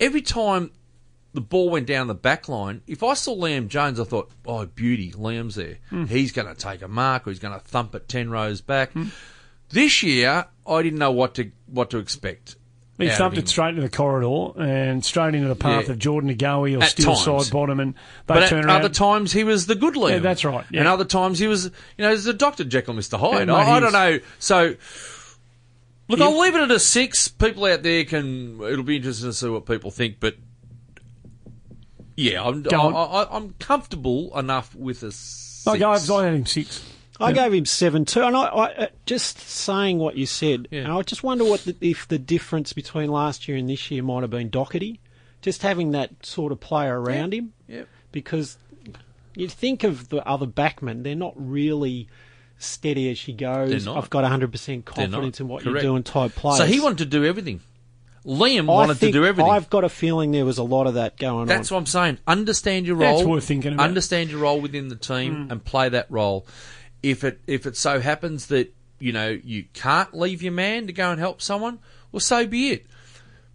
[0.00, 0.70] every time
[1.36, 4.66] the ball went down the back line, if I saw Liam Jones, I thought, oh,
[4.66, 5.76] beauty, Liam's there.
[5.90, 6.06] Hmm.
[6.06, 8.90] He's going to take a mark or he's going to thump it 10 rows back.
[9.68, 12.56] This year, I didn't know what to what to expect.
[12.98, 15.92] He thumped it straight into the corridor and straight into the path Yeah.
[15.92, 17.50] of Jordan De Goey or At Steele times.
[17.50, 18.76] Sidebottom, and they But turn at around.
[18.80, 20.10] other times, he was the good Liam.
[20.12, 20.78] Yeah, that's right, yeah.
[20.80, 22.64] And other times, he was, you know, he's the Dr.
[22.64, 23.18] Jekyll, Mr.
[23.20, 23.48] Hyde.
[23.48, 24.18] Yeah, I, I don't know.
[24.38, 24.76] So,
[26.08, 27.28] look, I'll leave it at a six.
[27.28, 30.36] People out there can, it'll be interesting to see what people think, but
[32.16, 32.94] yeah, I'm, I, Go on.
[32.94, 35.66] I, I'm comfortable enough with a six.
[35.66, 36.82] I, gave, I had him six.
[37.18, 40.68] I gave him seven too, and I, I uh, just saying what you said.
[40.70, 40.82] Yeah.
[40.82, 44.02] And I just wonder what the, if the difference between last year and this year
[44.02, 44.98] might have been Docherty,
[45.42, 47.52] just having that sort of player around him.
[47.68, 47.88] Yep.
[48.12, 48.58] Because
[49.34, 52.08] you think of the other backmen, they're not really
[52.58, 53.70] steady as she goes.
[53.70, 54.02] They're not.
[54.02, 55.82] I've got 100% confidence in what Correct.
[55.82, 56.58] you're doing type players.
[56.58, 57.60] So he wanted to do everything.
[58.26, 59.52] Liam I wanted to think do everything.
[59.52, 61.58] I've got a feeling there was a lot of that going That's on.
[61.58, 62.18] That's what I'm saying.
[62.26, 63.12] Understand your role.
[63.12, 63.32] That's role.
[63.34, 63.84] worth thinking about.
[63.84, 65.52] Understand your role within the team hmm.
[65.52, 66.46] and play that role.
[67.02, 70.92] If it if it so happens that you know you can't leave your man to
[70.92, 71.78] go and help someone,
[72.10, 72.86] well, so be it.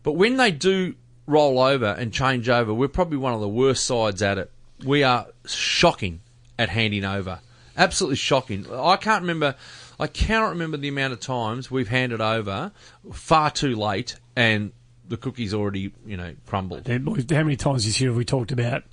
[0.03, 0.95] But when they do
[1.27, 4.51] roll over and change over, we're probably one of the worst sides at it.
[4.85, 6.21] We are shocking
[6.57, 7.41] at handing over.
[7.75, 8.65] Absolutely shocking.
[8.71, 9.55] I can't remember.
[10.01, 12.71] I cannot remember the amount of times we've handed over
[13.13, 14.71] far too late and
[15.07, 16.87] the cookie's already you know crumbled.
[16.87, 18.83] How many times this year have we talked about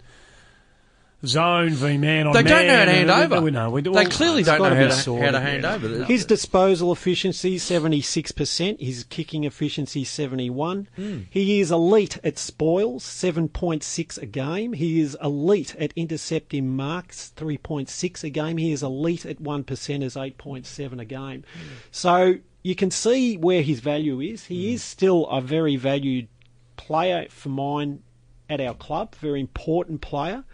[1.26, 3.42] zone v man on They don't know how to hand and- over.
[3.42, 3.70] We know.
[3.70, 5.74] We, They clearly don't know gotta how to, how to hand yeah.
[5.74, 6.04] over.
[6.04, 8.80] His disposal efficiency, 76%.
[8.80, 10.88] His kicking efficiency, 71.
[10.96, 11.18] Hmm.
[11.30, 14.72] He is elite at spoils, 7.6 a game.
[14.74, 18.56] He is elite at intercepting marks, 3.6 a game.
[18.56, 21.42] He is elite at 1%, is 8.7 a game.
[21.52, 21.68] Hmm.
[21.90, 24.44] So you can see where his value is.
[24.46, 24.74] He Hmm.
[24.74, 26.28] is still a very valued
[26.76, 28.00] player for mine
[28.48, 30.44] at our club, very important player.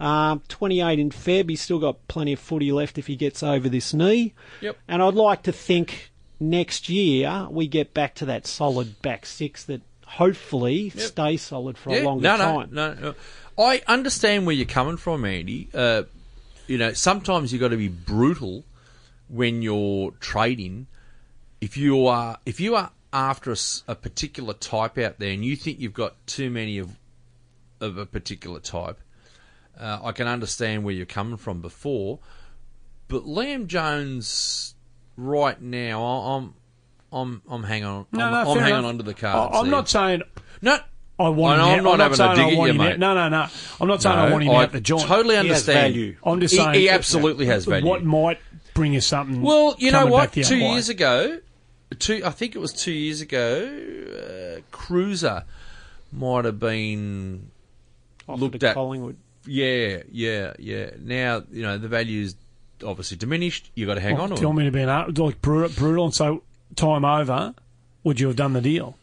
[0.00, 1.50] Um, 28 in Feb.
[1.50, 4.32] He's still got plenty of footy left if he gets over this knee.
[4.62, 4.78] Yep.
[4.88, 6.10] And I'd like to think
[6.40, 11.90] next year we get back to that solid back six that hopefully stays solid for
[11.90, 12.68] a Yeah, longer no, no, time.
[12.72, 13.14] no, no.
[13.58, 15.68] I understand where you're coming from, Andy.
[15.74, 16.04] Uh,
[16.66, 18.64] you know, sometimes you've got to be brutal
[19.28, 20.86] when you're trading.
[21.60, 23.54] If you are, if you are after
[23.86, 26.96] a particular type out there, and you think you've got too many of
[27.80, 28.98] of a particular type,
[29.80, 32.18] uh, I can understand where you're coming from before.
[33.08, 34.74] But Liam Jones,
[35.16, 36.54] right now, I- I'm,
[37.12, 38.06] I'm, I'm hanging on.
[38.12, 38.84] No, I'm, no, I'm hanging enough.
[38.84, 39.56] on to the cards.
[39.56, 39.70] I'm there.
[39.72, 40.22] not saying
[40.62, 40.78] No,
[41.18, 41.90] I want I know, him I'm out.
[41.90, 42.92] not I'm having a saying dig I at want you, him mate.
[42.92, 42.98] out.
[43.00, 43.46] No, no, no.
[43.80, 45.02] I'm not saying I want him I out the joint.
[45.02, 45.94] Totally He has understand.
[45.94, 46.16] value.
[46.24, 47.86] I'm just He- saying he that- absolutely has value.
[47.86, 48.38] What might
[48.74, 49.42] bring you something?
[49.42, 50.32] Well, you know what?
[50.32, 50.70] Two other way.
[50.72, 51.40] years ago,
[51.98, 55.44] two I think it was two years ago, uh, Kreuzer
[56.12, 57.50] might have been
[58.28, 59.16] Offered looked at- Collingwood.
[59.52, 60.90] Yeah, yeah, yeah.
[61.00, 62.36] Now you know the value's
[62.84, 63.70] obviously diminished.
[63.74, 64.46] You have got to hang Well, on to do it.
[64.46, 66.38] want me to be an, ar- like brutal, brutal and say
[66.76, 67.54] time over?
[68.04, 68.96] Would you have done the deal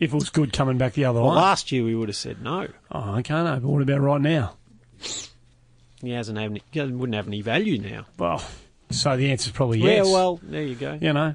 [0.00, 1.36] if it was good coming back the other Well, way?
[1.36, 2.68] last year we would have said no.
[2.92, 3.54] Oh, okay, no.
[3.60, 4.54] But what about right now?
[6.00, 8.04] He hasn't have any, he wouldn't have any value now.
[8.18, 8.42] Well,
[8.90, 10.06] so the answer's probably yes.
[10.06, 10.98] Yeah, well, there you go.
[11.00, 11.34] you know,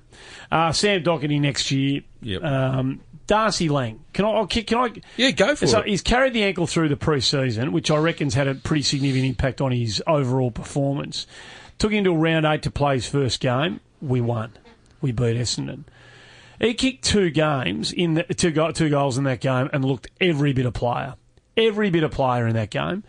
[0.51, 2.01] uh, Sam Docherty next year.
[2.21, 2.43] Yep.
[2.43, 4.03] Um, Darcy Lang.
[4.11, 4.29] Can I?
[4.39, 4.91] Oh, can I?
[5.15, 5.87] Yeah, go for So it.
[5.87, 9.61] he's carried the ankle through the pre-season, which I reckon's had a pretty significant impact
[9.61, 11.27] on his overall performance.
[11.77, 13.81] Took him to round eight to play his first game.
[14.01, 14.53] We won.
[14.99, 15.83] We beat Essendon.
[16.59, 20.07] He kicked two games in the, two go, two goals in that game and looked
[20.19, 21.13] every bit of player,
[21.55, 23.03] every bit of player in that game.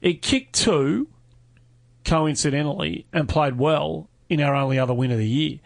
[0.00, 1.06] He kicked two,
[2.06, 5.58] coincidentally, and played well in our only other win of the year.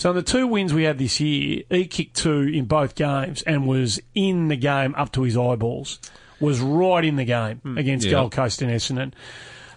[0.00, 3.42] So in the two wins we had this year, he kicked two in both games
[3.42, 5.98] and was in the game up to his eyeballs.
[6.40, 8.12] Was right in the game against Yeah.
[8.12, 9.12] Gold Coast and Essendon.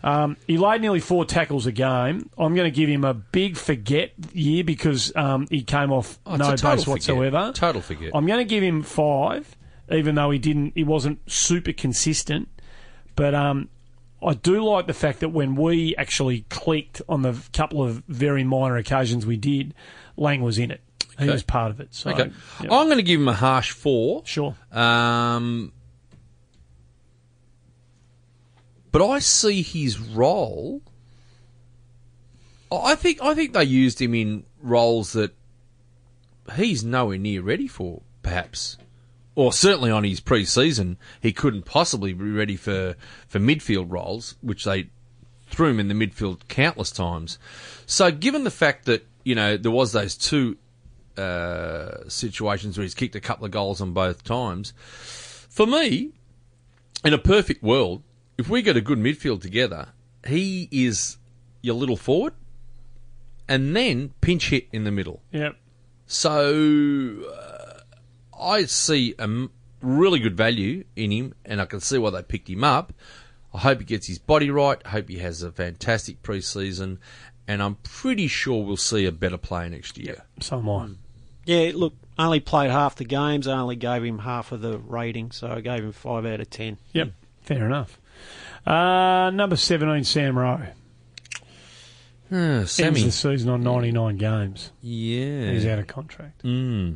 [0.01, 2.29] Um, he laid nearly four tackles a game.
[2.37, 6.37] I'm going to give him a big forget year because um, he came off Oh,
[6.37, 6.87] no base forget.
[6.87, 7.51] whatsoever.
[7.53, 8.11] Total forget.
[8.15, 9.57] I'm going to give him five,
[9.91, 10.71] even though he didn't.
[10.73, 12.47] He wasn't super consistent.
[13.17, 13.67] But um,
[14.25, 18.45] I do like the fact that when we actually clicked on the couple of very
[18.45, 19.73] minor occasions we did,
[20.17, 20.81] Lang was in it.
[21.17, 21.31] He Okay.
[21.33, 21.93] was part of it.
[21.93, 22.31] So, okay,
[22.61, 22.71] yeah.
[22.73, 24.23] I'm going to give him a harsh four.
[24.25, 24.55] sure.
[24.71, 25.71] Um,
[28.91, 30.81] but I see his role.
[32.71, 35.35] I think I think they used him in roles that
[36.55, 38.77] he's nowhere near ready for, perhaps,
[39.35, 42.95] or certainly on his pre-season he couldn't possibly be ready for
[43.27, 44.89] for midfield roles, which they
[45.47, 47.37] threw him in the midfield countless times.
[47.85, 50.57] So, given the fact that you know there was those two
[51.17, 54.73] uh, situations where he's kicked a couple of goals on both times,
[55.49, 56.11] for me,
[57.03, 58.01] in a perfect world,
[58.37, 59.89] if we get a good midfield together,
[60.25, 61.17] he is
[61.61, 62.33] your little forward,
[63.47, 65.21] and then pinch hit in the middle.
[65.31, 65.55] Yep.
[66.07, 67.79] So uh,
[68.39, 69.47] I see a
[69.81, 72.93] really good value in him, and I can see why they picked him up.
[73.53, 74.81] I hope he gets his body right.
[74.83, 76.97] I hope he has a fantastic preseason,
[77.47, 80.23] and I'm pretty sure we'll see a better player next year.
[80.41, 80.89] So am I.
[81.45, 83.47] Yeah, look, only played half the games.
[83.47, 86.49] I only gave him half of the rating, so I gave him five out of
[86.49, 86.77] ten.
[86.93, 87.11] Yep.
[87.41, 87.99] Fair enough.
[88.65, 90.67] Uh, number 17, Sam Rowe.
[92.31, 94.71] Uh, Ends Sammy, the season on 99 games.
[94.81, 96.43] yeah, He's out of contract.
[96.43, 96.95] Mm.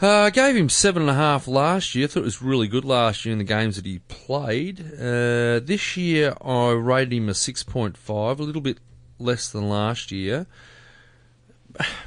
[0.00, 2.04] Uh, I gave him seven and a half last year.
[2.04, 4.80] I thought it was really good last year in the games that he played.
[4.80, 8.78] Uh, this year I rated him a six point five, a little bit
[9.20, 10.46] less than last year.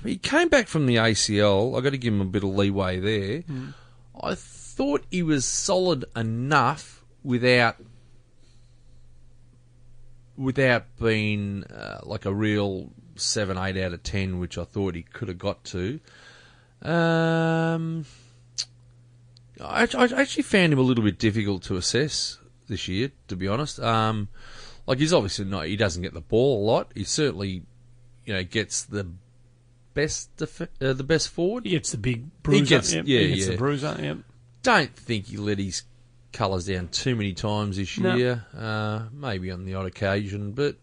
[0.03, 1.77] He came back from the ACL.
[1.77, 3.44] I got to give him a bit of leeway there.
[4.22, 7.77] I thought he was solid enough without
[10.35, 15.03] without being uh, like a real seven, eight out of ten, which I thought he
[15.03, 15.99] could have got to.
[16.81, 18.06] Um,
[19.61, 23.48] I, I actually found him a little bit difficult to assess this year, to be
[23.48, 23.80] honest.
[23.80, 24.27] Um,
[24.85, 26.91] like he's obviously not, he doesn't get the ball a lot.
[26.95, 27.64] He certainly,
[28.26, 29.07] you know, gets the
[29.93, 31.65] best, def- uh, the best forward.
[31.65, 32.65] He gets the big bruiser.
[32.65, 33.05] gets- yep.
[33.07, 33.51] yeah, he gets yeah.
[33.51, 33.97] the bruiser.
[33.99, 34.18] Yep.
[34.64, 35.84] Don't think he let his
[36.31, 38.15] colours down too many times this No.
[38.15, 38.45] year.
[38.57, 40.76] Uh, maybe on the odd occasion, but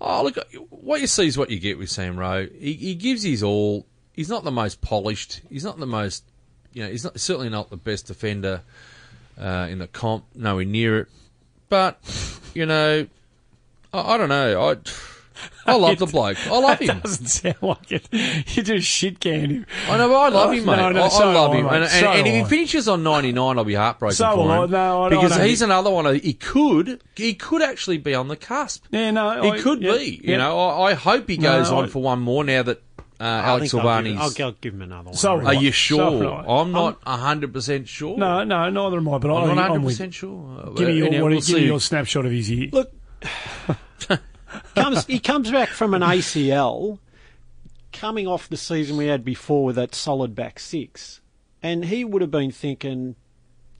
[0.00, 0.36] oh look,
[0.70, 2.46] what you see is what you get with Sam Rowe.
[2.46, 3.86] He, he gives his all.
[4.12, 5.40] He's not the most polished.
[5.48, 6.22] He's not the most,
[6.72, 8.62] you know, he's not certainly not the best defender
[9.38, 10.24] uh, in the comp.
[10.34, 11.08] Nowhere near it.
[11.68, 11.98] But
[12.54, 13.06] you know,
[13.94, 14.70] I, I don't know.
[14.70, 14.76] I
[15.66, 16.36] I love the bloke.
[16.46, 17.00] I love him.
[17.00, 18.08] Doesn't sound like it.
[18.56, 19.66] You just shit can him.
[19.88, 20.76] I know, but I love him, mate.
[20.76, 21.74] No, no, I, so I love do I, him, mate.
[21.74, 24.36] and, and, So and if he finishes on ninety nine, I'll be heartbroken So for
[24.36, 24.64] will I.
[24.64, 24.70] him.
[24.70, 26.14] No, I don't- because I don't he's think- another one.
[26.20, 28.84] He could, he could actually be on the cusp.
[28.90, 30.20] Yeah, no, He I- could yep, be.
[30.22, 32.82] You know, I, I hope he goes No, on I- for one more now that
[33.20, 35.14] uh, Alex think I'll give, I'll, I'll give him another one.
[35.14, 35.56] So Are reckon.
[35.56, 35.60] I.
[35.60, 36.10] you So sure?
[36.10, 36.60] will I.
[36.60, 38.16] I'm not hundred percent sure.
[38.18, 39.18] No, no, neither am I.
[39.18, 40.60] But I'm I, not hundred percent sure.
[40.64, 42.70] Uh, Give me your, we'll give me your snapshot of his year.
[42.72, 42.92] Look,
[44.74, 46.98] comes he comes back from an ACL,
[47.92, 51.20] coming off the season we had before with that solid back six,
[51.62, 53.16] and he would have been thinking,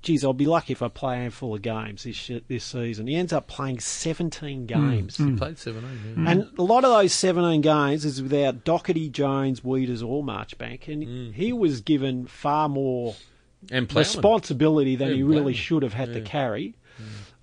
[0.05, 3.07] geez, I'll be lucky if I play a handful of games this this season.
[3.07, 4.67] He ends up playing 17 hmm.
[4.67, 5.17] games.
[5.17, 5.31] Hmm.
[5.31, 6.15] He played 17.
[6.17, 6.31] Yeah.
[6.31, 10.87] And a lot of those 17 games is without Docherty, Jones, Weeders, or Marchbank.
[10.87, 11.31] And hmm.
[11.33, 13.17] he was given far more
[13.71, 16.75] And responsibility than Yeah, he really should have had to carry.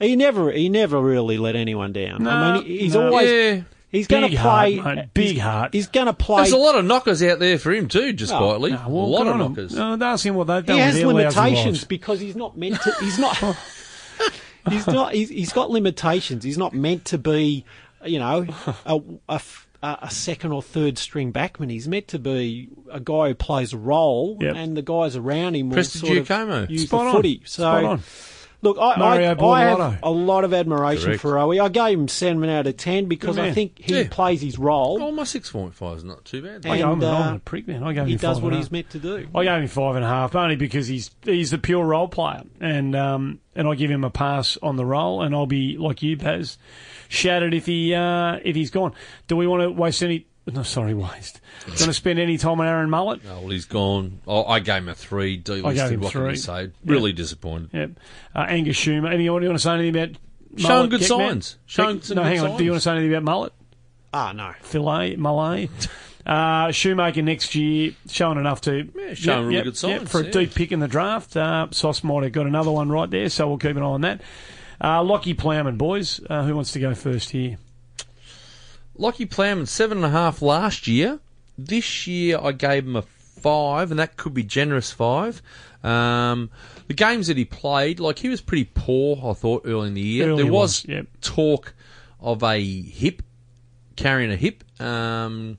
[0.01, 2.27] He never he never really let anyone down.
[2.27, 3.07] I No, mean, he's no.
[3.07, 3.61] always Yeah.
[3.89, 5.73] he's going to play heart, mate, big he's, heart.
[5.73, 6.37] He's going to play.
[6.41, 8.73] There's a lot of knockers out there for him too, just Oh, quietly.
[8.73, 9.73] Ah, well, a lot of knockers.
[9.75, 12.57] No, that's him what they've done he with has their lousy limitations because he's not
[12.57, 12.93] meant to.
[12.99, 13.37] He's not.
[14.69, 15.13] he's not.
[15.13, 16.43] He's, he's got limitations.
[16.43, 17.65] He's not meant to be,
[18.05, 18.45] you know,
[18.85, 21.69] a, a f- a- a second or third string backman.
[21.71, 24.55] He's meant to be a guy who plays a role, Yep.
[24.55, 27.15] and the guys around him will Preston sort of use Spot the on.
[27.15, 27.41] footy.
[27.45, 27.99] So.
[28.63, 28.79] Spot on.
[28.89, 31.21] Look, I, Mario I, I have a lot of admiration Correct.
[31.21, 31.61] for Owie.
[31.63, 34.07] I gave him seven out of ten because I think he Yeah.
[34.09, 34.99] plays his role.
[35.01, 36.65] Oh, my 6.5 is not too bad.
[36.65, 37.83] I go, I'm, and, I'm uh, a prick, man.
[37.83, 38.71] I gave he him does five what and a he's half.
[38.71, 39.27] meant to do.
[39.33, 42.43] I gave him five and a half only because he's he's the pure role player,
[42.59, 46.01] and um, and I give him a pass on the role, and I'll be like
[46.03, 46.57] you, Paz,
[47.09, 48.93] shattered if he uh, if he's gone.
[49.27, 50.27] Do we want to waste any?
[50.47, 51.39] No, sorry, waste.
[51.65, 53.23] Going to spend any time on Aaron Mullett?
[53.23, 54.21] No, well, he's gone.
[54.25, 55.39] Oh, I gave him a three.
[55.39, 55.65] Delisted.
[55.65, 56.35] I gave him what can you three.
[56.37, 56.71] say?
[56.83, 57.69] Really disappointed.
[57.73, 57.91] Yep.
[58.33, 59.07] Uh, Angus Schumer.
[59.07, 60.17] Any, do you want to say anything about?
[60.57, 61.07] Showing good Geckman?
[61.07, 61.57] signs.
[61.67, 62.57] Showing Geck- some no, good hang on.
[62.57, 63.51] Do you want to say anything about Mullett?
[64.13, 64.53] Ah, no.
[64.61, 65.69] Filet, Malay.
[66.23, 68.87] Uh, Schumacher next year, showing enough to.
[68.95, 70.31] Yeah, showing really good yep, signs, for a yeah.
[70.31, 71.35] deep pick in the draft.
[71.35, 74.01] Uh, Sauce might have got another one right there, so we'll keep an eye on
[74.01, 74.21] that.
[74.79, 76.21] Uh, Lockie Plowman, boys.
[76.29, 77.57] Uh, who wants to go first here?
[79.01, 81.19] Lockie Plowman, seven and a half last year.
[81.57, 85.41] This year I gave him a five, and that could be generous five.
[85.83, 86.51] Um,
[86.87, 90.01] the games that he played, like he was pretty poor, I thought, early in the
[90.01, 90.29] year.
[90.29, 91.07] Early there was was, yep.
[91.19, 91.73] talk
[92.19, 93.23] of a hip,
[93.95, 94.63] carrying a hip.
[94.79, 95.57] Um,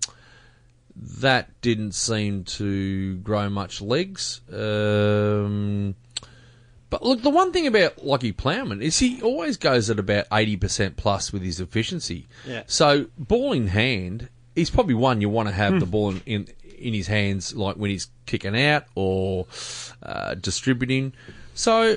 [0.94, 4.40] that didn't seem to grow much legs.
[4.52, 5.96] Um,
[6.92, 10.94] but look, the one thing about Lockie Plowman is he always goes at about 80%
[10.94, 12.28] plus with his efficiency.
[12.46, 12.64] Yeah.
[12.66, 16.48] So, ball in hand, he's probably one you want to have the ball in, in,
[16.78, 19.46] in his hands, like when he's kicking out or
[20.02, 21.14] uh, distributing.
[21.54, 21.96] So,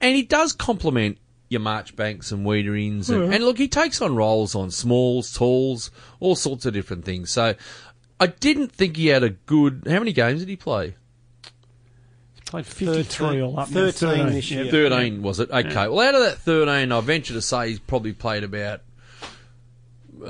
[0.00, 1.18] and he does complement
[1.50, 3.10] your Marchbanks and Weiterings.
[3.10, 7.30] And, and look, he takes on roles on smalls, talls, all sorts of different things.
[7.30, 7.56] So,
[8.18, 9.82] I didn't think he had a good.
[9.86, 10.94] How many games did he play?
[12.48, 13.70] Played 53 13 all up.
[13.70, 14.70] now, 13 this year.
[14.70, 15.50] 13 was it?
[15.50, 15.88] Okay.
[15.88, 18.80] Well, out of that 13, I venture to say he's probably played about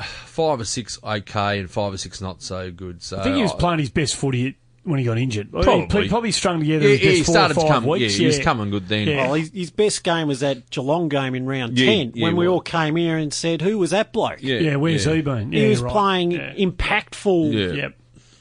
[0.03, 3.03] five or six okay and five or six not so good.
[3.03, 5.51] So I think he was playing his best footy when he got injured.
[5.53, 6.03] Probably.
[6.05, 7.85] He probably strung together Yeah, his yeah, best he four started or to five come.
[7.86, 8.15] weeks.
[8.15, 9.09] Yeah, he was coming good then.
[9.09, 9.16] Yeah.
[9.27, 12.36] Well, his, his best game was that Geelong game in round Yeah, 10 yeah, when
[12.36, 12.55] we well.
[12.55, 14.39] all came here and said, Who was that bloke?
[14.43, 15.15] Yeah, Yeah, where's yeah.
[15.15, 15.53] he been?
[15.53, 15.93] Yeah, he was right.
[15.93, 17.89] playing Yeah.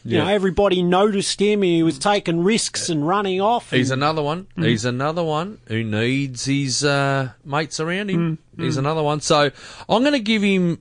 [0.08, 0.12] Impactful.
[0.12, 0.20] Yeah.
[0.20, 1.62] You know, everybody noticed him.
[1.62, 3.72] He was taking risks and running off.
[3.72, 4.48] He's another one.
[4.58, 4.66] Mm.
[4.68, 8.40] He's another one who needs his uh, mates around him.
[8.58, 8.64] Mm.
[8.64, 9.22] He's another one.
[9.22, 9.52] So
[9.90, 10.80] I'm going to give him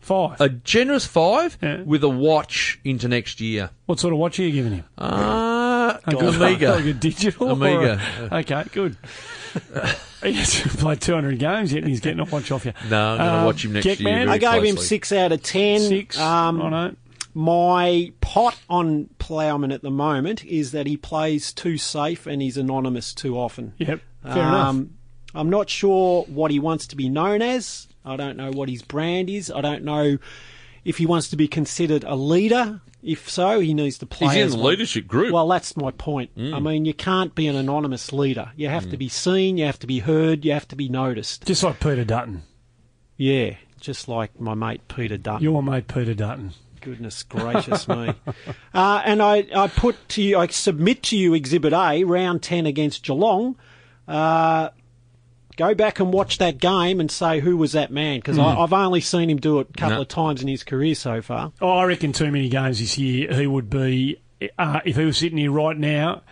[0.00, 0.40] Five.
[0.40, 1.82] a generous five Yeah.
[1.82, 3.70] with a watch into next year.
[3.86, 4.84] what sort of watch are you giving him?
[4.98, 6.70] Uh, A good- Amiga.
[6.76, 7.50] Like a digital?
[7.50, 8.00] Amiga.
[8.30, 8.96] a- okay, good.
[10.22, 12.72] he's played 200 games yet and he's getting a watch off you.
[12.88, 14.28] No, I'm going to Uh, watch him next year.
[14.28, 15.80] I gave him six out of ten.
[15.80, 16.18] Six.
[16.18, 16.94] Um, I know.
[17.34, 22.56] My pot on Plowman at the moment is that he plays too safe and he's
[22.56, 23.74] anonymous too often.
[23.78, 24.00] Yep.
[24.22, 24.68] Fair enough.
[24.68, 24.94] Um,
[25.34, 27.88] I'm not sure what he wants to be known as.
[28.04, 29.50] I don't know what his brand is.
[29.50, 30.18] I don't know
[30.84, 32.80] if he wants to be considered a leader.
[33.02, 34.28] If so, he needs to play.
[34.28, 34.70] He's in as the one.
[34.70, 35.32] leadership group.
[35.32, 36.30] Well, that's my point.
[36.36, 38.52] I mean, you can't be an anonymous leader.
[38.54, 39.56] You have to be seen.
[39.56, 40.44] You have to be heard.
[40.44, 41.46] You have to be noticed.
[41.46, 42.42] Just like Peter Dutton.
[43.16, 45.42] Yeah, just like my mate Peter Dutton.
[45.42, 46.52] Your mate Peter Dutton.
[46.80, 48.14] Goodness gracious me.
[48.72, 52.66] Uh, and I, I put to you, I submit to you Exhibit A, round 10
[52.66, 53.56] against Geelong.
[54.06, 54.68] Uh,
[55.56, 59.00] go back and watch that game and say who was that man, because I've only
[59.00, 60.02] seen him do it a couple No.
[60.02, 61.52] of times in his career so far.
[61.60, 63.32] Oh, I reckon too many games this year.
[63.34, 64.20] He would be,
[64.56, 66.22] uh, if he was sitting here right now,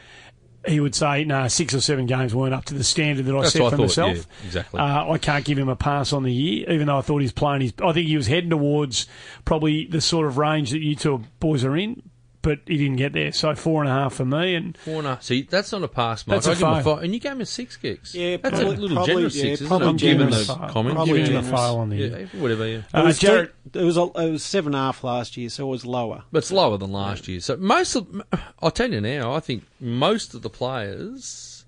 [0.69, 3.41] he would say, "No, six or seven games weren't up to the standard that I
[3.43, 4.81] That's set what I for thought, myself." yeah, exactly.
[4.81, 7.33] Uh, I can't give him a pass on the year, even though I thought he's
[7.33, 7.73] playing his.
[7.85, 9.07] I think he was heading towards
[9.45, 12.03] probably the sort of range that you two boys are in,
[12.49, 13.31] but he didn't get there.
[13.31, 16.27] So four and a half for me, and Four and see, that's not a pass,
[16.27, 16.37] Mike.
[16.37, 18.15] That's a I give him a five, and you gave him six kicks.
[18.15, 19.91] Yeah, that's probably- a little probably- generous yeah, six, isn't probably it?
[19.91, 20.47] I'm giving generous.
[20.47, 20.69] the Fail.
[20.69, 20.95] comment.
[20.97, 21.61] Probably giving him a generous.
[21.63, 22.67] fail on the Yeah, whatever.
[22.67, 22.77] Yeah.
[22.95, 25.49] It was, Uh, Jarrod- it was, a, it was seven and a half last year,
[25.51, 26.25] so it was lower.
[26.33, 27.41] But it's lower than last year.
[27.41, 28.23] So most of,
[28.63, 31.65] I'll tell you now, I think most of the players,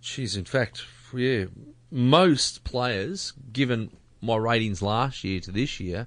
[0.00, 1.46] geez, in fact, yeah,
[1.90, 3.90] most players, given
[4.22, 6.06] my ratings last year to this year,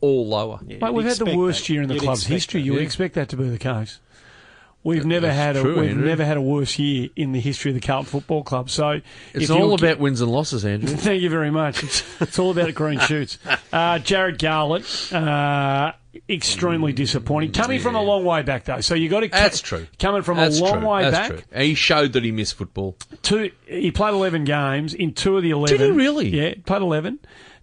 [0.00, 0.60] all lower.
[0.66, 1.72] Yeah, Mate, we've had the worst that.
[1.72, 2.60] year in the You'd club's history.
[2.60, 2.66] that.
[2.66, 2.86] You would Yeah.
[2.86, 4.00] expect that to be the case.
[4.82, 6.06] We've never had a true, we've Andrew.
[6.06, 8.70] never had a worse year in the history of the Carlton Football Club.
[8.70, 9.02] So
[9.34, 10.88] It's all you're- about wins and losses, Andrew.
[10.96, 11.82] Thank you very much.
[11.82, 13.36] It's, it's all about green shoots.
[13.70, 15.92] Uh, Jarrod Garlett, uh,
[16.30, 17.52] extremely disappointing.
[17.52, 18.80] Coming from a long way back, though.
[18.80, 19.28] So you got to.
[19.28, 19.86] That's true.
[19.98, 20.88] Coming from That's a long true.
[20.88, 21.28] way That's back.
[21.28, 21.42] true.
[21.52, 22.96] And he showed that he missed football.
[23.20, 24.94] Two, he played 11 games.
[24.94, 25.76] In two of the 11.
[25.76, 26.28] Did he really?
[26.30, 27.18] Yeah, played 11.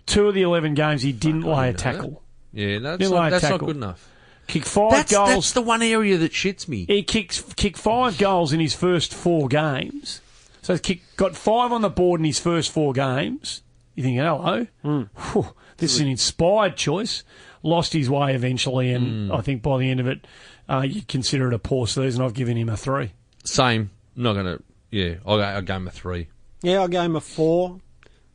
[0.08, 1.98] Two of the 11 games, he didn't lay a didn't know that.
[1.98, 2.24] tackle.
[2.54, 3.68] Yeah, that's, Didn't not, lay a that's not tackle.
[3.68, 4.10] good enough.
[4.48, 5.30] Kicked five That's, goals.
[5.30, 6.86] that's the one area that shits me.
[6.86, 10.22] He kicks kicked five goals in his first four games.
[10.62, 13.62] So he's kicked, got five on the board in his first four games.
[13.96, 15.48] You think, hello, Whew,
[15.78, 17.24] this is an inspired choice.
[17.64, 20.26] Lost his way eventually, and I think by the end of it,
[20.70, 22.24] uh, you'd consider it a poor season.
[22.24, 23.12] I've given him a three.
[23.44, 23.90] Same.
[24.16, 24.64] I'm not going to.
[24.92, 26.28] Yeah, I'll, go- I'll go him a three.
[26.62, 27.82] Yeah, I gave him a four.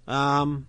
[0.06, 0.66] Um,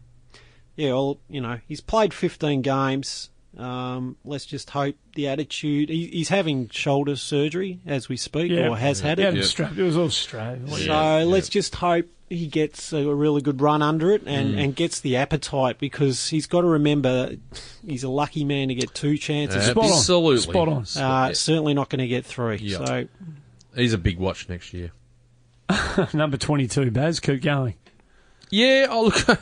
[0.76, 3.30] yeah, well, you know, he's played 15 games.
[3.58, 5.90] Um, let's just hope the attitude.
[5.90, 8.70] He, he's having shoulder surgery as we speak, Yeah.
[8.70, 9.36] or has had Yeah, it.
[9.36, 9.78] it was straight.
[9.78, 10.58] It was all straight.
[10.68, 15.02] So let's just hope he gets a really good run under it and, and gets
[15.02, 17.36] the appetite because he's got to remember
[17.86, 19.66] he's a lucky man to get two chances.
[19.66, 19.92] Spot on.
[19.92, 20.38] Absolutely.
[20.52, 20.78] Spot on.
[20.78, 21.34] Uh, Yeah.
[21.34, 22.58] Certainly not going to get three.
[22.58, 22.84] Yeah.
[22.86, 23.08] So
[23.76, 24.92] He's a big watch next year.
[26.14, 27.20] Number twenty-two, Baz.
[27.20, 27.76] Keep going.
[28.50, 29.40] Yeah, oh, look.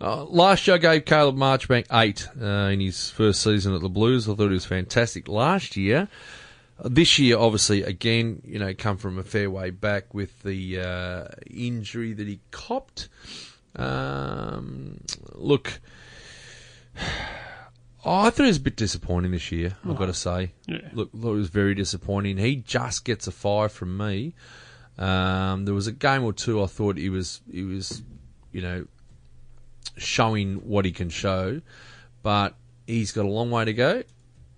[0.00, 3.88] Uh, last year I gave Caleb Marchbank eight uh, in his first season at the
[3.88, 4.28] Blues.
[4.28, 6.08] I thought he was fantastic last year.
[6.78, 10.80] Uh, This year, obviously, again, you know, come from a fair way back with the
[10.80, 13.08] uh, injury that he copped.
[13.74, 15.00] Um,
[15.34, 15.80] look,
[18.04, 19.76] I thought it was a bit disappointing this year.
[19.84, 20.52] I've got to say.
[20.66, 20.78] Yeah.
[20.92, 22.38] Look, thought it was very disappointing.
[22.38, 24.34] He just gets a five from me.
[24.96, 28.02] Um, there was a game or two I thought he was he was,
[28.52, 28.86] you know,
[29.96, 31.60] showing what he can show,
[32.22, 32.54] but
[32.86, 34.02] he's got a long way to go.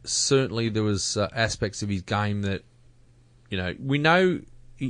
[0.05, 2.63] Certainly, there was uh, aspects of his game that,
[3.51, 4.41] you know, we know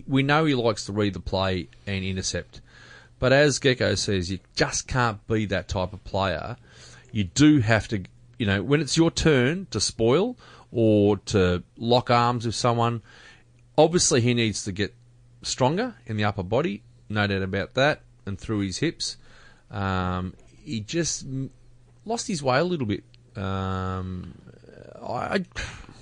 [0.06, 2.60] we know he likes to read the play and intercept,
[3.18, 6.56] but as Gecko says, you just can't be that type of player.
[7.10, 8.04] You do have to,
[8.38, 10.36] you know, when it's your turn to spoil
[10.72, 13.02] or to lock arms with someone.
[13.76, 14.94] Obviously, he needs to get
[15.42, 19.16] stronger in the upper body, no doubt about that, and through his hips.
[19.70, 20.34] Um,
[20.64, 21.26] he just
[22.04, 23.04] lost his way a little bit.
[23.36, 24.34] Um,
[25.02, 25.44] I, I,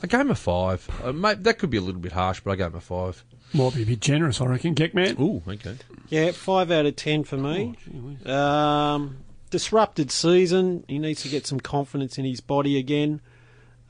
[0.03, 0.89] I gave him a five.
[1.03, 3.25] Uh, mate, that could be a little bit harsh, but I gave him a five.
[3.53, 4.75] Might be a bit generous, I reckon.
[4.75, 5.17] Geck man.
[5.21, 5.77] Ooh, okay.
[6.09, 7.77] yeah, five out of ten for me.
[8.27, 9.19] Um,
[9.51, 10.85] disrupted season.
[10.87, 13.21] He needs to get some confidence in his body again.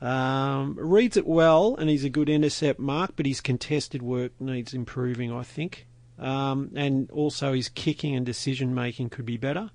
[0.01, 4.73] Um, reads it well, and he's a good intercept mark, but his contested work needs
[4.73, 5.87] improving, I think.
[6.19, 9.71] Um, and also his kicking and decision making could be better.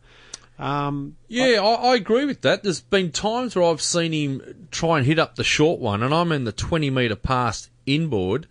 [0.58, 2.62] Um, Yeah, I, I agree with that.
[2.62, 6.14] There's been times where I've seen him try and hit up the short one, and
[6.14, 8.46] I'm in the 20 metre pass inboard,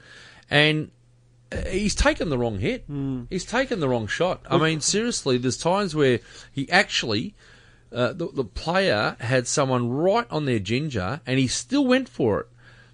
[0.49, 0.91] and
[1.67, 2.85] he's taken the wrong hit.
[3.29, 4.41] He's taken the wrong shot.
[4.49, 6.19] I mean, seriously, there's times where
[6.51, 7.35] he actually,
[7.91, 12.41] uh, the, the player had someone right on their ginger, and he still went for
[12.41, 12.47] it.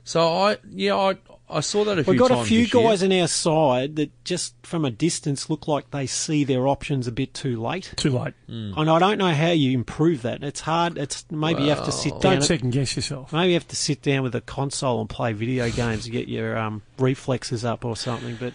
[0.04, 1.18] So I, yeah, I,
[1.50, 2.20] I saw that a few times.
[2.20, 2.84] We've got a few this year.
[2.84, 7.08] guys in our side that just from a distance look like they see their options
[7.08, 7.94] a bit too late.
[7.96, 8.34] Too late.
[8.48, 8.74] Hmm.
[8.78, 10.44] And I don't know how you improve that.
[10.44, 10.98] It's hard.
[10.98, 12.34] It's maybe you have to sit down.
[12.34, 13.34] Don't second guess yourself.
[13.34, 16.28] Maybe you have to sit down with a console and play video games to get
[16.28, 18.38] your um, reflexes up or something.
[18.40, 18.54] But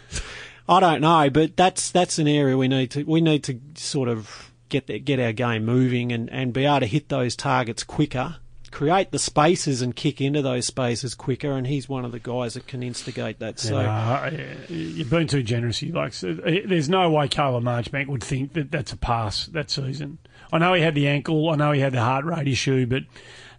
[0.68, 1.30] I don't know.
[1.30, 4.98] But that's that's an area we need to we need to sort of get the,
[4.98, 8.36] get our game moving and, and be able to hit those targets quicker,
[8.74, 11.52] create the spaces and kick into those spaces quicker.
[11.52, 13.60] And he's one of the guys that can instigate that.
[13.60, 13.78] So.
[13.78, 15.80] Uh, yeah, you've been too generous.
[15.80, 19.70] You like, eh, there's no way Caleb Marchbank would think that that's a pass that
[19.70, 20.18] season.
[20.52, 21.50] I know he had the ankle.
[21.50, 23.04] I know he had the heart rate issue, but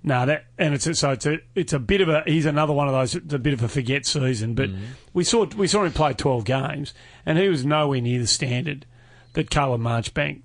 [0.04, 2.74] no, that and it's a, so it's a it's a bit of a he's another
[2.74, 3.16] one of those.
[3.16, 4.54] It's a bit of a forget season.
[4.54, 4.70] But
[5.14, 6.94] we saw we saw him play 12 games,
[7.26, 8.86] and he was nowhere near the standard
[9.34, 10.42] that Caleb Marchbank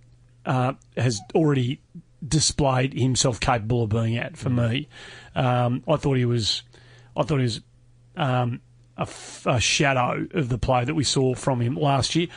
[0.46, 1.80] uh, has already
[2.26, 4.36] displayed himself capable of being at.
[4.36, 4.88] For me,
[5.34, 6.62] um, I thought he was,
[7.16, 7.60] I thought he was
[8.16, 8.60] um,
[8.96, 12.28] a, f- a shadow of the play that we saw from him last year,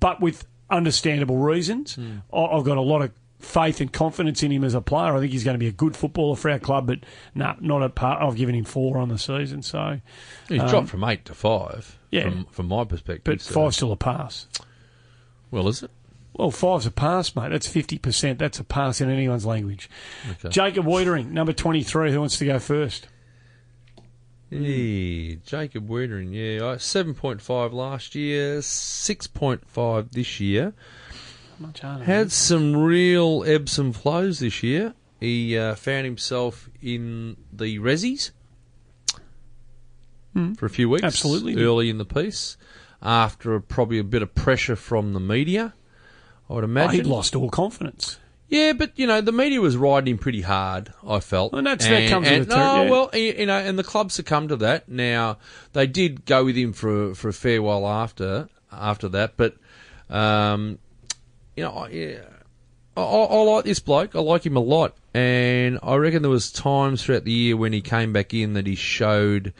[0.00, 1.98] but with understandable reasons.
[2.32, 5.16] I- I've got a lot of faith and confidence in him as a player.
[5.16, 6.98] I think he's going to be a good footballer for our club, but
[7.34, 8.22] no, not a part.
[8.22, 10.00] I've given him four on the season, so
[10.48, 11.98] He's dropped from eight to five.
[12.10, 12.24] yeah.
[12.24, 13.24] from, from my perspective.
[13.24, 14.46] but so- five's still a pass.
[15.50, 15.90] Well, is it?
[16.32, 17.50] Well, five's a pass, mate.
[17.50, 18.38] That's fifty percent.
[18.38, 19.90] That's a pass in anyone's language.
[20.30, 20.48] Okay.
[20.48, 22.12] Jacob Weitering, number twenty-three.
[22.12, 23.08] Who wants to go first?
[24.48, 26.76] Yeah, Jacob Weitering, yeah.
[26.78, 30.72] Seven point five last year, six point five this year.
[31.58, 32.04] Much harder.
[32.04, 34.94] Had some real ebbs and flows this year.
[35.20, 38.30] He uh, found himself in the resis.
[40.56, 41.04] for a few weeks.
[41.04, 41.62] Absolutely.
[41.62, 42.56] Early in the piece,
[43.02, 45.74] after probably a bit of pressure from the media,
[46.50, 46.96] I would Oh, imagine.
[46.96, 48.18] he'd lost all confidence.
[48.48, 50.92] Yeah, but you know the media was riding him pretty hard.
[51.06, 52.90] I felt, And that's- that comes with the ter- no, yeah.
[52.90, 54.88] well, you know, and the club succumbed to that.
[54.88, 55.38] Now
[55.72, 59.54] they did go with him for for a fair while after after that, but
[60.10, 60.78] um,
[61.56, 62.18] you know, I, yeah,
[62.96, 64.16] I, I, I like this bloke.
[64.16, 67.72] I like him a lot, and I reckon there was times throughout the year when
[67.72, 69.54] he came back in that he showed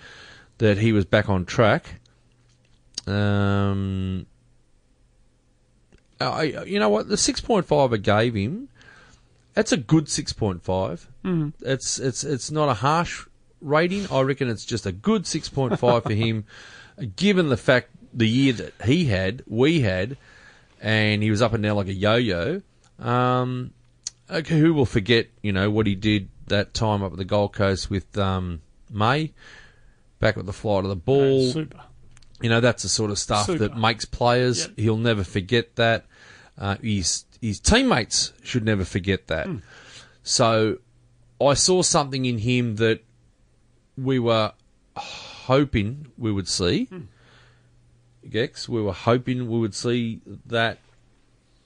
[0.58, 2.00] that he was back on track.
[3.06, 4.26] Um,
[6.20, 7.08] I, you know what?
[7.08, 8.68] The six point five I gave him,
[9.54, 11.08] that's a good six point five.
[11.24, 11.52] Mm.
[11.60, 13.26] It's it's it's not a harsh
[13.60, 14.06] rating.
[14.10, 16.44] I reckon it's just a good six point five for him,
[17.16, 20.16] given the fact the year that he had, we had,
[20.80, 22.62] and he was up and down like a yo-yo.
[22.98, 23.72] Um,
[24.30, 25.28] okay, who will forget?
[25.42, 28.60] You know what he did that time up at the Gold Coast with um,
[28.90, 29.32] May,
[30.18, 31.50] back with the flight of the ball.
[31.50, 31.80] Super.
[32.42, 33.68] You know, that's the sort of stuff Super.
[33.68, 34.66] that makes players.
[34.66, 34.78] Yep.
[34.78, 36.06] He'll never forget that.
[36.60, 39.46] Uh, his his teammates should never forget that.
[39.46, 39.56] Hmm.
[40.22, 40.78] So,
[41.40, 43.00] I saw something in him that
[43.96, 44.52] we were
[44.96, 46.84] hoping we would see.
[46.84, 47.00] Hmm.
[48.28, 50.78] Gex, we were hoping we would see that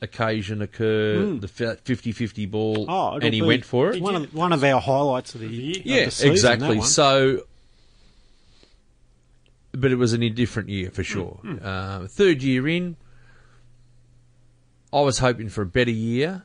[0.01, 2.91] occasion occur, the fi- 50-50 ball, Hmm.
[2.91, 4.01] Oh, and he went for it.
[4.01, 5.83] One of one of our highlights of the year.
[5.85, 6.81] Yeah, the season, exactly.
[6.83, 7.43] So,
[9.73, 11.41] but it was an indifferent year for sure.
[11.61, 12.97] Uh, third year in,
[14.95, 16.45] I was hoping for a better year,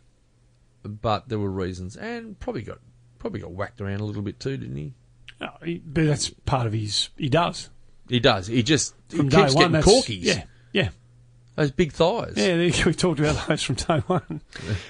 [0.84, 2.80] but there were reasons, and probably got
[3.20, 4.94] probably got whacked around a little bit too, didn't he?
[5.40, 7.10] No, he- but that's part of his.
[7.18, 7.70] He does
[8.10, 8.48] He does.
[8.48, 9.62] He just from he day keeps one.
[9.72, 10.20] getting That's corkies.
[10.24, 10.44] yeah,
[10.74, 10.90] yeah,
[11.56, 12.34] Those big thighs.
[12.38, 12.48] yeah.
[12.58, 12.84] there you go.
[12.88, 14.42] We talked about those from day one.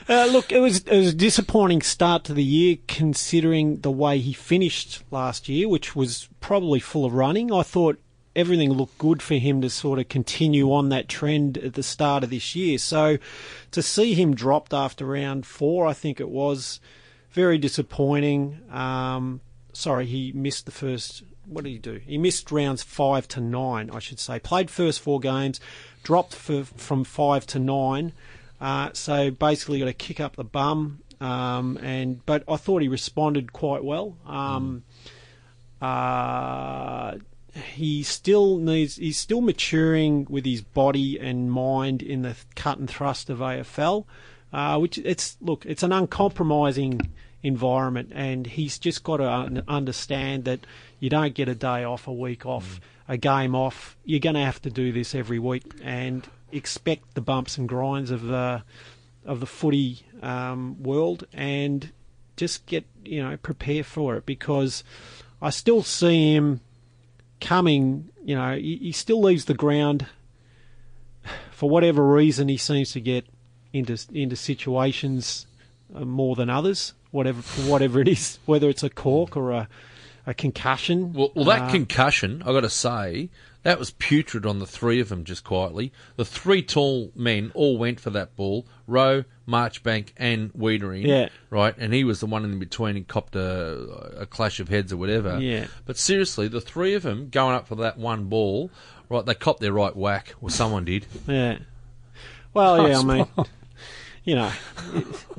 [0.07, 4.19] Uh, look, it was it was a disappointing start to the year considering the way
[4.19, 7.52] he finished last year, which was probably full of running.
[7.52, 7.99] I thought
[8.35, 12.23] everything looked good for him to sort of continue on that trend at the start
[12.23, 12.77] of this year.
[12.77, 13.18] So
[13.72, 16.80] to see him dropped after round four, I think it was
[17.31, 18.60] very disappointing.
[18.72, 19.41] Um,
[19.73, 21.23] sorry, he missed the first.
[21.45, 21.99] What did he do?
[22.06, 24.39] He missed rounds five to nine, I should say.
[24.39, 25.60] Played first four games,
[26.03, 28.14] dropped for, from five to nine.
[28.61, 30.99] Uh, so basically, got to kick up the bum.
[31.19, 34.18] Um, and but I thought he responded quite well.
[34.26, 34.84] Um,
[35.81, 37.18] uh,
[37.60, 38.95] he still needs.
[38.95, 44.06] He's still maturing with his body and mind in the cut and thrust of AFL.
[44.52, 47.02] Uh, which it's look, it's an uncompromising
[47.44, 50.61] environment, and he's just got to understand that
[50.99, 53.95] you don't get a day off, a week off, a game off.
[54.06, 58.10] You're going to have to do this every week, and expect the bumps and grinds
[58.10, 58.64] of the
[59.23, 61.91] of the footy um, world, and
[62.36, 64.84] just get you know prepare for it because
[65.41, 66.61] I still see him
[67.41, 68.10] coming.
[68.24, 70.06] You know, he, he still leaves the ground
[71.52, 72.48] for whatever reason.
[72.48, 73.26] He seems to get
[73.74, 75.48] into into situations
[75.95, 76.94] uh, more than others.
[77.11, 79.68] Whatever for whatever it is, whether it's a cork or a
[80.28, 81.14] a concussion.
[81.14, 83.30] Well, well that Uh, concussion, I got to say,
[83.64, 85.23] that was putrid on the three of them.
[85.23, 91.06] Just quietly, the three tall men all went for that ball: Rowe, Marchbank, and Weitering.
[91.06, 91.30] Yeah.
[91.49, 91.76] right.
[91.77, 94.98] And he was the one in between and copped a, a clash of heads or
[94.98, 95.40] whatever.
[95.40, 95.68] Yeah.
[95.86, 98.72] But seriously, the three of them going up for that one ball,
[99.10, 99.26] right?
[99.26, 101.06] They copped their right whack, or someone did.
[101.27, 101.60] Yeah.
[102.52, 103.27] Well, yeah, I mean,
[104.23, 104.52] you know,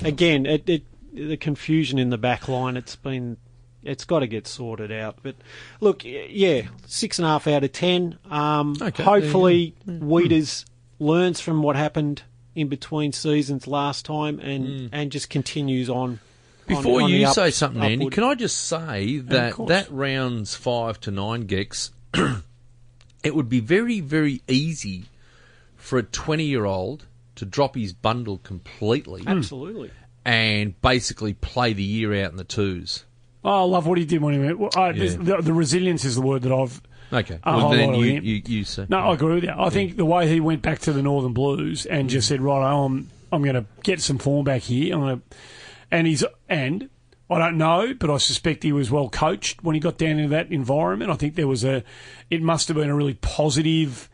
[0.05, 3.36] again, it, it, the confusion in the back line, it's been,
[3.82, 5.19] it's got to get sorted out.
[5.23, 5.36] But
[5.81, 8.19] look, yeah, six and a half out of ten.
[8.31, 10.65] Um, Okay, hopefully, Weeders
[10.98, 12.23] learns from what happened
[12.55, 15.97] in between seasons last time and, and just continues on.
[15.97, 16.19] on-
[16.66, 20.55] Before on the you up- say something, Andy, can I just say that that rounds
[20.55, 21.90] five to nine gex,
[23.24, 25.05] it would be very, very easy
[25.77, 29.90] for a twenty-year-old to drop his bundle completely Absolutely.
[30.24, 33.05] and basically play the year out in the twos.
[33.44, 34.58] Oh, I love what he did when he went.
[34.58, 36.80] Well, I, this- the, the resilience is the word that I've.
[37.12, 39.52] Okay, A well then you, you you say No, I agree with you.
[39.56, 42.62] I think the way he went back to the Northern Blues and just said, "Right,
[42.62, 45.36] I'm I'm going to get some form back here." I'm going to,
[45.90, 46.88] and he's and
[47.28, 50.28] I don't know, but I suspect he was well coached when he got down into
[50.30, 51.10] that environment.
[51.10, 51.82] I think there was a,
[52.28, 54.09] it must have been a really positive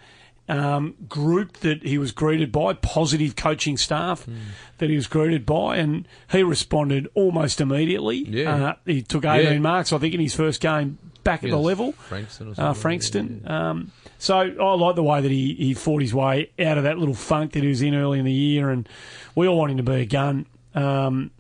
[0.48, 4.34] um, group that he was greeted by, positive coaching staff Hmm.
[4.78, 8.18] that he was greeted by, and he responded almost immediately.
[8.18, 8.66] Yeah.
[8.68, 9.58] Uh, he took 18 Yeah.
[9.58, 11.92] marks, I think, in his first game back at the level.
[11.92, 12.72] Frankston or Uh.
[12.74, 13.42] Frankston.
[13.46, 16.98] Um, so I like the way that he, he fought his way out of that
[16.98, 18.88] little funk that he was in early in the year, and
[19.34, 20.46] we all want him to be a gun.
[20.76, 21.32] Um,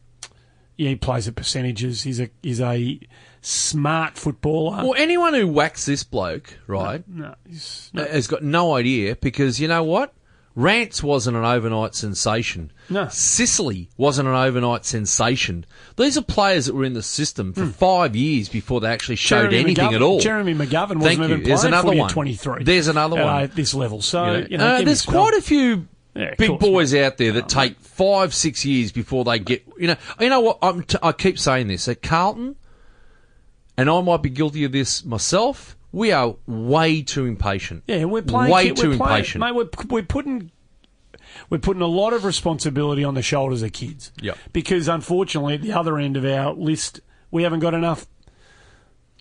[0.76, 2.02] yeah, he plays at percentages.
[2.02, 2.98] He's a he's a
[3.46, 4.82] smart footballer.
[4.82, 9.68] Well, anyone who whacks this bloke, right, no, he's, has got no idea because you
[9.68, 10.12] know what?
[10.58, 12.72] Rance wasn't an overnight sensation.
[12.88, 13.08] No.
[13.10, 15.66] Sicily wasn't an overnight sensation.
[15.96, 19.50] These are players that were in the system for five years before they actually showed.
[19.50, 20.18] Jeremy anything McGovern- at all.
[20.20, 21.44] Jeremy McGovern wasn't Thank even you.
[21.44, 22.08] There's playing another one.
[22.08, 22.64] 23.
[22.64, 23.42] There's another uh, one.
[23.42, 24.00] at this level.
[24.00, 27.04] So You know, you know, uh, there's quite a few Yeah, big course, boys mate.
[27.04, 29.62] out there that take five, six years before they get.
[29.78, 30.58] You know, you know what?
[30.62, 32.56] I'm t- I keep saying this at Carlton,
[33.76, 35.76] and I might be guilty of this myself.
[35.92, 37.84] We are way too impatient.
[37.86, 38.50] Yeah, we're playing.
[38.52, 39.40] way kid- too we're playing- impatient.
[39.40, 40.50] Mate, we're, we're putting
[41.50, 44.10] we're putting a lot of responsibility on the shoulders of kids.
[44.20, 44.38] Yep.
[44.52, 47.00] Because unfortunately, at the other end of our list,
[47.30, 48.06] we haven't got enough.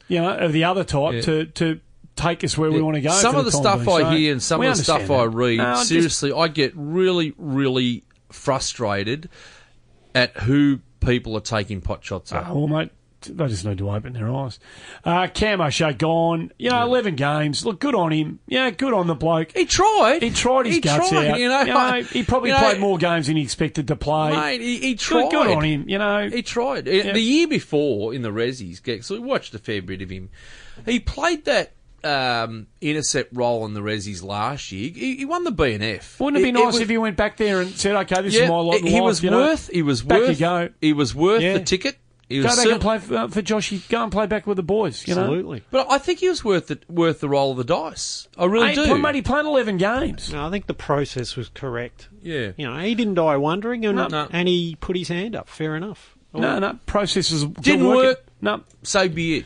[0.07, 1.21] You know, of the other type Yeah.
[1.21, 1.79] to to
[2.15, 3.09] take us where we want to go.
[3.11, 3.89] Some of the time stuff being.
[3.89, 6.31] I So, hear and some of the stuff understand I read, No, I just- seriously,
[6.33, 9.29] I get really, really frustrated
[10.13, 12.45] at who people are taking pot shots at.
[12.45, 12.91] Ah, well, mate,
[13.25, 14.59] they just need to open their eyes.
[15.03, 16.51] Uh, Cam O'Shea gone.
[16.57, 17.65] You know, eleven games.
[17.65, 18.39] Look, good on him.
[18.47, 19.51] Yeah, good on the bloke.
[19.55, 20.21] He tried.
[20.21, 21.39] He tried his He guts tried, out.
[21.39, 24.31] You know, he probably you know, played more games than he expected to play.
[24.31, 25.29] Mate, he, he tried.
[25.29, 25.89] good, good on him.
[25.89, 26.85] You know, He tried.
[26.85, 30.29] The year before in the Rezzies, Gex, we watched a fair bit of him.
[30.85, 31.71] He played that
[32.03, 34.91] um, intercept role in the Rezzies last year.
[34.93, 36.19] He, he won the BNF.
[36.19, 38.43] Wouldn't it be nice was- if he went back there and said, "Okay, this yeah,
[38.43, 39.39] is my lot he life," was you know?
[39.39, 39.69] worth.
[39.71, 40.39] He was Back you worth.
[40.39, 40.69] go.
[40.81, 41.53] He was worth Yeah.
[41.53, 41.97] the ticket.
[42.27, 43.87] He Go back cer- and play for, uh, for Joshy.
[43.87, 45.07] Go and play back with the boys.
[45.07, 45.61] You know, Absolutely.
[45.69, 48.27] But I think he was worth the, worth the roll of the dice.
[48.37, 48.87] I really Hey, do.
[48.87, 50.33] but, mate, he played eleven games.
[50.33, 52.09] No, I think the process was correct.
[52.23, 52.53] yeah.
[52.57, 54.27] You know, he didn't die wondering, and, No, no.
[54.31, 55.47] and he put his hand up.
[55.49, 56.15] Fair enough.
[56.33, 57.95] No, no, processes Didn't work.
[57.97, 58.25] work.
[58.41, 59.45] No, So be it.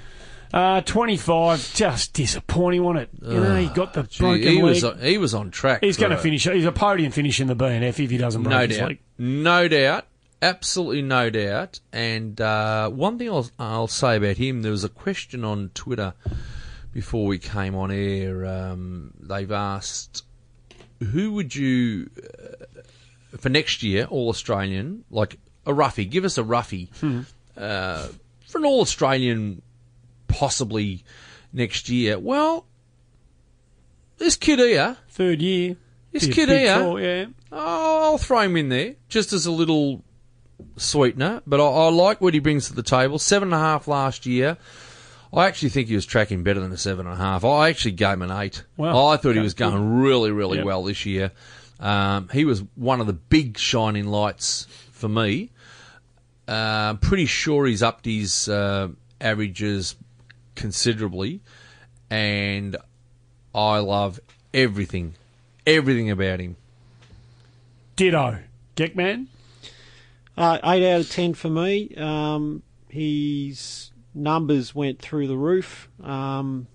[0.54, 1.74] uh, twenty-five.
[1.76, 3.10] Just disappointing, wasn't it?
[3.30, 4.64] You know, he got the Gee, broken he leg.
[4.64, 5.84] was on, he was on track.
[5.84, 6.46] he's going to finish.
[6.48, 8.88] He's a podium finish in the BNF if he doesn't break No his doubt.
[8.88, 9.00] leg.
[9.20, 10.06] No doubt.
[10.42, 11.80] Absolutely no doubt.
[11.92, 16.14] And uh, one thing I'll, I'll say about him, there was a question on Twitter
[16.94, 18.46] before we came on air.
[18.46, 20.24] Um, they've asked,
[21.00, 26.44] who would you, uh, for next year, All Australian, like a roughie, give us a
[26.44, 26.90] roughie
[27.58, 28.08] uh,
[28.48, 29.62] for an All Australian
[30.30, 31.04] possibly
[31.52, 32.18] next year.
[32.18, 32.66] Well,
[34.18, 35.76] this kid here, Third year.
[36.12, 37.26] This kid here- yeah.
[37.52, 40.04] Oh, I'll throw him in there just as a little
[40.78, 41.42] sweetener.
[41.48, 43.20] But I, I like what he brings to the table.
[43.20, 44.58] Seven and a half last year.
[45.32, 47.46] I actually think he was tracking better than a seven and a half.
[47.46, 48.64] I actually gave him an eight.
[48.78, 49.08] Wow.
[49.08, 50.66] I thought he was going really, really Yep.
[50.66, 51.32] well this year.
[51.80, 55.52] Um, he was one of the big shining lights for me.
[56.48, 58.88] Uh, pretty sure he's upped his uh,
[59.22, 59.96] averages
[60.56, 61.42] considerably,
[62.10, 62.76] and
[63.54, 64.20] I love
[64.52, 65.14] everything,
[65.68, 66.56] everything about him.
[67.96, 68.40] Ditto.
[68.76, 69.28] Geckman.
[70.40, 71.94] Uh, eight out of ten for me.
[71.98, 75.90] Um, his numbers went through the roof.
[76.02, 76.68] Um,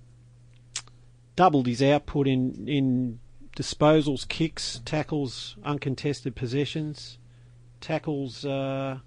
[1.34, 3.20] doubled his output in in
[3.56, 7.16] disposals, kicks, tackles, uncontested possessions,
[7.80, 8.44] tackles.
[8.44, 8.98] Uh,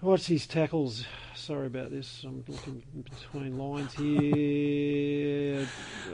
[0.00, 1.04] what's his tackles?
[1.34, 2.22] Sorry about this.
[2.24, 5.66] I'm looking between lines here.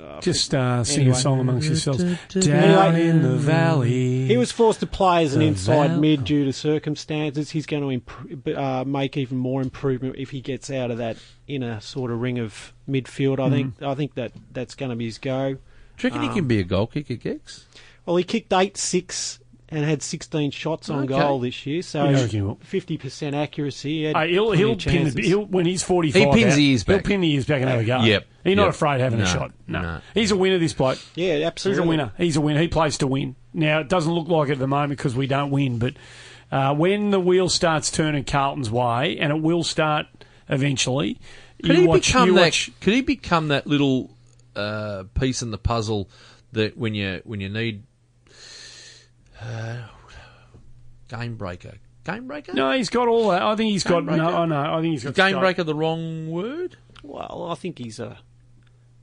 [0.03, 1.17] Uh, Just uh, sing Anyway.
[1.17, 2.03] a song amongst yourselves.
[2.29, 4.27] Down in the valley.
[4.27, 7.51] He was forced to play as an The inside val- mid due to circumstances.
[7.51, 11.17] He's going to imp- uh, make even more improvement if he gets out of that
[11.49, 13.39] inner sort of ring of midfield.
[13.41, 15.55] I think I think that that's going to be his go.
[15.55, 15.59] Do
[16.07, 17.67] you reckon he can be a goal kicker, Gex?
[18.05, 21.19] Well, he kicked eight six and had 16 shots on Okay.
[21.19, 22.57] goal this year, so Yeah, I reckon he will.
[22.57, 23.89] 50% accuracy.
[23.99, 25.27] He had Uh, he'll he'll pin the, chances.
[25.27, 26.23] he'll when he's forty five.
[26.35, 27.05] He pins the ears He'll back.
[27.05, 28.01] pin the ears back and have a go.
[28.03, 28.27] Yep.
[28.45, 29.51] He's not afraid of having a shot.
[29.67, 29.83] No.
[29.83, 30.01] No.
[30.15, 30.59] he's a winner.
[30.59, 30.99] This bloke.
[31.17, 31.83] yeah, absolutely.
[31.83, 32.13] He's a winner.
[32.17, 32.61] He's a winner.
[32.61, 33.35] He plays to win.
[33.53, 35.95] Now it doesn't look like it at the moment because we don't win, but
[36.53, 40.07] uh, when the wheel starts turning Carlton's way, and it will start
[40.49, 41.19] eventually,
[41.63, 42.07] Could you he watch.
[42.07, 42.41] become you that?
[42.41, 44.11] watch Could he become that little
[44.55, 46.09] uh, piece in the puzzle
[46.53, 47.83] that when you when you need
[49.43, 49.83] uh,
[51.09, 53.43] game breaker, game breaker, no, he's got all that.
[53.43, 54.07] I think he's got.
[54.07, 54.29] Game No.
[54.29, 54.75] I know.
[54.75, 56.77] I think he's got game breaker, the wrong word.
[57.03, 58.19] Well, I think he's a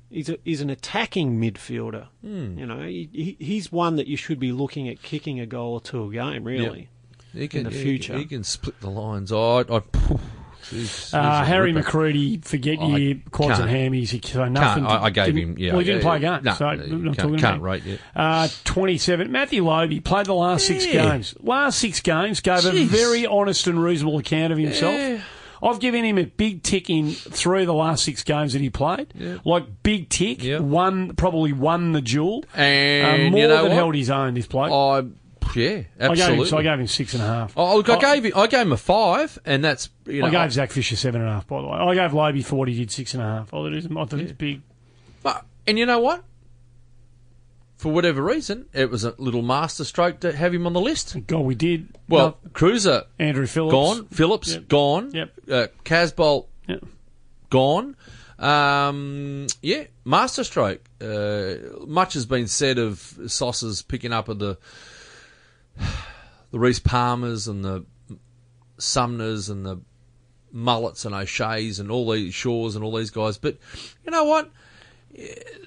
[0.10, 2.07] he's a, he's an attacking midfielder.
[2.22, 2.57] Hmm.
[2.57, 5.73] You know, he, he, he's one that you should be looking at kicking a goal
[5.73, 6.43] or two a game.
[6.43, 6.89] Really,
[7.34, 8.18] He can, the he- future.
[8.18, 9.31] he, can split the lines.
[9.31, 9.81] I, I
[10.74, 11.86] jeez, Uh, Harry ripper.
[11.86, 14.10] McCready, forget I your quads and hammies.
[14.10, 14.86] He, so nothing.
[14.86, 15.56] Can't, I, I gave him.
[15.58, 16.44] Yeah, well, he didn't yeah, play a game.
[16.44, 18.00] No, so no, I'm you not can't, talking can't about rate yet.
[18.16, 19.32] Uh, 27.
[19.32, 21.36] Matthew Lobbe played the last six games.
[21.40, 24.94] Last six games gave a very honest and reasonable account of himself.
[24.95, 25.22] Yeah.
[25.62, 28.70] I've given him a big tick in three of the last six games that he
[28.70, 29.14] played.
[29.16, 29.38] Yeah.
[29.45, 30.44] Like big tick.
[30.44, 30.60] Yeah.
[30.60, 32.44] Won probably won the duel.
[32.54, 33.72] Uh, And more you know than what?
[33.72, 34.34] held his own.
[34.34, 34.72] This bloke.
[34.72, 35.08] I
[35.56, 36.38] Yeah, I gave, absolutely.
[36.38, 37.54] him, so I gave him six and a half.
[37.58, 40.28] Oh, look, I, I- gave him, I gave him a five, and that's you know.
[40.28, 41.78] I gave Zac Fisher seven and a half, by the way.
[41.78, 43.48] I gave Lobbe for what he did six and a half.
[43.48, 44.62] I thought it was, I thought it was big.
[45.22, 46.24] But- and you know what?
[47.78, 51.18] For whatever reason, it was a little masterstroke to have him on the list.
[51.28, 51.90] God, we did.
[52.08, 54.68] Well, No, Kreuzer Andrew Phillips gone, Phillips Yep.
[54.70, 55.34] gone, Yep.
[55.52, 56.86] uh, Casboult Yep.
[57.50, 57.96] gone.
[58.40, 60.82] Um, yeah, masterstroke.
[61.02, 61.56] Uh,
[61.86, 64.58] much has been said of Sauce's picking up of the
[66.52, 67.86] the Reese Palmers and the
[68.78, 69.82] Sumners and the
[70.52, 73.38] Mullets and O'Shea's and all these Shaws and all these guys.
[73.38, 73.58] But
[74.06, 74.52] you know what?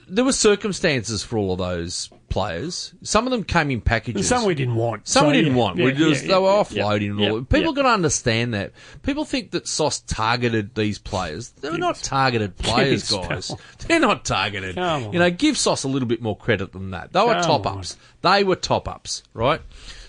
[0.09, 2.93] There were circumstances for all of those players.
[3.03, 4.29] Some of them came in packages.
[4.29, 5.07] Some we didn't want.
[5.09, 5.79] Some So, we didn't yeah, want.
[5.79, 7.43] yeah, we just, yeah, they were offloading yeah, all.
[7.43, 8.73] People got to understand that.
[9.03, 11.51] People think that Sauce targeted these players.
[11.51, 13.53] They're not targeted players, us guys.
[13.87, 14.77] They're not targeted.
[14.77, 17.13] You know, give Sauce a little bit more credit than that.
[17.13, 17.97] They were Come top ups.
[18.23, 19.61] They were top ups, right?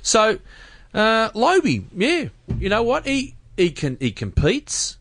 [0.07, 0.39] So,
[0.93, 3.05] uh, Lobbe, yeah, you know what?
[3.05, 4.97] He he can he competes.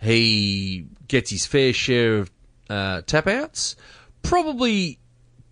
[0.00, 2.30] He gets his fair share of
[2.68, 3.76] uh, tap outs.
[4.22, 4.98] Probably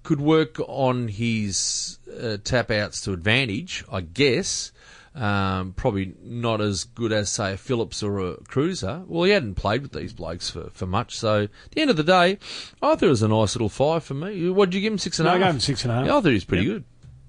[0.03, 4.73] could work on his uh, tap outs to advantage, I guess.
[5.15, 9.05] Um, probably not as good as, say, a Phillips or a Kreuzer.
[9.07, 11.19] Well, he hadn't played with these blokes for, for much.
[11.19, 12.39] So, at the end of the day,
[12.83, 14.49] I thought it was a nice little five for me.
[14.51, 14.99] What did you give him?
[14.99, 16.07] Six and a No, I gave him six and a half.
[16.07, 16.73] Yeah, I thought he was pretty Yep.
[16.75, 16.85] good.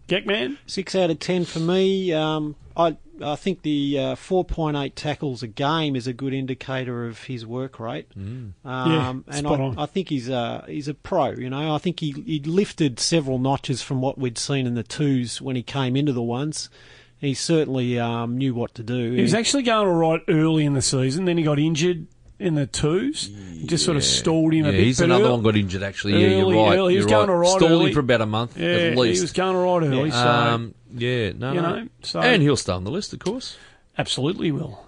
[0.09, 0.57] Geck man.
[0.65, 2.11] Six out of ten for me.
[2.13, 6.33] Um, I I think the uh, four point eight tackles a game is a good
[6.33, 8.07] indicator of his work rate.
[8.15, 9.79] Um, Yeah, and spot I, on.
[9.79, 11.31] I think he's a he's a pro.
[11.31, 14.83] You know, I think he he lifted several notches from what we'd seen in the
[14.83, 16.69] twos when he came into the ones.
[17.17, 19.11] He certainly um, knew what to do.
[19.11, 21.25] He was actually going all right early in the season.
[21.25, 22.07] Then he got injured
[22.39, 23.27] in the twos.
[23.65, 24.83] Just sort of stalled him a Yeah, bit.
[24.85, 26.21] he's but another early- one got injured, actually.
[26.21, 26.77] Yeah, you're right.
[26.77, 26.93] early.
[26.93, 27.35] He was you're going right.
[27.35, 27.85] all right Stalled early.
[27.87, 29.17] him for about a month, Yeah, at least.
[29.19, 30.11] he was going all right early.
[30.11, 33.57] So Um, yeah, no, you know, so- and he'll stay on the list, of course.
[33.97, 34.85] Absolutely will.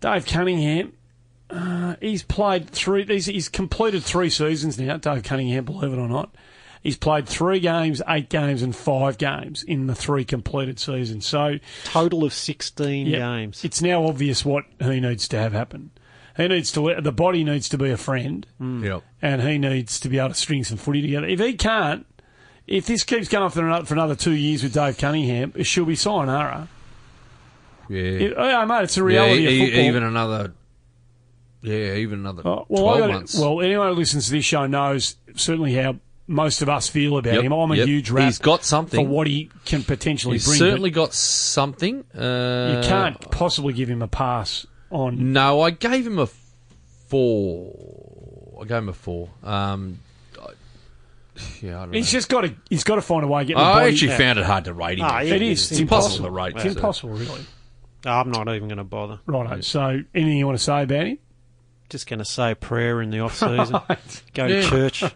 [0.00, 0.92] Dave Cunningham,
[1.50, 3.04] uh, he's played three.
[3.04, 4.96] He's, he's completed three seasons now.
[4.96, 6.34] Dave Cunningham, believe it or not,
[6.82, 11.26] he's played three games, eight games, and five games in the three completed seasons.
[11.26, 13.64] So total of sixteen yeah, games.
[13.64, 15.90] it's now obvious what he needs to have happen.
[16.36, 17.00] He needs to.
[17.00, 19.02] The body needs to be a friend, Yep.
[19.20, 21.26] and he needs to be able to string some footy together.
[21.26, 22.06] If he can't.
[22.68, 25.96] If this keeps going for another, for another two years with Dave Cunningham, she'll be
[25.96, 26.68] sayonara.
[27.88, 28.00] Yeah.
[28.02, 29.84] It, oh, mate, it's a yeah reality e- of football.
[29.84, 30.52] even another.
[31.60, 33.38] Yeah, even another Oh, well, twelve gotta- months.
[33.38, 35.96] well, anyone who listens to this show knows certainly how
[36.28, 37.52] most of us feel about Yep, him.
[37.52, 37.86] I'm a yep.
[37.88, 39.04] huge rat He's got something.
[39.06, 40.58] for what he can potentially He's bring.
[40.58, 42.04] certainly got something.
[42.16, 45.32] Uh, you can't possibly give him a pass on.
[45.32, 46.28] No, I gave him a
[47.08, 48.58] four.
[48.62, 49.28] I gave him a four.
[49.42, 49.98] Um,
[50.40, 50.46] I,
[51.60, 52.18] yeah, I don't He's know.
[52.18, 52.54] just got to.
[52.70, 53.62] He's got to find a way of getting.
[53.62, 54.18] the I body- actually Yeah.
[54.18, 55.04] found it hard to rate him.
[55.06, 55.70] Ah, yeah, It is.
[55.70, 56.54] It's impossible to rate.
[56.56, 57.44] It's impossible, really.
[58.04, 59.20] I'm not even going to bother.
[59.26, 59.60] Righto.
[59.60, 61.18] So, anything you want to say about him?
[61.88, 63.78] Just going to say a prayer in the off season.
[64.34, 64.68] Go to Yeah.
[64.68, 65.04] church.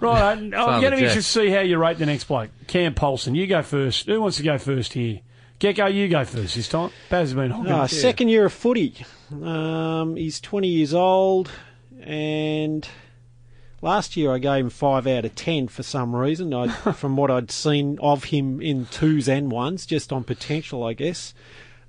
[0.00, 0.32] Right.
[0.32, 2.48] I'm going to be interested to see how you rate the next bloke.
[2.66, 4.06] Cam Polson, you go first.
[4.06, 5.20] Who wants to go first here?
[5.60, 6.90] Gecko, you go first this time.
[7.10, 7.70] Baz has been hogging.
[7.70, 7.88] Ah, it.
[7.88, 9.04] Second year of footy.
[9.30, 11.50] Um, he's 20 years old,
[12.00, 12.88] and
[13.82, 17.30] last year I gave him 5 out of 10 for some reason, I, from what
[17.30, 21.34] I'd seen of him in twos and ones, just on potential, I guess.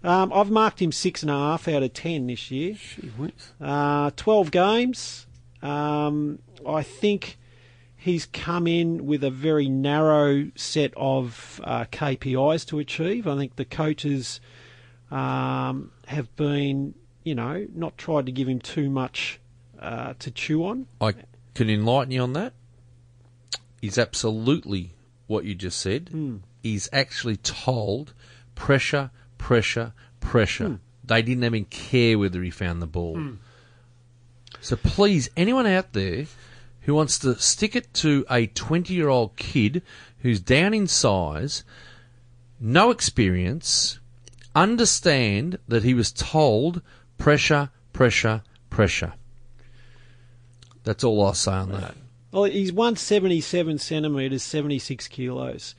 [0.04, 2.74] Um, I've marked him 6.5 out of 10 this year.
[2.74, 3.32] Gee.
[3.62, 5.28] Uh, 12 games.
[5.62, 7.38] Um, I think
[8.02, 13.28] he's come in with a very narrow set of uh, KPIs to achieve.
[13.28, 14.42] I think the coaches
[15.12, 19.40] um, have been, you know, not tried to give him too much
[19.80, 20.88] uh, to chew on.
[21.00, 21.14] I
[21.54, 22.54] can enlighten you on that.
[23.80, 24.94] He's absolutely
[25.28, 26.10] what you just said.
[26.10, 26.38] Hmm.
[26.64, 28.16] He's actually told
[28.56, 30.68] pressure, pressure, pressure.
[30.68, 30.76] Hmm.
[31.04, 33.34] They didn't even care whether he found the ball.
[34.60, 36.26] So please, anyone out there
[36.82, 39.82] who wants to stick it to a 20 year old kid
[40.20, 41.64] who's down in size,
[42.60, 44.00] no experience,
[44.56, 46.82] understand that he was told
[47.18, 49.14] pressure, pressure, pressure.
[50.84, 51.96] That's all I'll say on that.
[52.32, 55.76] Well, he's 177 centimetres, 76 kilos.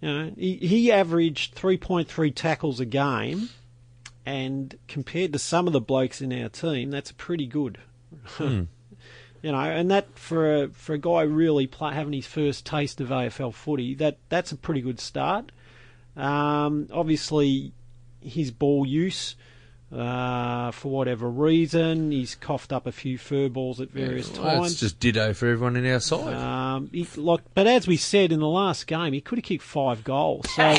[0.00, 3.48] You know, he, he averaged 3.3 tackles a game,
[4.26, 7.78] and compared to some of the blokes in our team, that's pretty good.
[8.24, 8.64] Hmm.
[9.42, 13.00] You know, and that for a, for a guy really play, having his first taste
[13.00, 15.52] of AFL footy, that that's a pretty good start.
[16.16, 17.72] Um, obviously,
[18.20, 19.36] his ball use
[19.92, 24.72] Uh, for whatever reason, he's coughed up a few fur balls at various Well, times.
[24.72, 26.34] it's just ditto for everyone in our side.
[26.34, 29.62] Um, he, like, but as we said in the last game, he could have kicked
[29.62, 30.50] five goals.
[30.56, 30.76] So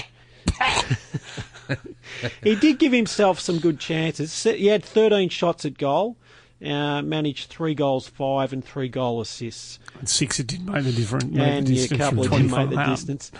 [2.43, 4.43] he did give himself some good chances.
[4.43, 6.17] He had 13 shots at goal,
[6.65, 10.91] uh, managed three goals, five, and three goal assists, And six, it did make the
[10.91, 11.25] difference.
[11.25, 12.89] made the and yeah, a couple didn't make the out.
[12.89, 13.31] distance.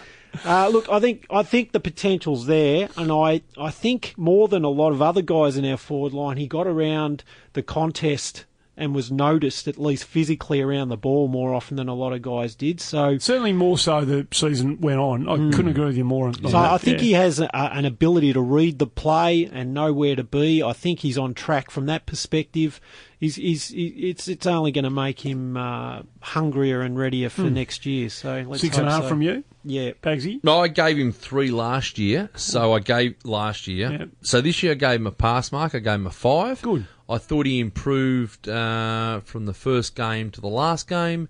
[0.45, 4.63] Uh, look, I think I think the potential's there, and I, I think more than
[4.63, 7.23] a lot of other guys in our forward line, he got around
[7.53, 8.45] the contest
[8.77, 12.21] and was noticed at least physically around the ball more often than a lot of
[12.21, 12.79] guys did.
[12.79, 15.27] So Certainly more so the season went on.
[15.27, 16.27] I couldn't agree with you more.
[16.27, 16.33] On.
[16.35, 17.03] So that, I think yeah.
[17.03, 20.61] he has a, an ability to read the play and know where to be.
[20.61, 22.79] I think he's on track from that perspective.
[23.19, 27.49] He's, he's, he- it's it's only going to make him uh, hungrier and readier for
[27.49, 28.09] next year.
[28.09, 28.61] So let's.
[28.61, 29.09] Six and a hope half so.
[29.09, 30.39] from you, Yeah, Bagsy.
[30.43, 33.91] No, I gave him three last year, so I gave last year.
[33.91, 34.05] Yeah.
[34.21, 35.73] So this year I gave him a pass mark.
[35.73, 36.61] I gave him a five.
[36.61, 36.85] Good.
[37.09, 41.29] I thought he improved uh, from the first game to the last game.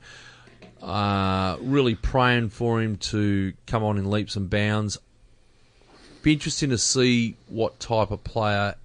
[0.81, 4.97] Uh, really praying for him to come on in leaps and bounds.
[6.23, 8.75] Be interesting to see what type of player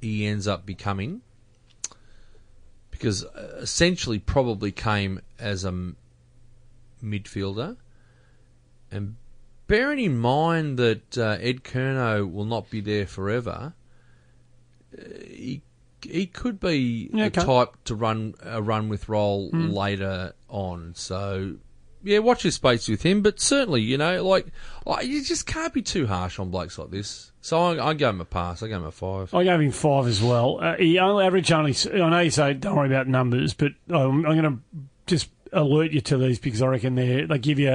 [0.00, 1.22] he ends up becoming.
[2.90, 5.92] Because uh, essentially, probably came as a
[7.02, 7.76] midfielder.
[8.90, 9.16] And
[9.66, 13.74] bearing in mind that uh, Ed Curnow will not be there forever,
[14.96, 15.62] uh, he
[16.02, 20.94] he could be the type to run a run with role later on.
[20.94, 21.56] So
[22.02, 23.22] yeah, watch your space with him.
[23.22, 24.46] But certainly, you know, like
[25.02, 27.32] you just can't be too harsh on blokes like this.
[27.40, 28.62] So I, I gave him a pass.
[28.62, 29.34] I gave him a five.
[29.34, 30.58] I gave him five as well.
[30.60, 31.74] Uh, he only averaged only.
[31.92, 34.58] I know you say don't worry about numbers, but I'm, I'm going to
[35.06, 37.70] just alert you to these because I reckon they they give you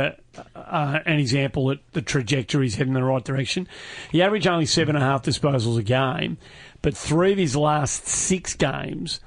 [0.55, 3.67] uh, an example that the trajectory is heading in the right direction.
[4.11, 6.37] He averaged only seven and a half disposals a game,
[6.81, 9.19] but three of his last six games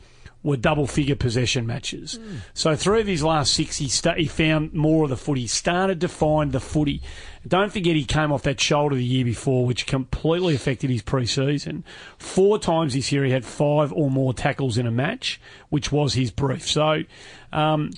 [0.42, 2.18] were double figure possession matches.
[2.52, 5.42] So three of his last six, he, sta he found more of the footy.
[5.42, 7.00] He started to find the footy.
[7.48, 11.82] Don't forget he came off that shoulder the year before, which completely affected his pre-season.
[12.18, 15.40] Four times this year he had five or more tackles in a match,
[15.70, 16.68] which was his brief.
[16.68, 17.04] So,
[17.50, 17.90] um,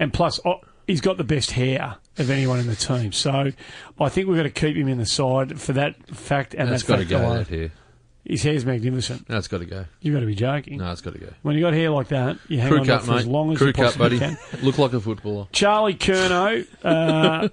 [0.00, 3.12] and plus oh, he's got the best hair of anyone in the team.
[3.12, 3.52] So
[4.00, 6.82] I think we've got to keep him in the side for that fact and That's
[6.82, 7.18] that got to go.
[7.18, 7.36] alone.
[7.38, 7.72] That here.
[8.24, 9.26] His hair's magnificent.
[9.26, 9.84] That's got to go.
[10.00, 10.78] You've got to be joking.
[10.78, 11.32] No, it's got to go.
[11.42, 13.58] When you got hair like that, you hang Crew on cut, for as long as
[13.58, 14.36] Crew you cut, possibly buddy.
[14.36, 14.38] can.
[14.62, 15.48] Look like a footballer.
[15.50, 17.48] Charlie Curnow, uh,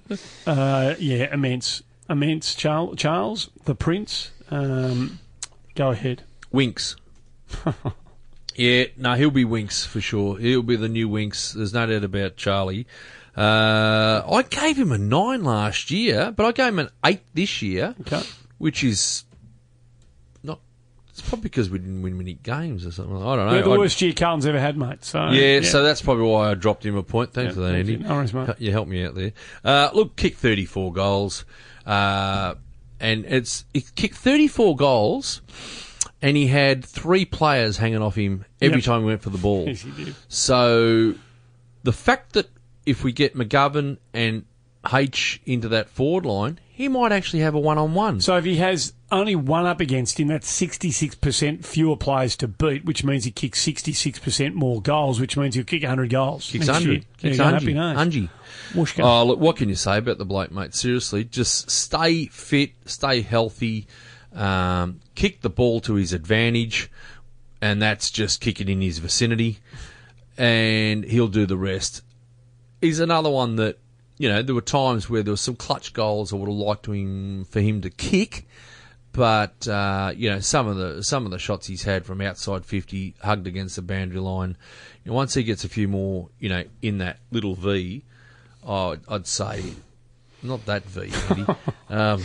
[0.48, 2.54] uh, yeah, immense, immense.
[2.54, 4.30] Charles, Charles the Prince.
[4.50, 5.18] Um,
[5.74, 6.22] go ahead.
[6.52, 6.94] Winks.
[8.54, 10.38] yeah, no, he'll be Winks for sure.
[10.38, 11.52] He'll be the new Winks.
[11.52, 12.86] There's no doubt about Charlie.
[13.36, 17.60] Uh, I gave him a nine last year, but I gave him an eight this
[17.62, 18.22] year, Okay.
[18.58, 19.24] which is.
[21.20, 23.14] It's probably because we didn't win many games or something.
[23.16, 23.52] I don't know.
[23.52, 25.04] We're the worst year Carlton's ever had, mate.
[25.04, 27.32] So yeah, so that's probably why I dropped him a point.
[27.34, 27.92] Thanks Yeah, for that, Andy.
[27.92, 27.98] you.
[27.98, 28.48] No worries, mate.
[28.58, 29.32] You helped me out there.
[29.64, 31.44] Uh, look, kick 34 goals.
[31.86, 32.54] Uh,
[33.00, 35.40] and it's he kicked 34 goals,
[36.22, 38.84] and he had three players hanging off him every Yep.
[38.84, 39.64] time he went for the ball.
[39.68, 40.14] Yes, he did.
[40.28, 41.14] So
[41.82, 42.48] the fact that
[42.86, 44.44] if we get McGovern and
[44.90, 48.20] H into that forward line, he might actually have a one-on-one.
[48.22, 52.84] So if he has only one up against him, that's 66% fewer players to beat,
[52.84, 56.50] which means he kicks 66% more goals, which means he'll kick 100 goals.
[56.50, 56.94] Kicks next year.
[56.94, 57.18] 100.
[57.18, 57.54] Kicks you 100.
[57.54, 57.96] happy days.
[57.96, 58.28] 100.
[58.72, 59.04] Whooshka.
[59.04, 60.74] Oh, look, what can you say about the bloke, mate?
[60.74, 63.86] Seriously, just stay fit, stay healthy,
[64.32, 66.90] um, kick the ball to his advantage,
[67.60, 69.58] and that's just kick it in his vicinity,
[70.38, 72.02] and he'll do the rest.
[72.80, 73.78] He's another one that,
[74.18, 76.86] you know, there were times where there were some clutch goals I would have liked
[76.86, 78.46] him for him to kick,
[79.12, 82.64] but uh, you know some of the some of the shots he's had from outside
[82.64, 84.56] fifty, hugged against the boundary line.
[85.04, 88.04] You know, once he gets a few more, you know, in that little V,
[88.66, 89.62] oh, I'd say
[90.42, 91.46] not that V, Andy.
[91.90, 92.22] um,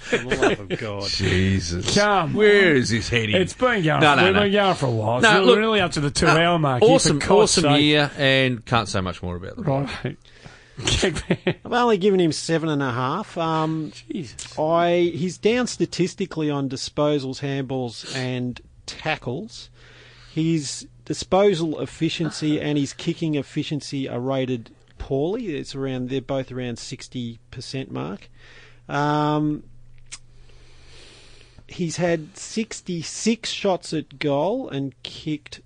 [0.00, 1.04] For the love of God.
[1.06, 3.36] Jesus, Come where is this heading?
[3.36, 4.00] It's been going.
[4.00, 4.40] No, no, we've no.
[4.40, 5.20] been going for a while.
[5.20, 6.82] No, it's look- really up to the No, two-hour mark.
[6.82, 7.82] Awesome, awesome sake.
[7.82, 9.62] year, and can't say much more about the.
[9.64, 10.16] Right.
[10.78, 13.36] I've only given him seven and a half.
[13.36, 14.58] Um, Jesus.
[14.58, 19.70] I he's down statistically on disposals, handballs, and tackles.
[20.32, 25.56] His disposal efficiency and his kicking efficiency are rated poorly.
[25.56, 28.28] It's around they're both around sixty percent mark.
[28.88, 29.64] Um,
[31.66, 35.60] he's had sixty six shots at goal and kicked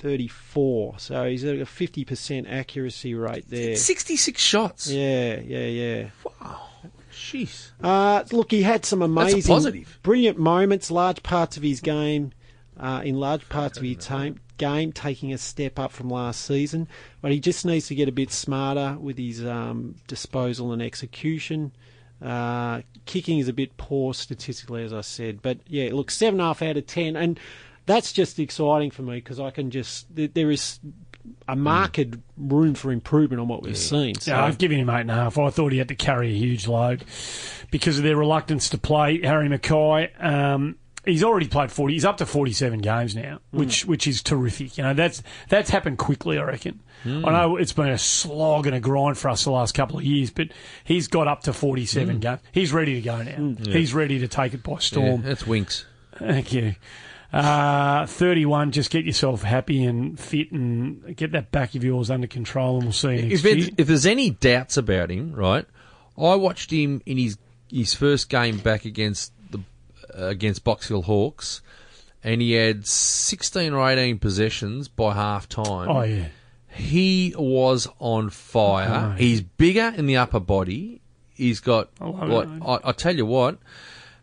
[0.00, 0.98] thirty four.
[0.98, 3.76] So he's at a fifty percent accuracy rate there.
[3.76, 4.90] Sixty-six shots.
[4.90, 6.10] Yeah, yeah, yeah.
[6.24, 6.66] Wow.
[7.12, 7.70] Jeez.
[7.82, 9.98] Uh, look, he had some amazing, positive.
[10.02, 12.32] brilliant moments, large parts of his game,
[12.78, 16.88] uh, in large parts of his ta- game, taking a step up from last season.
[17.20, 21.72] But he just needs to get a bit smarter with his um, disposal and execution.
[22.22, 25.42] Uh, kicking is a bit poor statistically, as I said.
[25.42, 27.38] But yeah, look, seven and a half out of ten, and
[27.86, 30.80] that's just exciting for me because I can just th- there is
[31.48, 34.14] a marked room for improvement on what we've seen.
[34.14, 34.32] So.
[34.32, 35.38] Yeah, I've given him eight and a half.
[35.38, 37.04] I thought he had to carry a huge load
[37.70, 40.22] because of their reluctance to play Harry McKay.
[40.22, 41.94] Um, he's already played forty.
[41.94, 43.58] He's up to forty-seven games now, hmm.
[43.58, 44.78] which which is terrific.
[44.78, 46.38] You know, that's that's happened quickly.
[46.38, 46.80] I reckon.
[47.02, 47.24] Hmm.
[47.24, 50.04] I know it's been a slog and a grind for us the last couple of
[50.04, 50.48] years, but
[50.84, 52.20] he's got up to forty-seven hmm.
[52.20, 52.40] games.
[52.52, 53.56] He's ready to go now.
[53.64, 55.22] He's ready to take it by Yeah, storm.
[55.22, 55.86] that's winks.
[56.18, 56.74] Thank you.
[57.32, 62.26] Uh, 31, just get yourself happy and fit and get that back of yours under
[62.26, 63.44] control, and we'll see If,
[63.78, 65.64] if there's any doubts about him, right?
[66.18, 67.38] I watched him in his
[67.70, 69.60] his first game back against the
[70.18, 71.62] uh, against Box Hill Hawks,
[72.24, 75.88] and he had 16 or 18 possessions by half time.
[75.88, 76.26] Oh, yeah.
[76.72, 79.12] He was on fire.
[79.12, 81.00] Oh, He's bigger in the upper body.
[81.34, 81.90] He's got.
[82.00, 82.48] I Like.
[82.84, 83.58] I, I tell you what,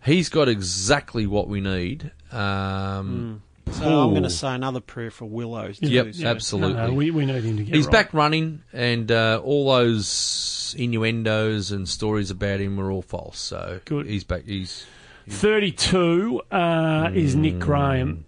[0.07, 2.11] he's got exactly what we need.
[2.31, 5.79] Um, So I'm going to say another prayer for Willows.
[5.81, 6.11] Yep, too.
[6.13, 6.29] Yeah.
[6.29, 6.75] absolutely.
[6.75, 7.91] No, no, we, we need him to get He's right.
[7.91, 13.39] back running, and uh, all those innuendos and stories about him were all false.
[13.39, 14.05] So Good.
[14.07, 14.45] he's back.
[14.45, 14.85] He's
[15.29, 18.25] 32 uh, is Nick Graham.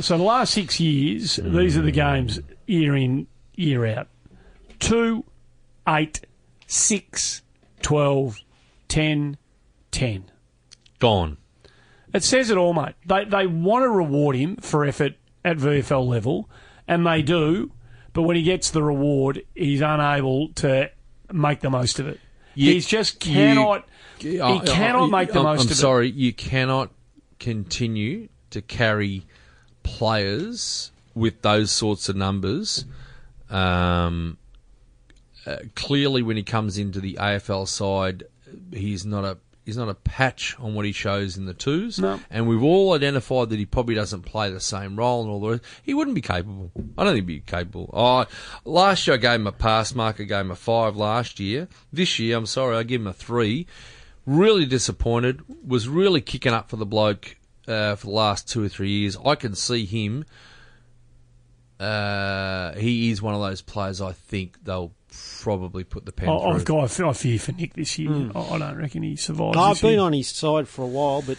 [0.00, 4.08] So the last six years, these are the games year in, year out.
[4.80, 5.24] 2,
[5.86, 6.20] 8,
[6.66, 7.42] 6,
[7.82, 8.38] 12,
[8.88, 9.36] 10,
[9.92, 10.30] 10.
[11.00, 11.36] Gone.
[12.14, 12.94] It says it all, mate.
[13.04, 15.14] They, they want to reward him for effort
[15.44, 16.48] at VFL level,
[16.88, 17.72] and they do,
[18.12, 20.90] but when he gets the reward, he's unable to
[21.32, 22.20] make the most of it.
[22.54, 23.88] You- He's just you- cannot.
[24.18, 25.74] He he cannot make the I'm, most I'm of it.
[25.76, 26.90] sorry, you cannot
[27.38, 29.24] continue to carry
[29.82, 32.84] players with those sorts of numbers.
[33.48, 34.36] Um,
[35.46, 38.24] uh, clearly, when he comes into the AFL side,
[38.72, 39.38] he's not a
[39.70, 42.00] he's not a patch on what he shows in the twos.
[42.00, 42.18] No.
[42.28, 45.48] And we've all identified that he probably doesn't play the same role and all the
[45.50, 45.62] rest.
[45.84, 46.72] He wouldn't be capable.
[46.98, 47.88] I don't think he'd be capable.
[47.92, 48.26] Oh,
[48.64, 50.20] last year I gave him a pass mark.
[50.20, 51.68] I gave him a five last year.
[51.92, 53.68] This year, I'm sorry, I give him a three.
[54.26, 55.40] Really disappointed.
[55.64, 57.36] Was really kicking up for the bloke
[57.68, 59.16] uh, for the last two or three years.
[59.24, 60.24] I can see him.
[61.78, 64.00] Uh, he is one of those players.
[64.00, 64.92] I think they'll
[65.40, 66.50] probably put the pen I- through.
[66.50, 68.30] I've got I fe- I fear for Nick this year.
[68.34, 69.56] I I don't reckon he survives.
[69.56, 70.00] I've this been year.
[70.00, 71.38] on his side for a while, but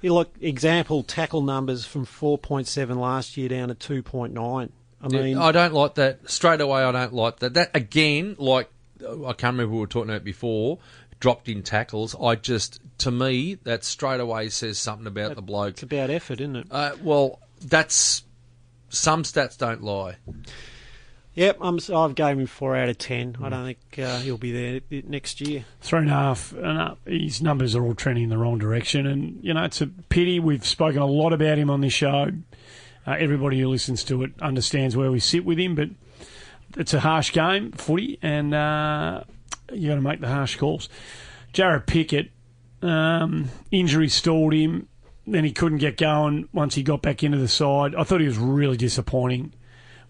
[0.00, 4.70] you look example tackle numbers from 4.7 last year down to 2.9.
[5.04, 6.30] I mean, I don't like that.
[6.30, 7.54] Straight away, I don't like that.
[7.54, 8.68] That again, like
[9.00, 10.78] I can't remember who we were talking about before.
[11.18, 12.16] Dropped in tackles.
[12.20, 15.74] I just, to me, that straight away says something about the bloke.
[15.74, 16.66] it's about effort, isn't it?
[16.68, 18.24] Uh, well, that's
[18.88, 20.16] some stats don't lie.
[21.34, 23.36] Yep, I'm, I've gave him four out of ten.
[23.42, 25.64] I don't think uh, he'll be there next year.
[25.80, 26.98] three and a half and up.
[27.06, 30.40] His numbers are all trending in the wrong direction, and you know it's a pity.
[30.40, 32.28] We've spoken a lot about him on this show.
[33.06, 35.88] Uh, everybody who listens to it understands where we sit with him, but
[36.76, 39.24] it's a harsh game, footy, and uh,
[39.72, 40.90] you got to make the harsh calls.
[41.54, 42.30] Jarrod Pickett,
[42.82, 44.88] um, injury stalled him.
[45.26, 47.94] Then he couldn't get going once he got back into the side.
[47.94, 49.54] I thought he was really disappointing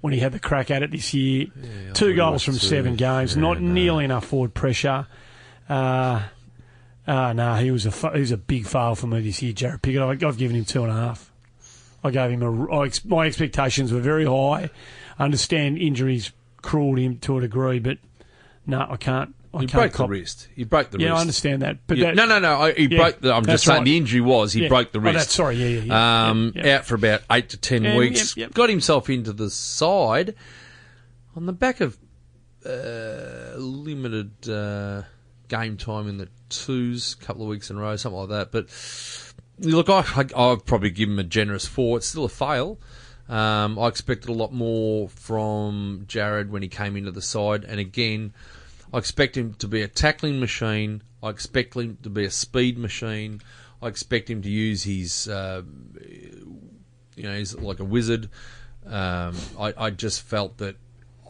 [0.02, 1.46] when he had the crack at it this year.
[1.94, 3.72] Two goals from seven games, Yeah, not no.
[3.72, 5.06] nearly enough forward pressure.
[5.68, 6.22] Uh,
[7.06, 9.80] uh, no, he was a he was a big fail for me this year, Jarrod
[9.82, 10.02] Pickett.
[10.02, 11.32] I, I've given him two and a half.
[12.04, 12.70] I gave him a.
[12.72, 14.70] I ex- my expectations were very high.
[15.18, 17.98] I understand injuries cruelled him to a degree, but
[18.66, 19.34] no, I can't.
[19.54, 20.48] I He broke cop- the wrist.
[20.56, 21.18] He broke the Yeah, wrist.
[21.18, 22.54] I understand that, but Yeah, that, no, no, no.
[22.62, 23.20] I, he Yeah, broke.
[23.20, 23.84] The, I'm just saying right.
[23.84, 24.68] the injury was he yeah.
[24.68, 25.14] broke the wrist.
[25.14, 25.56] Oh, that's sorry.
[25.56, 26.28] Yeah, yeah, yeah.
[26.30, 26.76] um, yeah, yeah.
[26.78, 28.36] out for about eight to ten Yeah, weeks.
[28.36, 28.54] yep, yep.
[28.54, 30.34] Got himself into the side
[31.36, 31.98] on the back of
[32.64, 35.02] uh, limited uh,
[35.48, 38.52] game time in the twos, a couple of weeks in a row, something like that.
[38.52, 38.68] But
[39.58, 41.98] look, I, I, I've probably given him a generous four.
[41.98, 42.78] It's still a fail.
[43.28, 47.80] Um, I expected a lot more from Jarrod when he came into the side, and
[47.80, 48.32] again,
[48.92, 51.02] I expect him to be a tackling machine.
[51.22, 53.40] I expect him to be a speed machine.
[53.80, 55.62] I expect him to use his, uh,
[57.16, 58.28] you know, he's like a wizard.
[58.86, 60.76] Um, I, I just felt that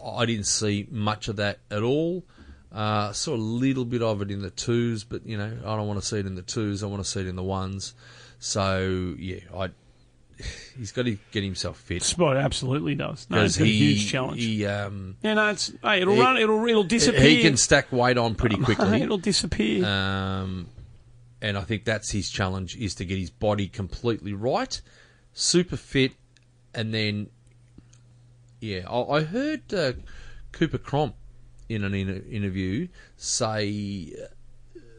[0.05, 2.25] I didn't see much of that at all.
[2.73, 5.87] Uh, saw a little bit of it in the twos, but you know, I don't
[5.87, 6.83] want to see it in the twos.
[6.83, 7.95] I want to see it in the ones.
[8.39, 9.71] So yeah, I
[10.79, 12.03] he's got to get himself fit.
[12.03, 13.27] Spot absolutely does.
[13.31, 14.41] No, it's Because a huge challenge.
[14.43, 16.37] he, um, yeah, no, it's hey, it'll he- run.
[16.39, 17.21] It'll it'll disappear.
[17.21, 19.03] he can stack weight on pretty quickly.
[19.03, 19.85] it'll disappear.
[19.85, 20.69] Um,
[21.41, 24.81] and I think that's his challenge is to get his body completely right,
[25.33, 26.13] super fit,
[26.75, 27.31] and then,
[28.61, 29.93] yeah, I, I heard uh,
[30.53, 31.15] Cooper Cronk
[31.69, 32.87] in an inter- interview
[33.17, 34.27] say uh,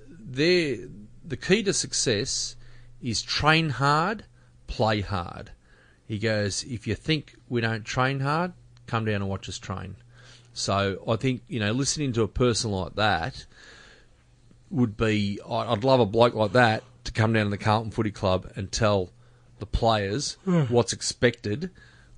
[0.09, 0.77] there
[1.25, 2.55] the key to success
[3.01, 4.25] is train hard,
[4.73, 5.51] play hard.
[6.07, 8.53] He goes, if you think we don't train hard,
[8.87, 9.97] come down and watch us train.
[10.53, 13.45] So I think you know, listening to a person like that
[14.71, 18.09] would be I'd love a bloke like that to come down to the Carlton Footy
[18.09, 19.11] Club and tell
[19.59, 20.61] the players hmm.
[20.63, 21.69] what's expected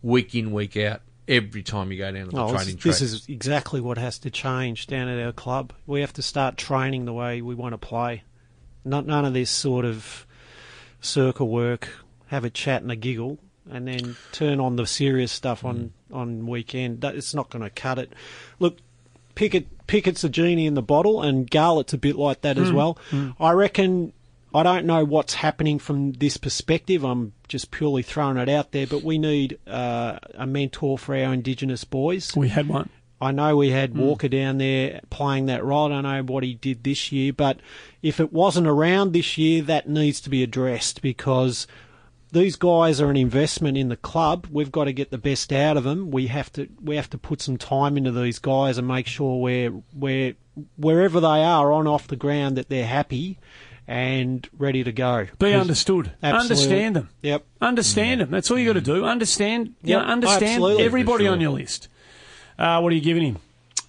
[0.01, 2.93] week in week out every time you go down to the Oh, training track.
[2.93, 5.73] this is exactly what has to change down at our club.
[5.85, 8.23] We have to start training the way we want to play.
[8.85, 10.25] Not none of this sort of
[11.01, 11.89] circle work.
[12.27, 13.39] Have a chat and a giggle,
[13.69, 16.15] and then turn on the serious stuff on hmm.
[16.15, 17.03] on weekend.
[17.03, 18.13] It's not going to cut it.
[18.59, 18.77] Look,
[19.35, 22.75] Pickett Pickett's a genie in the bottle, and Garlett's a bit like that as hmm.
[22.75, 22.97] well.
[23.09, 23.29] Hmm.
[23.39, 24.13] I reckon.
[24.53, 27.03] I don't know what's happening from this perspective.
[27.03, 31.33] I'm just purely throwing it out there, but we need uh, a mentor for our
[31.33, 32.33] Indigenous boys.
[32.37, 32.89] we had one.
[33.19, 35.85] I know we had Walker down there playing that role.
[35.85, 37.59] I don't know what he did this year, but
[38.01, 41.65] if it wasn't around this year, that needs to be addressed because
[42.35, 44.47] these guys are an investment in the club.
[44.51, 46.11] We've got to get the best out of them.
[46.11, 49.39] We have to we have to put some time into these guys and make sure
[49.39, 50.35] we're we're
[50.75, 53.39] wherever they are on off the ground that they're happy
[53.87, 55.27] and ready to go.
[55.39, 56.11] Be understood.
[56.21, 56.55] Absolutely.
[56.55, 57.09] Understand them.
[57.21, 57.45] Yep.
[57.61, 58.31] Understand them.
[58.31, 59.05] That's all you got to do.
[59.05, 59.67] Understand.
[59.81, 60.83] You Yep, know, understand absolutely.
[60.83, 61.33] everybody sure.
[61.33, 61.87] on your list.
[62.59, 63.37] Uh, what are you giving him?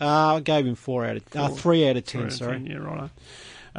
[0.01, 2.21] Uh, I gave him four out of uh, three out of ten.
[2.21, 2.59] Three out of sorry.
[2.59, 3.11] 10, Yeah, right.
[3.75, 3.79] Uh,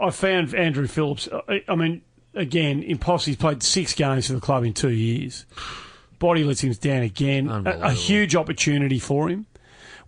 [0.00, 1.28] I, I found Andrew Phillips.
[1.48, 2.00] I, I mean,
[2.36, 3.30] again, impossible.
[3.30, 5.46] He's played six games for the club in two years.
[6.18, 7.48] Body lets him down again.
[7.48, 9.46] A, a huge opportunity for him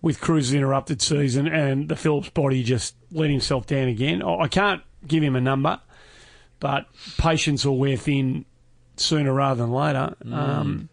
[0.01, 4.21] with Kreuzer's interrupted season and the Phillips body just let himself down again.
[4.23, 5.79] I, can't give him a number,
[6.59, 6.85] but
[7.17, 8.45] patience will wear thin
[8.95, 10.15] sooner rather than later.
[10.23, 10.33] Mm.
[10.33, 10.89] Um,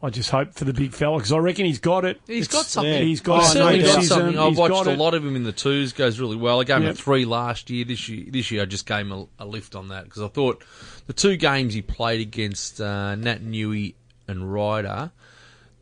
[0.00, 2.20] I just hope for the big fella because I reckon he's got it.
[2.26, 2.92] He's It's- got something.
[2.92, 3.00] yeah.
[3.00, 4.38] He's got He's certainly got something.
[4.38, 5.92] I've watched a lot of him in the twos.
[5.92, 6.60] Goes really well.
[6.60, 6.94] I gave him Yep.
[6.94, 7.84] a three last year.
[7.84, 10.28] This year, this year I just gave him a, a lift on that because I
[10.28, 10.62] thought
[11.08, 13.94] the two games he played against uh, Naitanui
[14.28, 15.10] and Ryder,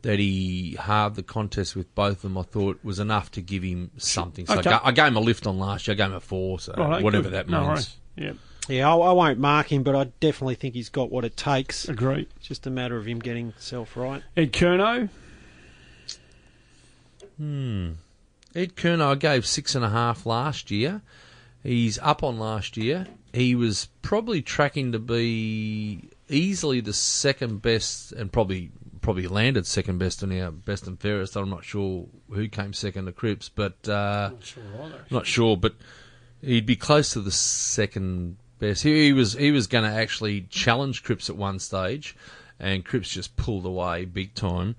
[0.01, 2.37] that he halved the contest with both of them.
[2.39, 4.47] I thought was enough to give him something.
[4.47, 4.69] So Okay.
[4.69, 5.93] I, ga- I gave him a lift on last year.
[5.93, 6.59] I gave him a four.
[6.59, 7.33] So Right, whatever good.
[7.33, 7.67] that means.
[7.67, 7.95] worries.
[8.15, 8.31] Yeah,
[8.67, 11.87] Yeah, I, I won't mark him, but I definitely think he's got what it takes.
[11.87, 12.27] agree.
[12.37, 14.21] It's just a matter of him getting himself right.
[14.35, 15.09] Ed Curnow,
[17.37, 17.91] Hmm.
[18.55, 21.01] Ed Curnow I gave six and a half last year.
[21.63, 23.05] He's up on last year.
[23.33, 28.71] He was probably tracking to be easily the second best, and probably
[29.01, 31.35] probably landed second best in our best and fairest.
[31.35, 35.05] I'm not sure who came second to Cripps, but uh, not sure either.
[35.11, 35.55] not sure.
[35.57, 35.75] But
[36.41, 38.83] he'd be close to the second best.
[38.83, 42.15] He, he was he was going to actually challenge Cripps at one stage,
[42.59, 44.75] and Cripps just pulled away big time.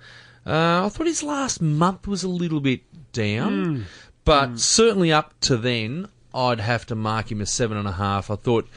[0.47, 2.81] Uh, I thought his last month was a little bit
[3.13, 3.87] down,
[4.25, 8.31] but certainly up to then, I'd have to mark him a seven and a half.
[8.31, 8.69] I thought,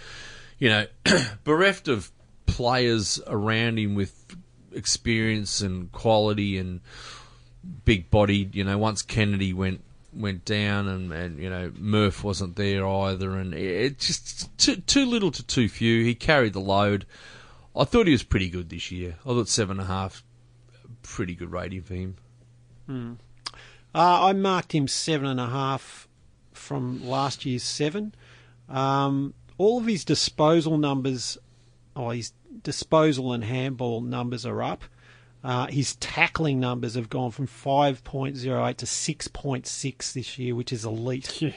[0.59, 0.85] you know,
[1.43, 2.11] bereft of
[2.45, 4.35] players around him with
[4.73, 6.81] experience and quality and
[7.85, 9.81] big body, You know, once Kennedy went
[10.13, 15.05] went down and, and you know Murph wasn't there either, and it just too, too
[15.05, 16.03] little to too few.
[16.03, 17.05] He carried the load.
[17.75, 19.15] I thought he was pretty good this year.
[19.25, 20.23] I thought seven and a half,
[21.03, 22.15] pretty good rating for him.
[23.93, 26.07] Uh, I marked him seven and a half
[26.53, 28.13] from last year's seven.
[28.69, 31.37] Um, all of his disposal numbers,
[31.95, 32.33] oh, his
[32.63, 34.83] disposal and handball numbers are up.
[35.43, 41.41] Uh, his tackling numbers have gone from 5.08 to 6.6 this year, which is elite.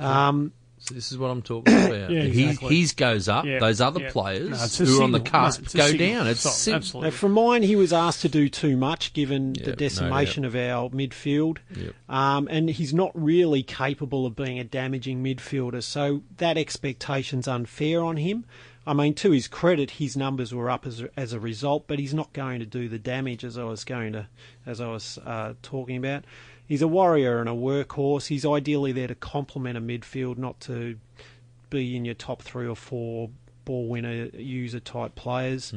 [0.00, 0.28] Yeah.
[0.28, 2.10] Um, So this is what I'm talking about.
[2.10, 2.76] Yeah, He- exactly.
[2.76, 3.44] his goes up.
[3.44, 4.10] Yeah, Those other yeah.
[4.12, 5.32] players No, it's a who are on the signal.
[5.40, 6.08] No, cusp go signal.
[6.14, 6.26] down.
[6.28, 7.10] It's Sorry, sim- absolutely.
[7.10, 10.44] Now, for mine, he was asked to do too much given Yeah, the no decimation
[10.44, 11.58] of our midfield.
[11.74, 11.94] Yep.
[12.08, 18.00] Um, and he's not really capable of being a damaging midfielder, so that expectation's unfair
[18.04, 18.44] on him.
[18.88, 21.98] I mean, to his credit, his numbers were up as a, as a result, but
[21.98, 24.28] he's not going to do the damage as I was going to,
[24.64, 26.24] as I was uh, talking about.
[26.66, 28.28] He's a warrior and a workhorse.
[28.28, 30.98] He's ideally there to complement a midfield, not to
[31.68, 33.28] be in your top three or four
[33.66, 35.74] ball winner user type players.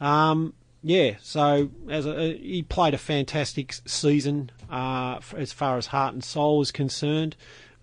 [0.00, 6.14] Um, yeah, so as a, he played a fantastic season uh, as far as heart
[6.14, 7.36] and soul is concerned.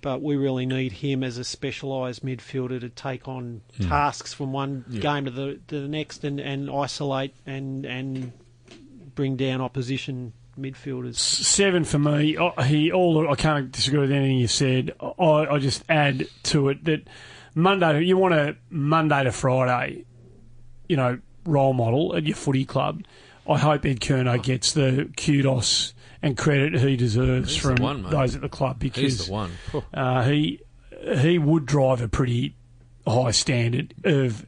[0.04, 3.88] But we really need him as a specialised midfielder to take on hmm.
[3.88, 8.34] tasks from one game to the to the next and, and isolate and and
[9.16, 11.16] bring down opposition midfielders.
[11.16, 12.38] Seven for me.
[12.38, 13.32] Oh, He all.
[13.32, 14.92] I can't disagree with anything you said.
[15.00, 17.08] I, I just add to it that
[17.56, 18.04] Monday.
[18.04, 20.04] You want a Monday to Friday,
[20.90, 23.04] you know, role model at your footy club.
[23.50, 25.94] I hope Ed Curnow gets the kudos
[26.24, 29.52] and credit he deserves He's from one, those at the club because He's the one.
[29.94, 30.60] Uh, he
[31.20, 32.56] he would drive a pretty
[33.06, 34.46] high standard of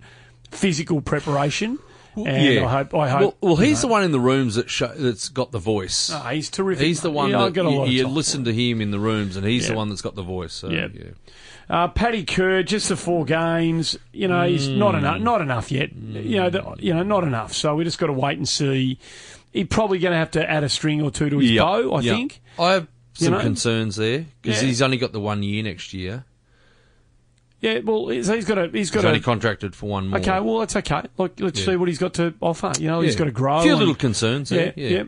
[0.50, 1.78] physical preparation.
[2.18, 2.96] And I hope.
[2.96, 3.20] I hope.
[3.22, 6.10] Well, well he's know- the one in the rooms that show, that's got the voice.
[6.14, 6.86] Ah, he's terrific.
[6.88, 9.00] he's the one Yeah, that got a lot you, you listen to him in the
[9.00, 10.54] rooms, and he's the one that's got the voice.
[10.54, 10.88] So, Yeah.
[10.94, 11.04] yeah.
[11.70, 13.98] Uh, Paddy Kerr, just the four games.
[14.14, 15.00] You know, he's not Mm.
[15.00, 15.22] enough.
[15.22, 15.94] Not enough yet.
[15.94, 17.52] You know, the, you know, not enough.
[17.54, 18.98] So we just got to wait and see.
[19.56, 21.94] He's probably going to have to add a string or two to his Yep, bow.
[21.94, 22.16] I yep.
[22.16, 22.42] think.
[22.60, 22.88] I have
[23.18, 23.40] You some know?
[23.40, 24.68] concerns there because Yeah.
[24.68, 26.26] he's only got the one year next year.
[27.62, 27.80] Yeah.
[27.80, 28.64] Well, he's, he's got a.
[28.66, 29.24] He's He's got only a.
[29.24, 30.20] contracted for one more.
[30.20, 30.40] Okay.
[30.42, 31.04] Well, that's okay.
[31.18, 31.66] Like, let's Yeah.
[31.68, 32.74] see what he's got to offer.
[32.80, 33.60] You know, he's got to grow.
[33.60, 34.58] A few and- little concerns Yeah.
[34.58, 34.74] there.
[34.76, 34.90] Yeah.
[34.90, 35.04] Yeah.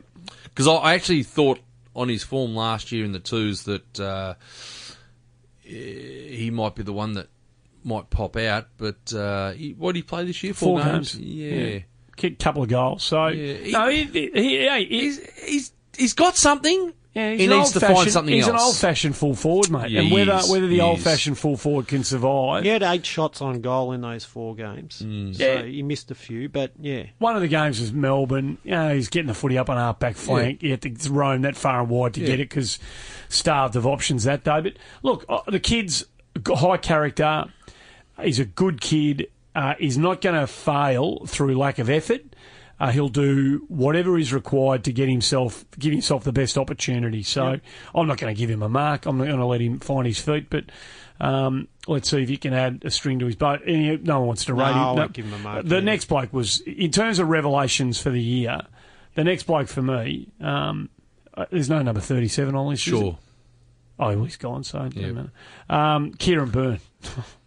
[0.45, 1.59] Because I I actually thought
[1.95, 4.35] on his form last year in the twos that uh,
[5.63, 7.27] he might be the one that
[7.83, 8.67] might pop out.
[8.77, 10.53] But uh, he, what did he play this year?
[10.53, 11.15] Four Four, games.
[11.17, 11.53] Yeah.
[11.53, 11.79] Yeah.
[12.17, 13.03] Kicked a couple of goals.
[13.03, 13.71] So Yeah.
[13.79, 16.93] no, he, he, he, he, he's he's he's got something.
[17.13, 18.61] Yeah, he's he an needs to find old-fashioned- something he's else.
[18.61, 19.89] an old-fashioned full forward, mate.
[19.89, 20.49] Yeah, and whether is.
[20.51, 22.61] whether the He old-fashioned full forward can survive.
[22.63, 25.35] He had eight shots on goal in those four games, Mm.
[25.35, 25.63] so Yeah.
[25.63, 26.47] he missed a few.
[26.47, 28.59] But yeah, One of the games was Melbourne.
[28.63, 30.61] You know, he's getting the footy up on half back flank.
[30.61, 32.27] He had to roam that far and wide to Yeah.
[32.27, 32.77] get it because
[33.29, 34.61] starved of options that day.
[34.61, 36.05] But look, uh, the kid's
[36.47, 37.45] high character.
[38.21, 39.27] He's a good kid.
[39.57, 42.21] Uh, he's not going to fail through lack of effort.
[42.79, 47.23] Uh, he'll do whatever is required to get himself, give himself the best opportunity.
[47.23, 47.59] So
[47.95, 49.07] I'm not going to give him a mark.
[49.07, 50.51] I'm not going to let him find his feet.
[50.51, 50.65] But
[51.19, 53.63] um, let's see if he can add a string to his boat.
[53.65, 54.95] And no one wants to No, rate him.
[54.95, 55.81] Won't give him a mark, The yeah.
[55.81, 58.61] next bloke was, in terms of revelations for the year,
[59.15, 60.27] the next bloke for me.
[60.39, 60.89] Um,
[61.33, 62.79] uh, there's no number 37 on this.
[62.81, 63.17] is Sure.
[63.97, 65.23] Oh, he's gone, so it Yeah.
[65.67, 66.79] Um, Kieran Byrne.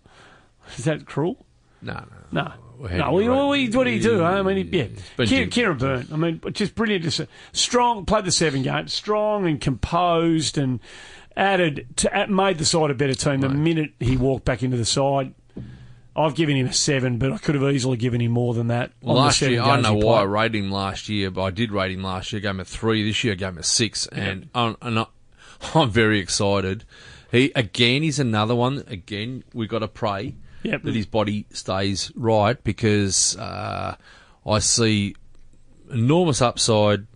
[0.77, 1.47] is that cruel?
[1.83, 1.93] No,
[2.33, 2.43] no.
[2.43, 2.53] No.
[2.79, 4.25] Well, No, well, you what, he- what do you do?
[4.25, 4.87] I mean, yeah.
[5.17, 6.07] been Kieran, Byrne.
[6.13, 7.05] I mean, just brilliant.
[7.05, 7.21] Just
[7.53, 8.07] strong.
[8.07, 8.93] Played the seven games.
[8.93, 10.81] Strong and composed, and
[11.37, 14.85] added to made the side a better team the minute he walked back into the
[14.87, 15.35] side.
[16.17, 18.93] I've given him a seven, but I could have easily given him more than that.
[19.03, 21.93] Last year, I don't know why I rated him last year, but I did rate
[21.93, 22.41] him last year.
[22.41, 23.05] I gave him a three.
[23.07, 25.07] This year, I gave him a six, and, I'm, and I-
[25.75, 26.85] I'm very excited.
[27.31, 28.85] He again, he's another one.
[28.89, 30.83] Again, we got to pray Yep.
[30.83, 33.97] that his body stays right because uh,
[34.47, 35.17] I see
[35.91, 37.07] enormous upside.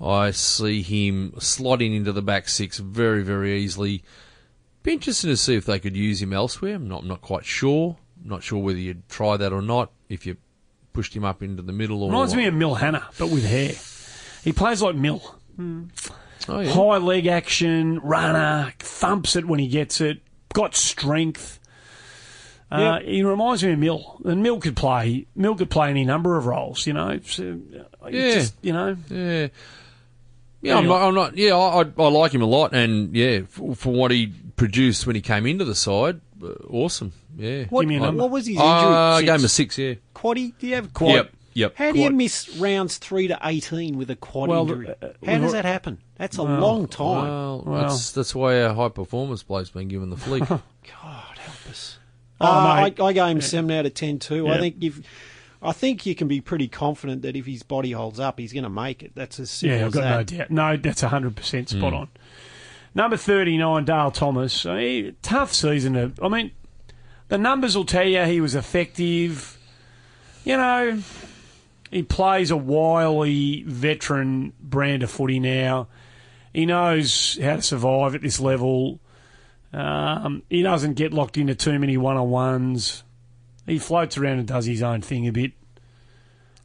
[0.00, 4.02] I see him slotting into the back six very, very easily.
[4.82, 6.74] Be interesting to see if they could use him elsewhere.
[6.74, 7.96] I'm not, I'm not quite sure.
[8.22, 9.92] I'm not sure whether you'd try that or not.
[10.08, 10.36] If you
[10.92, 13.72] pushed him up into the middle or Reminds me of Mil Hanna, but with hair.
[14.44, 15.22] He plays like Mil.
[15.58, 16.70] oh, yeah.
[16.70, 20.20] High leg action, runner, thumps it when he gets it,
[20.52, 21.58] got strength.
[22.72, 25.26] Uh, He reminds me of Mil, and Mil could play.
[25.36, 27.18] Mil could play any number of roles, you know.
[27.24, 27.58] So,
[28.02, 28.34] uh, Yeah.
[28.34, 28.96] just, you know.
[29.10, 29.48] Yeah.
[30.62, 31.36] Yeah, I'm not, I'm not.
[31.36, 35.06] Yeah, I, I, I like him a lot, and yeah, for, for what he produced
[35.08, 37.12] when he came into the side, uh, awesome.
[37.36, 37.64] Yeah.
[37.64, 38.68] Give me a what, what was his injury?
[38.68, 39.74] Uh, I gave him a Six.
[39.74, 39.78] six.
[39.78, 39.94] Yeah.
[40.14, 40.52] Quaddy?
[40.60, 41.14] Do you have quad?
[41.14, 41.32] Yep.
[41.54, 41.74] Yep.
[41.76, 44.88] How do you miss rounds three to eighteen with a quad Well, injury?
[45.02, 45.98] uh, How does that happen?
[46.16, 47.28] That's a long time.
[47.28, 47.82] Well, Well.
[47.82, 50.46] that's that's why our high performance bloke's been given the fleek.
[50.48, 50.62] God
[51.38, 51.98] help us.
[52.42, 52.90] Oh, Uh.
[52.98, 54.46] I, I gave him seven out of ten too.
[54.46, 54.52] Yeah.
[54.54, 55.00] I think if
[55.62, 58.64] I think you can be pretty confident that if his body holds up, he's going
[58.64, 59.12] to make it.
[59.14, 60.26] That's as simple Yeah, I've as got no that.
[60.26, 60.50] doubt.
[60.50, 62.08] No, that's 100% spot on.
[62.96, 64.66] Number 39, Dale Thomas.
[64.66, 65.92] I mean, tough season.
[65.94, 66.50] To, I mean,
[67.28, 69.56] the numbers will tell you he was effective.
[70.44, 71.00] You know,
[71.92, 75.86] he plays a wily veteran brand of footy now.
[76.52, 78.98] He knows how to survive at this level.
[79.72, 83.04] Um, he doesn't get locked into too many one on ones.
[83.66, 85.52] He floats around and does his own thing a bit.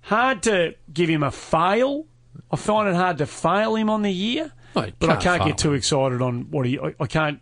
[0.02, 2.06] Hard to give him a fail.
[2.52, 4.52] I find it hard to fail him on the year,
[5.00, 6.80] but I can't get too excited on what he.
[6.80, 7.40] I, I can't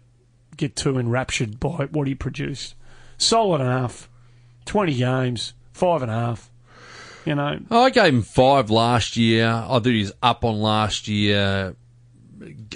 [0.58, 2.76] get too enraptured by what he produced.
[3.18, 4.10] Solid enough.
[4.66, 6.52] Twenty games, five and a half.
[7.26, 9.48] You know, I gave him five last year.
[9.48, 11.76] I thought he was up on last year.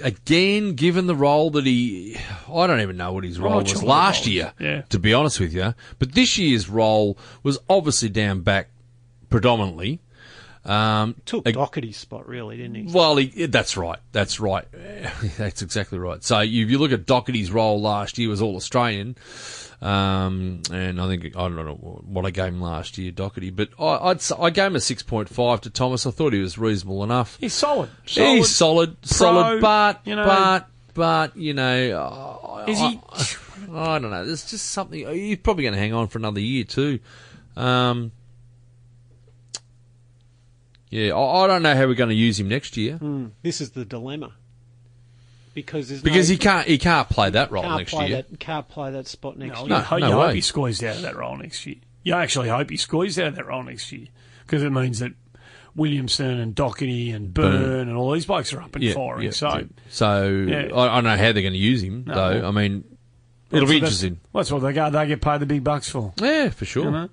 [0.02, 2.16] Again, given the role that he,
[2.48, 4.52] I don't even know what his role not was last the role year.
[4.58, 4.82] Yeah.
[4.82, 8.68] To be honest with you, but this year's role was obviously down back
[9.28, 10.00] predominantly.
[10.64, 12.82] Um, Took ag- Docherty's spot, really, didn't he?
[12.92, 13.98] well, he, that's right.
[14.12, 14.66] That's right.
[15.38, 16.22] That's exactly right.
[16.22, 19.16] So you, if you look at Docherty's role last year was all Australian,
[19.82, 23.70] um, and I think I don't know what I gave him last year, Docherty, but
[23.78, 26.06] I, I'd s- I gave him a six point five to Thomas.
[26.06, 27.36] I thought he was reasonable enough.
[27.40, 27.88] He's solid.
[28.06, 28.36] solid.
[28.36, 33.00] He's solid, solid, but you know- but but you know, Is he-
[33.72, 34.24] I, I don't know.
[34.26, 35.06] There's just something.
[35.08, 36.98] He's probably going to hang on for another year too.
[37.56, 38.12] Um,
[40.90, 42.98] yeah, I, I don't know how we're going to use him next year
[43.42, 44.32] This is the dilemma.
[45.54, 48.22] Because there's because no, he can't he can't play that role can't next play year.
[48.22, 49.76] that can't play that spot next No, year.
[49.78, 50.26] you, ho- no you way.
[50.26, 51.76] hope he squeezed out of that role next year.
[52.04, 54.06] You actually hope he squeezed out of that role next year
[54.46, 55.12] because it means that
[55.74, 59.24] Williamson and Docherty and Byrne and all these blokes are up and Yeah, firing.
[59.24, 59.62] yeah, so yeah.
[59.88, 60.68] so Yeah.
[60.74, 62.14] I, I don't know how they're going to use him No.
[62.14, 62.48] though.
[62.48, 62.84] I mean,
[63.50, 64.20] it'll be interesting.
[64.34, 64.90] That's what they go.
[64.90, 66.12] They get paid the big bucks for.
[66.20, 66.84] Yeah, for sure.
[66.84, 67.08] You know?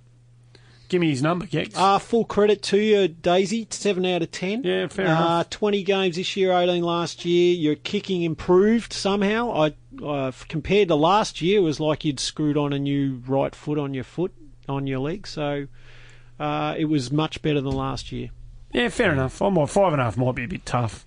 [0.88, 1.76] Give me his number, Gex.
[1.76, 3.68] Uh, full credit to you, Daisy.
[3.70, 4.64] Seven out of ten.
[4.64, 5.50] Yeah, fair uh, enough.
[5.50, 7.54] Twenty games this year, eighteen last year.
[7.54, 9.52] Your kicking improved somehow.
[9.52, 9.74] I
[10.04, 13.78] uh, compared to last year, it was like you'd screwed on a new right foot
[13.78, 14.34] on your foot
[14.70, 15.28] on your leg.
[15.28, 15.68] So
[16.40, 18.30] uh, it was much better than last year.
[18.72, 19.34] yeah, fair enough.
[19.34, 19.52] Five
[19.94, 21.06] and a half might be a bit tough.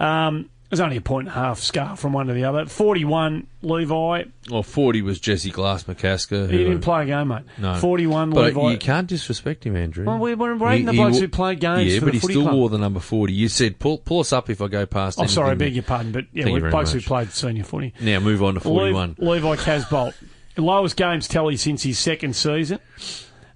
[0.00, 2.66] Um, there's only a point and a half scar from one to the other.
[2.66, 4.24] Forty-one, Levi.
[4.50, 6.50] Well, forty was Jesse Glass McCasker.
[6.50, 7.42] He didn't play a game, mate.
[7.58, 7.76] No.
[7.76, 8.72] Forty-one, But Levi.
[8.72, 10.04] you can't disrespect him, Andrew.
[10.04, 12.10] Well, we're- we're rating the He- he blokes wo- who played games Yeah, for but
[12.12, 12.54] the he footy still club.
[12.54, 13.32] wore the number forty.
[13.32, 15.18] You said pull pull us up if I go past.
[15.20, 17.30] Oh, sorry, I beg your pardon, but yeah, Thank you we're very blokes who played
[17.30, 17.94] senior footy.
[18.00, 19.16] Now move on to forty-one.
[19.18, 20.14] Levi, Levi Casboult.
[20.56, 22.78] Lowest games tally since his second season.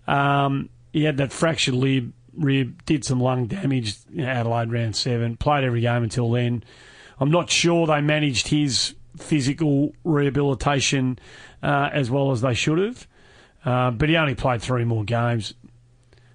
[0.07, 4.97] Um, he had that fractured rib, rib, did some lung damage, you know, Adelaide round
[4.97, 6.65] seven, played every game until then.
[7.21, 11.19] I'm not sure they managed his physical rehabilitation
[11.63, 13.07] uh, as well as they should have,
[13.65, 15.55] uh, but he only played three more games,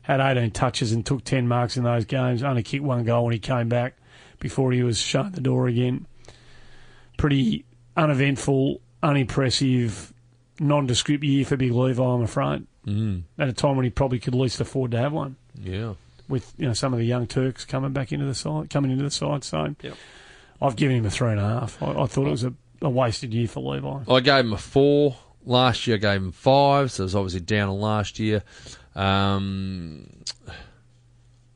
[0.02, 3.34] had 18 touches and took 10 marks in those games, only kicked one goal when
[3.34, 3.96] he came back
[4.40, 6.06] before he was shown the door again.
[7.18, 7.64] Pretty
[7.96, 10.12] uneventful, unimpressive,
[10.60, 12.68] nondescript year for Big Levi, I'm afraid.
[12.86, 15.94] Mm, At a time when he probably could least afford to have one, yeah.
[16.28, 19.06] with you know some of the young Turks coming back into the side, coming into
[19.06, 19.46] the side.
[19.46, 19.96] So, Yep.
[20.64, 21.82] I've given him a three and a half.
[21.84, 24.12] I, I thought it was a, a wasted year for Levi.
[24.12, 25.18] I gave him a four.
[25.46, 28.44] Last year I gave him five, so it was obviously down on last year.
[28.96, 30.10] Um,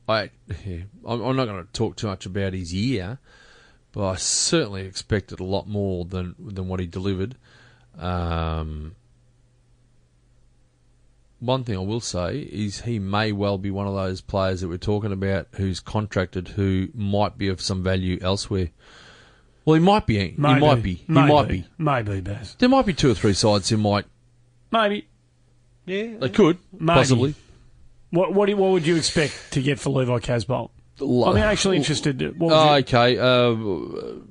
[0.09, 0.29] I,
[0.65, 3.19] yeah, I'm I'm not going to talk too much about his year,
[3.93, 7.35] but I certainly expected a lot more than than what he delivered.
[7.97, 8.95] Um,
[11.39, 14.67] one thing I will say is he may well be one of those players that
[14.69, 18.69] we're talking about who's contracted who might be of some value elsewhere.
[19.65, 20.29] Well, he might be.
[20.29, 20.93] He might be.
[20.95, 21.27] He Maybe.
[21.33, 21.65] might be.
[21.77, 22.55] Maybe, Baz.
[22.57, 24.05] There might be two or three sides who might.
[24.71, 25.07] Maybe.
[25.85, 26.97] Yeah, They could Maybe.
[26.97, 27.35] possibly.
[28.09, 30.69] What what, do- what would you expect to get for Levi Casboult?
[31.01, 32.21] I'm actually interested.
[32.39, 33.17] What would Oh, okay.
[33.17, 34.21] Uh,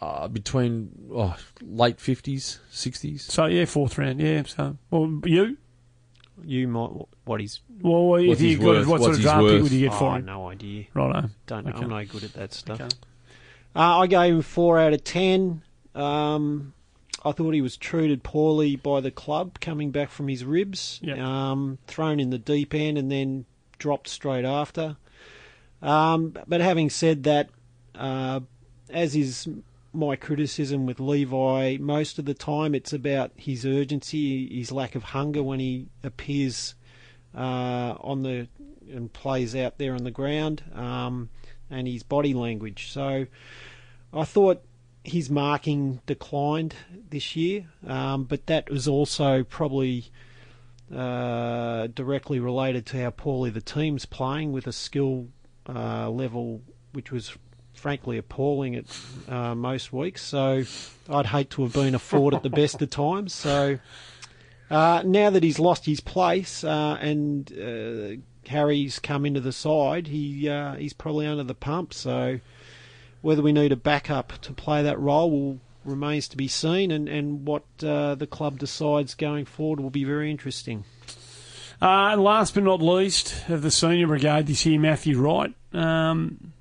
[0.00, 3.22] uh, between oh, late fifties, sixties.
[3.24, 4.20] so yeah, fourth round.
[4.20, 4.42] Yeah.
[4.44, 5.56] So well, you.
[6.44, 6.90] you might.
[7.24, 7.60] What he's?
[7.80, 8.86] Well, if What's you his got worth?
[8.86, 10.24] what sort of his draft pick would you get for Oh, him?
[10.24, 10.84] no idea.
[10.94, 11.30] Righto.
[11.46, 11.66] Don't.
[11.68, 11.78] Okay.
[11.82, 12.80] I'm no good at that stuff.
[12.80, 12.96] Okay.
[13.76, 15.62] Uh, I gave him four out of ten.
[15.94, 16.72] Um,
[17.24, 21.00] I thought he was treated poorly by the club coming back from his ribs.
[21.02, 21.18] Yep.
[21.18, 23.44] Um, thrown in the deep end and then
[23.78, 24.96] dropped straight after.
[25.82, 27.50] Um, but having said that,
[27.94, 28.40] uh,
[28.90, 29.48] as is
[29.92, 35.02] my criticism with Levi, most of the time it's about his urgency, his lack of
[35.02, 36.74] hunger when he appears
[37.34, 38.48] uh, on the
[38.90, 41.28] and plays out there on the ground, um,
[41.70, 42.90] and his body language.
[42.90, 43.26] So
[44.12, 44.62] I thought
[45.04, 46.74] his marking declined
[47.10, 50.10] this year, um, but that was also probably
[50.94, 55.28] uh, directly related to how poorly the team's playing with a skill
[55.68, 56.62] uh, level
[56.92, 57.36] which was
[57.78, 58.84] frankly appalling at
[59.28, 60.22] uh, most weeks.
[60.22, 60.64] So
[61.08, 63.32] I'd hate to have been a Ford at the best of times.
[63.32, 63.78] So
[64.70, 70.08] uh, now that he's lost his place uh, and uh, Harry's come into the side,
[70.08, 71.94] he uh, he's probably under the pump.
[71.94, 72.40] So
[73.22, 77.08] whether we need a backup to play that role will remains to be seen, and
[77.08, 80.84] and what uh, the club decides going forward will be very interesting.
[81.80, 85.54] And last but not least of the senior brigade this year, Matthew Wright.
[85.72, 86.52] Um,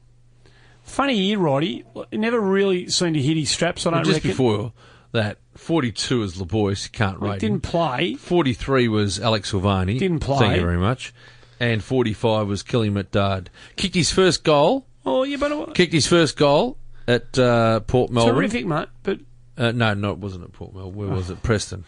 [0.88, 1.85] funny year, Roddy.
[2.11, 3.85] He never really seemed to hit his straps.
[3.85, 4.31] I don't Just reckon.
[4.31, 4.73] before
[5.11, 6.91] that, forty-two is Lebois.
[6.91, 7.61] Can't Well, rate didn't him.
[7.61, 8.15] play.
[8.15, 9.99] Forty-three was Alex Silvani.
[9.99, 10.39] Didn't play.
[10.39, 11.14] Thank you very much.
[11.59, 13.47] And forty-five was Kelly McDard.
[13.76, 14.85] Kicked his first goal.
[15.05, 16.77] Oh, yeah, but it, Kicked his first goal
[17.07, 18.35] at uh, Port Melbourne.
[18.35, 18.89] terrific, mate.
[19.03, 19.19] But
[19.57, 20.95] Uh, no, no, it wasn't at Port Melbourne.
[20.95, 21.41] Where was it?
[21.41, 21.85] Preston.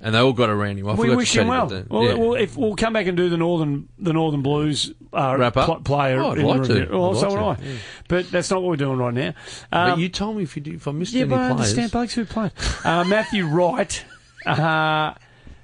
[0.00, 0.88] And they all got around him.
[0.88, 1.66] I we wish to him well.
[1.66, 1.90] about.
[1.90, 2.14] Well, Yeah.
[2.14, 5.66] well, if we'll come back and do the Northern the Northern Blues uh, Wrap up?
[5.66, 6.20] pl- player.
[6.20, 6.74] Oh, I'd in like to.
[6.74, 6.88] review.
[6.98, 7.78] Well, I'd so like would to, I.
[8.08, 9.34] But that's not what we're doing right now.
[9.70, 11.50] but Um, you told me if you do, if I missed yeah, any but I
[11.50, 12.52] understand blokes who played.
[12.84, 14.04] Uh, Matthew Wright
[14.46, 15.14] uh,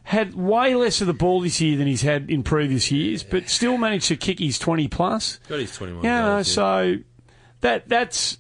[0.05, 3.49] had way less of the ball this year than he's had in previous years, but
[3.49, 5.39] still managed to kick his twenty plus.
[5.49, 6.05] Got his twenty-one.
[6.05, 6.55] Yeah, no, goals, yeah.
[6.55, 6.97] so
[7.61, 8.39] that that's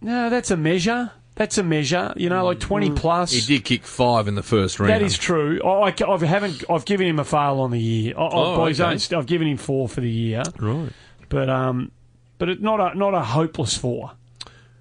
[0.00, 1.12] no, that's a measure.
[1.40, 2.12] That's a measure.
[2.18, 3.32] You know, like twenty plus.
[3.32, 4.90] he did kick five in the first round.
[4.92, 5.58] That is true.
[5.64, 6.64] I, I haven't.
[6.68, 8.12] I've given him a fail on the year.
[8.14, 8.82] I, Oh, by okay.
[8.82, 10.90] own I've given him four for the year, right.
[11.30, 11.92] but um,
[12.36, 14.10] but it, not a not a hopeless four,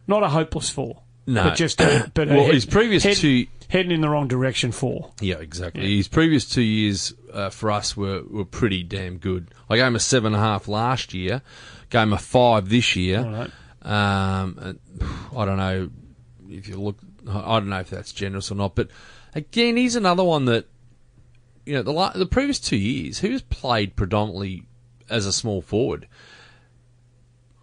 [0.05, 1.01] not a hopeless four.
[1.25, 1.45] No.
[1.45, 4.27] but just a, but a Well, head- his previous head- two- heading in the wrong
[4.27, 5.11] direction four.
[5.21, 5.95] Yeah, exactly.
[5.95, 9.47] His previous two years uh, for us were, were pretty damn good.
[9.69, 11.41] I gave him a seven and a half last year,
[11.89, 13.21] gave him a five this year.
[13.23, 13.51] Right.
[13.81, 14.77] Um,
[15.37, 15.89] I don't know
[16.49, 16.97] if you look.
[17.29, 18.89] I don't know if that's generous or not, but
[19.35, 20.65] again, he's another one that
[21.65, 24.65] you know the the previous two years he was played predominantly
[25.09, 26.07] as a small forward.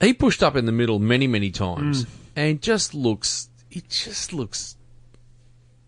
[0.00, 2.10] He pushed up in the middle many many times, Hmm.
[2.36, 3.48] and just looks.
[3.70, 4.76] It just looks.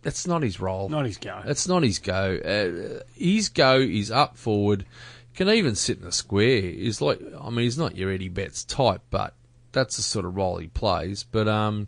[0.03, 0.89] That's not his role.
[0.89, 1.43] Not his go.
[1.45, 2.37] That's not his go.
[2.37, 4.87] Uh, his go is up forward.
[5.35, 6.61] Can even sit in the square.
[6.63, 9.35] He's like, I mean, he's not your Eddie Betts type, but
[9.73, 11.25] that's the sort of role he plays.
[11.31, 11.87] But um,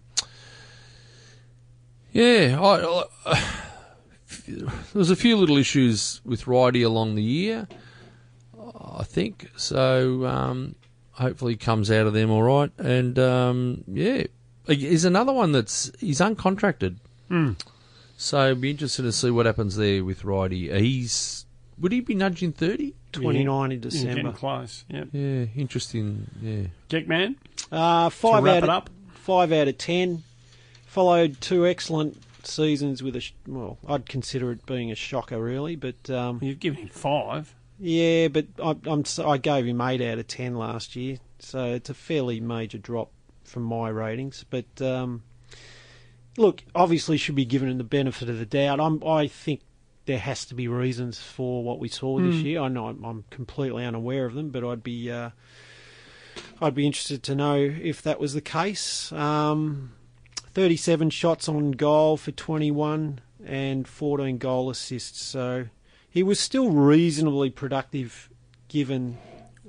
[2.13, 3.43] yeah, I, I,
[4.49, 7.69] there was a few little issues with Righty along the year.
[8.99, 10.27] I think so.
[10.27, 10.75] Um,
[11.13, 12.71] hopefully, he comes out of them all right.
[12.79, 14.25] And um, yeah,
[14.67, 16.97] he's another one that's he's uncontracted.
[18.17, 20.71] So it'd be interesting to see what happens there with Righty.
[20.79, 21.47] He's
[21.79, 22.95] would he be nudging thirty?
[23.13, 24.15] 29 in Yeah, December.
[24.15, 24.85] getting close.
[24.89, 25.05] Yeah.
[25.13, 26.29] Yeah, interesting.
[26.41, 27.35] Yeah, Geek man.
[27.73, 28.91] Uh, five wrap out it of, up.
[29.15, 30.23] Five out of ten.
[30.91, 35.77] Followed two excellent seasons with a sh- well, I'd consider it being a shocker really,
[35.77, 37.55] but um, You've given him five.
[37.79, 41.65] yeah, but I, I'm s- I gave him eight out of ten last year, so
[41.75, 43.13] it's a fairly major drop
[43.45, 44.45] from my ratings.
[44.51, 45.23] But um,
[46.37, 48.81] look, obviously should be given the benefit of the doubt.
[48.81, 49.61] I'm, I think
[50.07, 52.61] there has to be reasons for what we saw this year.
[52.63, 55.31] I know I'm, I'm completely unaware of them, but I'd be uh,
[56.61, 59.13] I'd be interested to know if that was the case.
[59.13, 59.93] Um,
[60.55, 65.23] 37 shots on goal for 21 and 14 goal assists.
[65.23, 65.67] So
[66.09, 68.29] he was still reasonably productive
[68.69, 69.19] given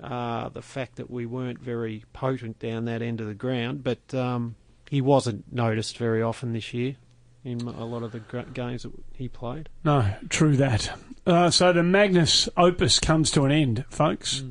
[0.02, 3.84] uh, the fact that we weren't very potent down that end of the ground.
[3.84, 4.56] But um,
[4.90, 6.96] he wasn't noticed very often this year
[7.44, 8.20] in a lot of the
[8.54, 9.70] games that he played.
[9.84, 10.92] No, true that.
[11.26, 14.44] Uh, so the Magnus Opus comes to an end, folks.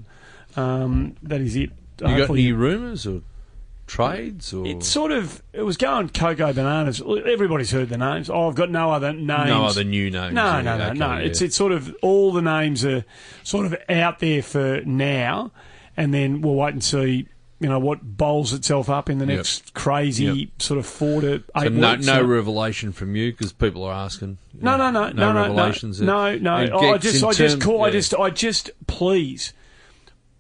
[0.57, 1.71] Um, that is it.
[2.01, 3.23] you got any rumours or
[3.91, 7.03] trades or It's sort of it was going cocoa bananas.
[7.03, 8.31] Everybody's heard the names.
[8.31, 9.27] Oh, I've got no other names.
[9.49, 10.33] no other new names?
[10.35, 11.13] No, no, no, okay, no.
[11.15, 11.19] yeah.
[11.19, 13.05] It's it's sort of all the names are
[13.43, 15.51] sort of out there for now,
[15.97, 17.27] and then we'll wait and see.
[17.63, 19.37] You know what bowls itself up in the Yep.
[19.37, 20.49] next crazy Yep.
[20.63, 22.07] sort of four to eight so no, weeks.
[22.07, 24.39] no So- revelation from you because people are asking.
[24.59, 26.01] no, no, no, no, no, revelations.
[26.01, 26.79] no, no, no.
[26.79, 27.93] And I just, I just call, I yeah.
[27.93, 29.53] just, I just, please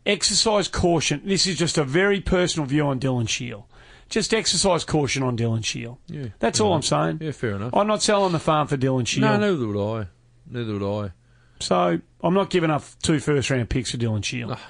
[0.06, 1.22] exercise caution.
[1.24, 3.68] This is just a very personal view on Dylan Shiel.
[4.08, 6.00] Just exercise caution on Dylan Shiel.
[6.08, 7.18] Yeah, That's all I'm saying.
[7.20, 7.74] Yeah, fair enough.
[7.74, 9.22] I'm not selling the farm for Dylan Shiel.
[9.22, 10.06] no, neither would I.
[10.50, 11.10] Neither would I.
[11.60, 14.52] So I'm not giving up two first round picks for Dylan Shiel.
[14.52, 14.60] Ah.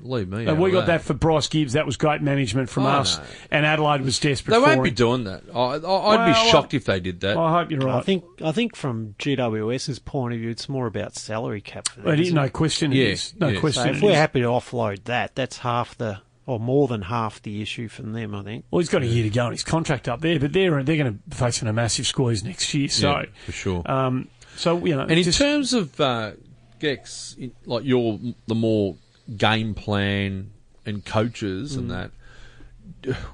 [0.00, 0.46] Leave me.
[0.46, 1.72] And we got that for Bryce Gibbs.
[1.72, 3.18] That was great management from Oh, us.
[3.18, 3.24] no.
[3.50, 4.94] And Adelaide was desperate They for won't be him.
[4.94, 5.42] doing that.
[5.54, 7.36] I, I, I'd Well, be shocked if they did that.
[7.36, 7.96] I hope you're right.
[7.96, 11.96] I think I think from GWS's point of view, it's more about salary cap for
[11.96, 12.04] them.
[12.04, 12.52] But it- isn't no it?
[12.52, 13.34] question Yeah, it is.
[13.40, 13.60] No yeah.
[13.60, 14.16] question So it if we're is.
[14.16, 18.34] happy to offload that, that's half the or more than half the issue from them.
[18.34, 18.64] I think.
[18.70, 20.96] Well, he's got a year to go on his contract up there, but they're they're
[20.96, 22.88] going to be facing a massive squeeze next year.
[22.88, 23.90] So, Yeah, for sure.
[23.90, 26.32] um, so you know, And in just, terms of uh,
[26.78, 28.94] Gex, in- like your the more
[29.36, 30.50] game plan
[30.86, 31.78] and coaches Mm.
[31.78, 32.10] and that,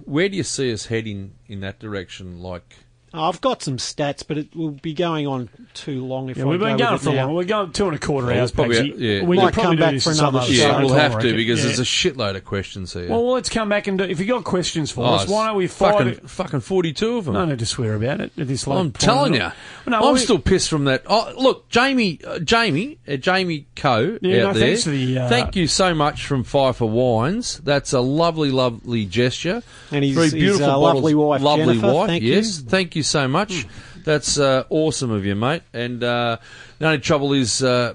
[0.04, 2.40] where do you see us heading in that direction?
[2.40, 2.76] Like,
[3.14, 6.46] I've got some stats, but it will be going on too long if yeah, I
[6.46, 7.26] we've been with going for now.
[7.26, 7.34] long.
[7.36, 8.50] We're going two and a quarter Well, hours.
[8.50, 8.94] it's probably- Pagsy.
[8.98, 9.24] yeah.
[9.24, 10.50] We Might could probably come back for another show.
[10.52, 11.66] yeah, we'll have to because Yeah.
[11.66, 13.08] there's a shitload of questions here.
[13.08, 14.04] Well, let's come back and do.
[14.04, 17.18] If you got questions for Oh, us, why don't we it's fucking, it- fucking forty-two
[17.18, 17.34] of them?
[17.34, 19.50] No need to swear about it at this late I'm telling you,
[19.86, 21.02] No, I'm we- still pissed from that.
[21.06, 24.68] Oh, look, Jamie, uh, Jamie, uh, Jamie Coe Yeah, out no, there.
[24.68, 27.60] thanks for the, uh, Thank you so much from Pfeiffer Wines.
[27.64, 29.62] That's a lovely, lovely gesture.
[29.92, 32.22] And his- Three beautiful lovely wife, lovely Jennifer, wife.
[32.22, 33.66] yes, thank you so much.
[34.04, 35.62] That's uh, awesome of you, mate.
[35.72, 36.38] And uh,
[36.78, 37.94] the only trouble is uh,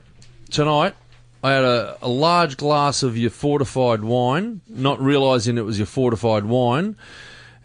[0.49, 0.95] tonight.
[1.43, 5.85] I had a, a large glass of your fortified wine, not realising it was your
[5.85, 6.97] fortified wine,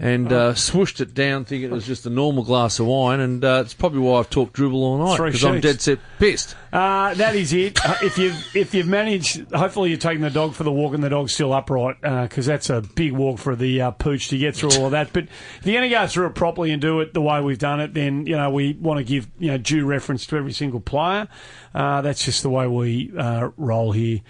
[0.05, 3.43] and uh, swooshed it down, thinking it was just a normal glass of wine, and
[3.43, 5.63] uh, it's probably why I've talked dribble all night Three because I'm sheets.
[5.67, 6.55] dead set pissed.
[6.75, 7.83] Uh, that is it.
[7.83, 11.03] Uh, if you've if you've managed, hopefully you're taking the dog for the walk and
[11.03, 14.55] the dog's still upright because that's a big walk for the uh, pooch to get
[14.55, 15.11] through all of that.
[15.15, 17.59] But if you're going to go through it properly and do it the way we've
[17.59, 20.53] done it, then you know we want to give you know due reference to every
[20.53, 21.29] single player.
[21.75, 24.21] Uh, that's just the way we uh, roll here.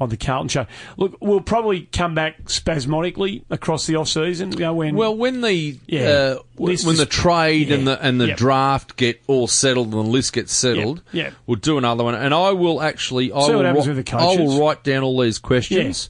[0.00, 4.52] On the Carlton show, look, we'll probably come back spasmodically across the off season.
[4.52, 6.00] You know, when Well, when the Yeah.
[6.08, 8.36] uh, when List when is- the trade and the and the Yep.
[8.36, 11.24] draft get all settled and the list gets settled, Yep.
[11.24, 11.34] Yep.
[11.46, 12.14] we'll do another one.
[12.14, 14.84] And I will actually, I See will, what happens wri- with the I will write
[14.84, 16.08] down all these questions.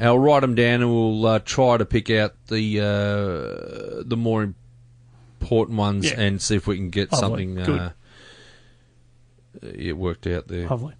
[0.00, 0.08] Yeah.
[0.08, 4.54] I'll write them down and we'll uh, try to pick out the uh, the more
[5.42, 6.20] important ones Yeah.
[6.20, 7.20] and see if we can get Lovely.
[7.28, 7.80] something Good.
[7.80, 7.90] uh,
[9.62, 10.68] it worked out there.
[10.68, 10.94] Lovely.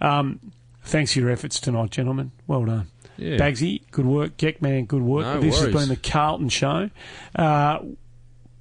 [0.00, 0.40] Um,
[0.82, 2.32] thanks for your efforts tonight, gentlemen.
[2.46, 2.88] Well done.
[3.16, 3.36] Yeah.
[3.36, 4.36] Bagsy, good work.
[4.36, 5.24] Geckman, good work.
[5.26, 5.74] No this worries.
[5.74, 6.90] has been the Carlton Show.
[7.36, 7.78] Uh,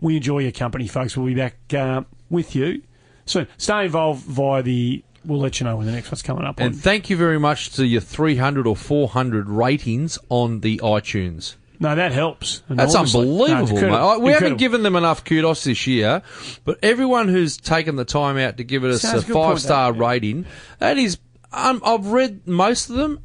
[0.01, 1.15] we enjoy your company, folks.
[1.15, 2.81] We'll be back uh, with you
[3.25, 3.47] soon.
[3.57, 5.03] Stay involved via the.
[5.23, 6.59] We'll let you know when the next one's coming up.
[6.59, 6.79] And on.
[6.79, 11.55] thank you very much to your 300 or 400 ratings on the iTunes.
[11.79, 12.63] no, that helps.
[12.67, 13.25] That's enormously.
[13.27, 13.71] No, unbelievable, mate.
[13.83, 14.09] incredible.
[14.09, 16.23] I- We haven't given them enough kudos this year,
[16.65, 19.61] but everyone who's taken the time out to give it us Sounds a point, five
[19.61, 20.45] star that, rating,
[20.79, 21.19] that is,
[21.51, 23.23] um, I've read most of them.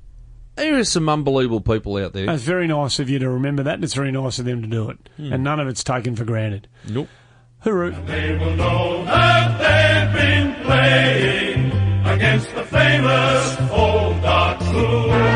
[0.56, 2.30] There are some unbelievable people out there.
[2.30, 4.68] It's very nice of you to remember that, and it's very nice of them to
[4.68, 4.98] do it.
[5.16, 5.32] Hmm.
[5.34, 6.66] And none of it's taken for granted.
[6.88, 7.08] Nope.
[7.64, 8.06] Hooroo.
[8.06, 11.72] They will know that they've been playing
[12.06, 15.35] against the famous old dark blues.